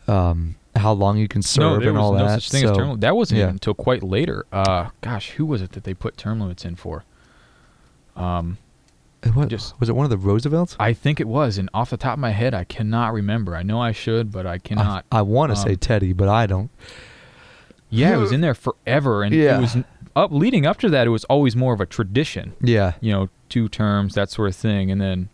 um, 0.08 0.56
how 0.76 0.92
long 0.92 1.16
you 1.18 1.28
can 1.28 1.42
serve 1.42 1.82
No, 1.82 1.88
and 1.90 1.96
all 1.98 2.12
no 2.12 2.26
that. 2.26 2.42
such 2.42 2.50
thing 2.50 2.64
as 2.64 2.70
So, 2.70 2.74
term. 2.76 3.00
That 3.00 3.14
wasn't 3.14 3.38
yeah. 3.38 3.44
even 3.44 3.54
until 3.56 3.74
quite 3.74 4.02
later. 4.02 4.44
Uh, 4.52 4.88
gosh, 5.00 5.30
who 5.32 5.46
was 5.46 5.62
it 5.62 5.72
that 5.72 5.84
they 5.84 5.94
put 5.94 6.16
term 6.16 6.40
limits 6.40 6.64
in 6.64 6.74
for? 6.76 7.04
Um, 8.16 8.58
it 9.22 9.34
was, 9.34 9.46
just- 9.46 9.78
was 9.80 9.88
it 9.88 9.94
one 9.96 10.04
of 10.04 10.10
the 10.10 10.18
Roosevelts? 10.18 10.76
I 10.80 10.92
think 10.92 11.20
it 11.20 11.28
was, 11.28 11.56
and 11.58 11.70
off 11.72 11.90
the 11.90 11.96
top 11.96 12.14
of 12.14 12.18
my 12.18 12.30
head, 12.30 12.52
I 12.54 12.64
cannot 12.64 13.12
remember. 13.12 13.56
I 13.56 13.62
know 13.62 13.80
I 13.80 13.92
should, 13.92 14.30
but 14.32 14.46
I 14.46 14.58
cannot. 14.58 15.04
I, 15.12 15.18
I 15.18 15.22
want 15.22 15.50
to 15.52 15.56
say 15.56 15.70
um, 15.70 15.76
Teddy, 15.76 16.12
but 16.12 16.28
I 16.28 16.46
don't. 16.46 16.70
Yeah, 17.94 18.14
it 18.14 18.18
was 18.18 18.32
in 18.36 18.40
there 18.40 18.54
forever, 18.54 19.22
and 19.22 19.34
Yeah. 19.34 19.58
it 19.58 19.60
was 19.60 19.76
up 20.16 20.30
leading 20.32 20.66
up 20.66 20.78
to 20.78 20.88
that. 20.90 21.06
It 21.06 21.10
was 21.10 21.24
always 21.24 21.56
more 21.56 21.74
of 21.74 21.80
a 21.80 21.86
tradition, 21.86 22.52
Yeah. 22.60 22.92
you 23.00 23.12
know, 23.12 23.28
two 23.48 23.68
terms, 23.68 24.14
that 24.14 24.30
sort 24.30 24.48
of 24.48 24.56
thing, 24.56 24.90
and 24.90 25.00
then, 25.00 25.28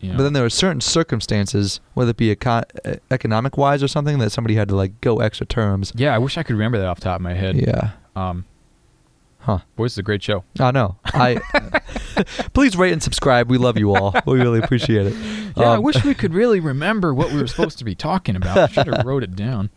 you 0.00 0.10
know, 0.10 0.16
But 0.18 0.24
then 0.24 0.32
there 0.34 0.42
were 0.42 0.50
certain 0.50 0.80
circumstances, 0.80 1.80
whether 1.94 2.10
it 2.10 2.16
be 2.16 2.34
econ- 2.34 2.64
economic 3.10 3.56
wise 3.56 3.82
or 3.82 3.88
something, 3.88 4.18
that 4.18 4.30
somebody 4.30 4.54
had 4.54 4.68
to 4.68 4.76
like 4.76 5.00
go 5.00 5.18
extra 5.20 5.46
terms. 5.46 5.92
yeah, 5.96 6.14
I 6.14 6.18
wish 6.18 6.36
I 6.38 6.42
could 6.42 6.54
remember 6.54 6.78
that 6.78 6.86
off 6.86 6.98
the 7.00 7.04
top 7.04 7.16
of 7.16 7.22
my 7.22 7.34
head. 7.34 7.56
Yeah. 7.56 7.90
Um, 8.16 8.44
Huh. 9.44 9.58
boy, 9.76 9.84
this 9.84 9.92
is 9.92 9.98
a 9.98 10.02
great 10.02 10.22
show. 10.22 10.42
I 10.58 10.70
know. 10.70 10.96
I 11.04 11.36
please 12.54 12.76
rate 12.78 12.92
and 12.94 13.02
subscribe. 13.02 13.50
We 13.50 13.58
love 13.58 13.76
you 13.78 13.94
all. 13.94 14.14
We 14.26 14.38
really 14.40 14.58
appreciate 14.58 15.06
it. 15.06 15.14
Yeah, 15.56 15.70
I 15.70 15.76
Um, 15.76 15.84
wish 15.84 16.02
we 16.04 16.14
could 16.14 16.34
really 16.34 16.58
remember 16.58 17.14
what 17.14 17.30
we 17.30 17.40
were 17.40 17.46
supposed 17.46 17.78
to 17.78 17.84
be 17.84 17.94
talking 17.94 18.34
about. 18.34 18.56
I 18.58 18.66
should 18.66 18.88
have 18.88 19.04
wrote 19.06 19.22
it 19.22 19.36
down. 19.36 19.70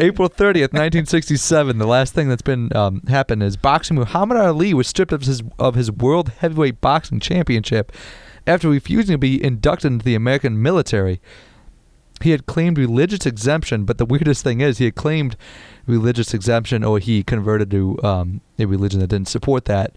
April 0.00 0.30
30th, 0.30 0.72
1967. 0.72 1.76
The 1.76 1.86
last 1.86 2.14
thing 2.14 2.30
that's 2.30 2.40
been 2.40 2.74
um, 2.74 3.02
happened 3.08 3.42
is 3.42 3.58
boxing 3.58 3.96
Muhammad 3.98 4.38
Ali 4.38 4.72
was 4.72 4.88
stripped 4.88 5.12
of 5.12 5.20
his 5.24 5.42
of 5.58 5.74
his 5.74 5.92
world 5.92 6.30
heavyweight 6.38 6.80
boxing 6.80 7.20
championship 7.20 7.92
after 8.46 8.70
refusing 8.70 9.12
to 9.12 9.18
be 9.18 9.44
inducted 9.44 9.92
into 9.92 10.06
the 10.06 10.14
American 10.14 10.62
military. 10.62 11.20
He 12.22 12.30
had 12.30 12.46
claimed 12.46 12.78
religious 12.78 13.26
exemption, 13.26 13.84
but 13.84 13.98
the 13.98 14.06
weirdest 14.06 14.42
thing 14.42 14.62
is 14.62 14.78
he 14.78 14.86
had 14.86 14.94
claimed 14.94 15.36
religious 15.86 16.34
exemption, 16.34 16.84
or 16.84 16.98
he 16.98 17.22
converted 17.22 17.70
to 17.70 18.02
um, 18.02 18.40
a 18.58 18.66
religion 18.66 19.00
that 19.00 19.08
didn't 19.08 19.28
support 19.28 19.64
that. 19.66 19.94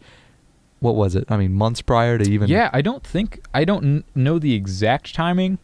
What 0.80 0.96
was 0.96 1.16
it? 1.16 1.26
I 1.30 1.38
mean, 1.38 1.54
months 1.54 1.82
prior 1.82 2.18
to 2.18 2.30
even. 2.30 2.50
Yeah, 2.50 2.70
I 2.74 2.82
don't 2.82 3.04
think 3.04 3.40
I 3.54 3.66
don't 3.66 3.84
n- 3.84 4.04
know 4.14 4.38
the 4.38 4.54
exact 4.54 5.16
timing, 5.16 5.58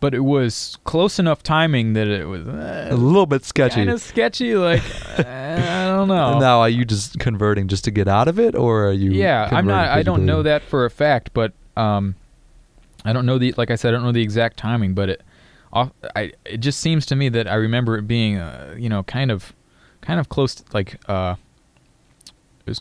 but 0.00 0.14
it 0.14 0.20
was 0.24 0.78
close 0.84 1.18
enough 1.20 1.42
timing 1.44 1.92
that 1.92 2.08
it 2.08 2.24
was 2.24 2.44
a 2.46 2.96
little 2.96 3.26
bit 3.26 3.44
sketchy. 3.44 3.76
kind 3.76 3.90
of 3.90 4.00
sketchy. 4.00 4.56
Like 4.56 4.82
I 5.18 5.86
don't 5.86 6.08
know. 6.08 6.38
Now, 6.40 6.60
are 6.60 6.68
you 6.68 6.84
just 6.84 7.18
converting 7.20 7.68
just 7.68 7.84
to 7.84 7.90
get 7.92 8.08
out 8.08 8.26
of 8.26 8.40
it, 8.40 8.54
or 8.56 8.86
are 8.88 8.92
you? 8.92 9.12
yeah, 9.12 9.48
I'm 9.52 9.66
not. 9.66 9.88
I 9.90 10.02
don't 10.02 10.26
know 10.26 10.42
that 10.42 10.62
for 10.62 10.84
a 10.84 10.90
fact, 10.90 11.30
but 11.32 11.52
um, 11.76 12.16
I 13.04 13.12
don't 13.12 13.26
know 13.26 13.38
the. 13.38 13.52
Like 13.56 13.70
I 13.70 13.76
said, 13.76 13.90
I 13.90 13.92
don't 13.92 14.02
know 14.02 14.12
the 14.12 14.22
exact 14.22 14.56
timing, 14.56 14.94
but 14.94 15.08
it 15.10 15.22
off, 15.72 15.90
I 16.16 16.32
it 16.44 16.58
just 16.58 16.80
seems 16.80 17.06
to 17.06 17.16
me 17.16 17.28
that 17.30 17.46
I 17.48 17.54
remember 17.54 17.96
it 17.98 18.06
being 18.08 18.38
uh, 18.38 18.74
you 18.78 18.88
know 18.88 19.02
kind 19.04 19.30
of 19.30 19.52
kind 20.00 20.18
of 20.18 20.28
close 20.28 20.54
to, 20.56 20.64
like 20.72 20.98
uh 21.08 21.34
it 22.66 22.70
was 22.70 22.80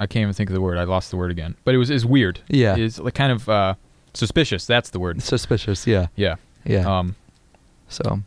I 0.00 0.06
can't 0.06 0.22
even 0.22 0.34
think 0.34 0.50
of 0.50 0.54
the 0.54 0.60
word. 0.60 0.78
I 0.78 0.84
lost 0.84 1.10
the 1.10 1.16
word 1.16 1.30
again. 1.30 1.54
But 1.64 1.74
it 1.74 1.78
was 1.78 1.90
is 1.90 2.04
weird. 2.04 2.40
Yeah. 2.48 2.76
Is 2.76 2.98
like 2.98 3.14
kind 3.14 3.32
of 3.32 3.48
uh 3.48 3.74
suspicious. 4.14 4.66
That's 4.66 4.90
the 4.90 4.98
word. 4.98 5.22
Suspicious. 5.22 5.86
Yeah. 5.86 6.06
Yeah. 6.16 6.36
Yeah. 6.64 6.98
Um 6.98 7.14
So, 7.88 8.20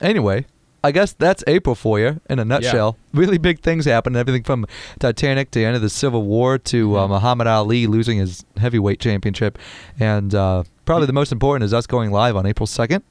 anyway, 0.00 0.46
I 0.82 0.92
guess 0.92 1.12
that's 1.12 1.44
April 1.46 1.74
for 1.74 1.98
you 2.00 2.20
in 2.30 2.38
a 2.38 2.44
nutshell. 2.44 2.96
Yeah. 3.12 3.20
Really 3.20 3.38
big 3.38 3.60
things 3.60 3.84
happened. 3.84 4.16
Everything 4.16 4.44
from 4.44 4.66
Titanic 4.98 5.50
to 5.50 5.58
the 5.58 5.64
end 5.66 5.76
of 5.76 5.82
the 5.82 5.90
Civil 5.90 6.22
War 6.22 6.56
to 6.58 6.96
uh, 6.96 7.06
Mhm. 7.06 7.10
Muhammad 7.10 7.46
Ali 7.48 7.86
losing 7.86 8.18
his 8.18 8.44
heavyweight 8.56 8.98
championship, 9.00 9.58
and 9.98 10.34
uh, 10.34 10.62
probably 10.90 11.06
the 11.06 11.12
most 11.12 11.30
important 11.30 11.62
is 11.62 11.72
us 11.72 11.86
going 11.86 12.10
live 12.10 12.34
on 12.34 12.46
April 12.46 12.66
second. 12.66 13.04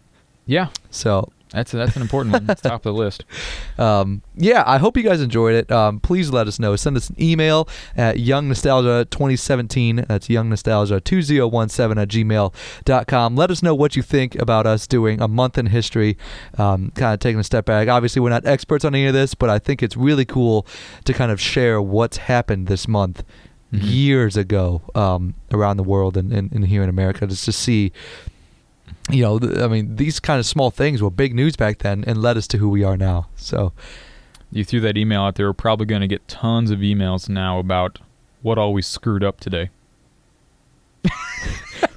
yeah. 0.46 0.68
So. 0.92 1.32
That's 1.52 1.72
that's 1.72 1.96
an 1.96 2.04
important 2.04 2.34
one. 2.34 2.48
It's 2.48 2.62
top 2.62 2.86
of 2.86 2.94
the 2.94 2.94
list. 2.94 3.26
Um, 3.80 4.24
yeah, 4.36 4.66
I 4.68 4.78
hope 4.78 4.98
you 4.98 5.04
guys 5.04 5.22
enjoyed 5.22 5.56
it. 5.56 5.72
Um, 5.72 6.02
please 6.02 6.32
let 6.32 6.48
us 6.48 6.60
know. 6.60 6.76
Send 6.76 6.98
us 6.98 7.10
an 7.10 7.16
email 7.18 7.70
at 7.96 8.18
youngnostalgia2017. 8.18 10.06
That's 10.06 10.28
youngnostalgia2017 10.28 11.98
at 11.98 12.10
gmail.com. 12.10 13.36
Let 13.38 13.52
us 13.52 13.64
know 13.64 13.74
what 13.74 13.96
you 13.96 14.02
think 14.02 14.36
about 14.36 14.68
us 14.68 14.86
doing 14.86 15.22
a 15.22 15.30
month 15.30 15.58
in 15.58 15.68
history, 15.68 16.18
um, 16.58 16.92
kind 16.94 17.14
of 17.14 17.22
taking 17.22 17.40
a 17.40 17.44
step 17.46 17.64
back. 17.64 17.88
Obviously, 17.88 18.22
we're 18.22 18.32
not 18.32 18.46
experts 18.46 18.84
on 18.84 18.94
any 18.94 19.06
of 19.06 19.14
this, 19.14 19.34
but 19.34 19.50
I 19.50 19.60
think 19.60 19.82
it's 19.82 19.96
really 19.96 20.26
cool 20.26 20.68
to 21.06 21.14
kind 21.14 21.32
of 21.32 21.40
share 21.40 21.82
what's 21.82 22.18
happened 22.18 22.68
this 22.68 22.86
month. 22.86 23.24
Mhm. 23.74 23.80
Years 23.84 24.36
ago, 24.38 24.82
um, 24.96 25.36
around 25.52 25.78
the 25.78 25.84
world 25.84 26.18
and, 26.18 26.34
and, 26.34 26.52
and 26.52 26.66
here 26.68 26.82
in 26.82 26.90
America, 26.90 27.28
just 27.28 27.46
to 27.46 27.52
see, 27.52 27.92
you 29.12 29.22
know, 29.22 29.38
th- 29.38 29.60
I 29.60 29.68
mean, 29.68 29.96
these 29.98 30.20
kind 30.20 30.40
of 30.40 30.46
small 30.48 30.72
things 30.72 31.02
were 31.04 31.12
big 31.12 31.36
news 31.36 31.56
back 31.56 31.78
then 31.80 32.04
and 32.08 32.20
led 32.22 32.36
us 32.36 32.48
to 32.48 32.58
who 32.58 32.70
we 32.70 32.84
are 32.84 32.98
now. 32.98 33.28
So, 33.36 33.72
You 34.52 34.64
threw 34.66 34.80
that 34.80 34.98
email 34.98 35.22
out 35.22 35.36
there. 35.36 35.46
We're 35.48 35.54
probably 35.54 35.86
going 35.86 36.02
to 36.02 36.08
get 36.08 36.28
tons 36.28 36.72
of 36.72 36.80
emails 36.80 37.30
now 37.30 37.60
about 37.60 38.00
what 38.42 38.58
all 38.58 38.74
we 38.74 38.82
screwed 38.82 39.24
up 39.24 39.40
today. 39.40 39.70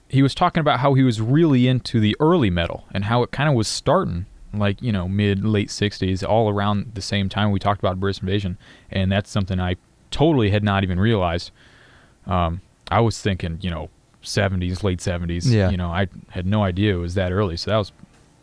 he 0.09 0.21
was 0.21 0.35
talking 0.35 0.59
about 0.61 0.79
how 0.79 0.93
he 0.93 1.03
was 1.03 1.21
really 1.21 1.67
into 1.67 1.99
the 1.99 2.15
early 2.19 2.49
metal 2.49 2.85
and 2.93 3.05
how 3.05 3.23
it 3.23 3.31
kind 3.31 3.47
of 3.49 3.55
was 3.55 3.67
starting, 3.67 4.25
like 4.53 4.81
you 4.81 4.91
know, 4.91 5.07
mid 5.07 5.45
late 5.45 5.69
'60s, 5.69 6.23
all 6.27 6.49
around 6.49 6.91
the 6.95 7.01
same 7.01 7.29
time 7.29 7.51
we 7.51 7.59
talked 7.59 7.79
about 7.79 7.99
British 7.99 8.21
Invasion, 8.21 8.57
and 8.89 9.11
that's 9.11 9.29
something 9.29 9.59
I 9.59 9.75
totally 10.09 10.49
had 10.51 10.63
not 10.63 10.83
even 10.83 10.99
realized. 10.99 11.51
Um, 12.27 12.61
I 12.89 12.99
was 12.99 13.21
thinking, 13.21 13.57
you 13.61 13.69
know, 13.69 13.89
'70s, 14.23 14.83
late 14.83 14.99
'70s. 14.99 15.49
Yeah. 15.49 15.69
You 15.69 15.77
know, 15.77 15.89
I 15.89 16.07
had 16.29 16.45
no 16.45 16.63
idea 16.63 16.93
it 16.95 16.97
was 16.99 17.13
that 17.15 17.31
early, 17.31 17.55
so 17.57 17.71
that 17.71 17.77
was 17.77 17.91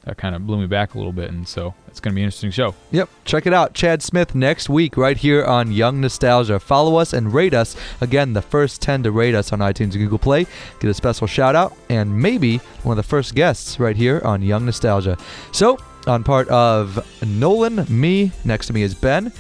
that 0.09 0.17
kind 0.17 0.35
of 0.35 0.47
blew 0.47 0.57
me 0.57 0.67
back 0.67 0.95
a 0.95 0.97
little 0.97 1.13
bit, 1.13 1.31
and 1.31 1.47
so 1.47 1.75
it's 1.87 2.01
going 2.01 2.13
to 2.13 2.15
be 2.15 2.23
an 2.23 2.27
interesting 2.29 2.51
show. 2.51 2.75
Yep. 2.93 3.11
Check 3.27 3.47
it 3.47 3.53
out. 3.53 3.75
Chad 3.75 4.03
Smith 4.03 4.35
next 4.35 4.71
week 4.71 4.97
right 4.97 5.19
here 5.19 5.45
on 5.45 5.71
Young 5.71 6.01
Nostalgia. 6.01 6.59
Follow 6.59 6.97
us 6.97 7.13
and 7.13 7.35
rate 7.35 7.53
us. 7.53 7.77
Again, 8.01 8.33
the 8.33 8.41
first 8.41 8.81
10 8.81 9.03
to 9.03 9.11
rate 9.11 9.35
us 9.35 9.53
on 9.53 9.59
iTunes 9.59 9.93
and 9.93 9.99
Google 9.99 10.19
Play 10.19 10.47
get 10.81 10.89
a 10.89 10.95
special 10.95 11.27
shout 11.27 11.55
out 11.55 11.77
and 11.91 12.23
maybe 12.23 12.57
one 12.85 12.97
of 12.99 13.05
the 13.05 13.09
first 13.09 13.35
guests 13.35 13.79
right 13.79 13.97
here 13.97 14.23
on 14.25 14.41
Young 14.41 14.65
Nostalgia. 14.65 15.19
So, 15.53 15.79
on 16.07 16.25
part 16.25 16.49
of 16.49 17.07
Nolan, 17.27 17.85
me, 17.91 18.33
next 18.47 18.69
to 18.69 18.73
me 18.73 18.81
is 18.81 18.95
Ben. 18.95 19.31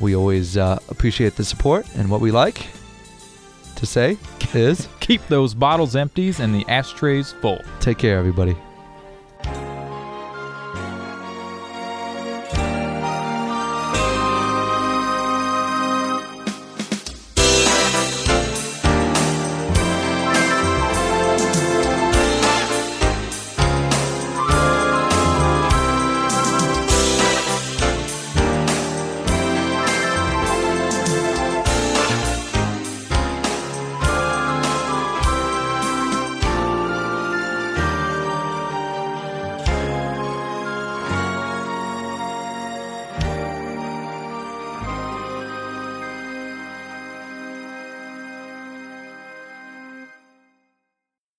We 0.00 0.14
always 0.14 0.58
uh, 0.58 0.80
appreciate 0.90 1.36
the 1.36 1.46
support 1.46 1.86
and 1.94 2.10
what 2.10 2.20
we 2.20 2.30
like 2.30 2.66
to 3.76 3.86
say 3.86 4.18
is 4.52 4.86
Keep 5.00 5.26
those 5.28 5.54
bottles 5.54 5.96
empties 5.96 6.40
and 6.40 6.54
the 6.54 6.66
ashtrays 6.68 7.32
full. 7.32 7.62
take 7.80 7.96
care, 7.96 8.18
everybody. 8.18 8.54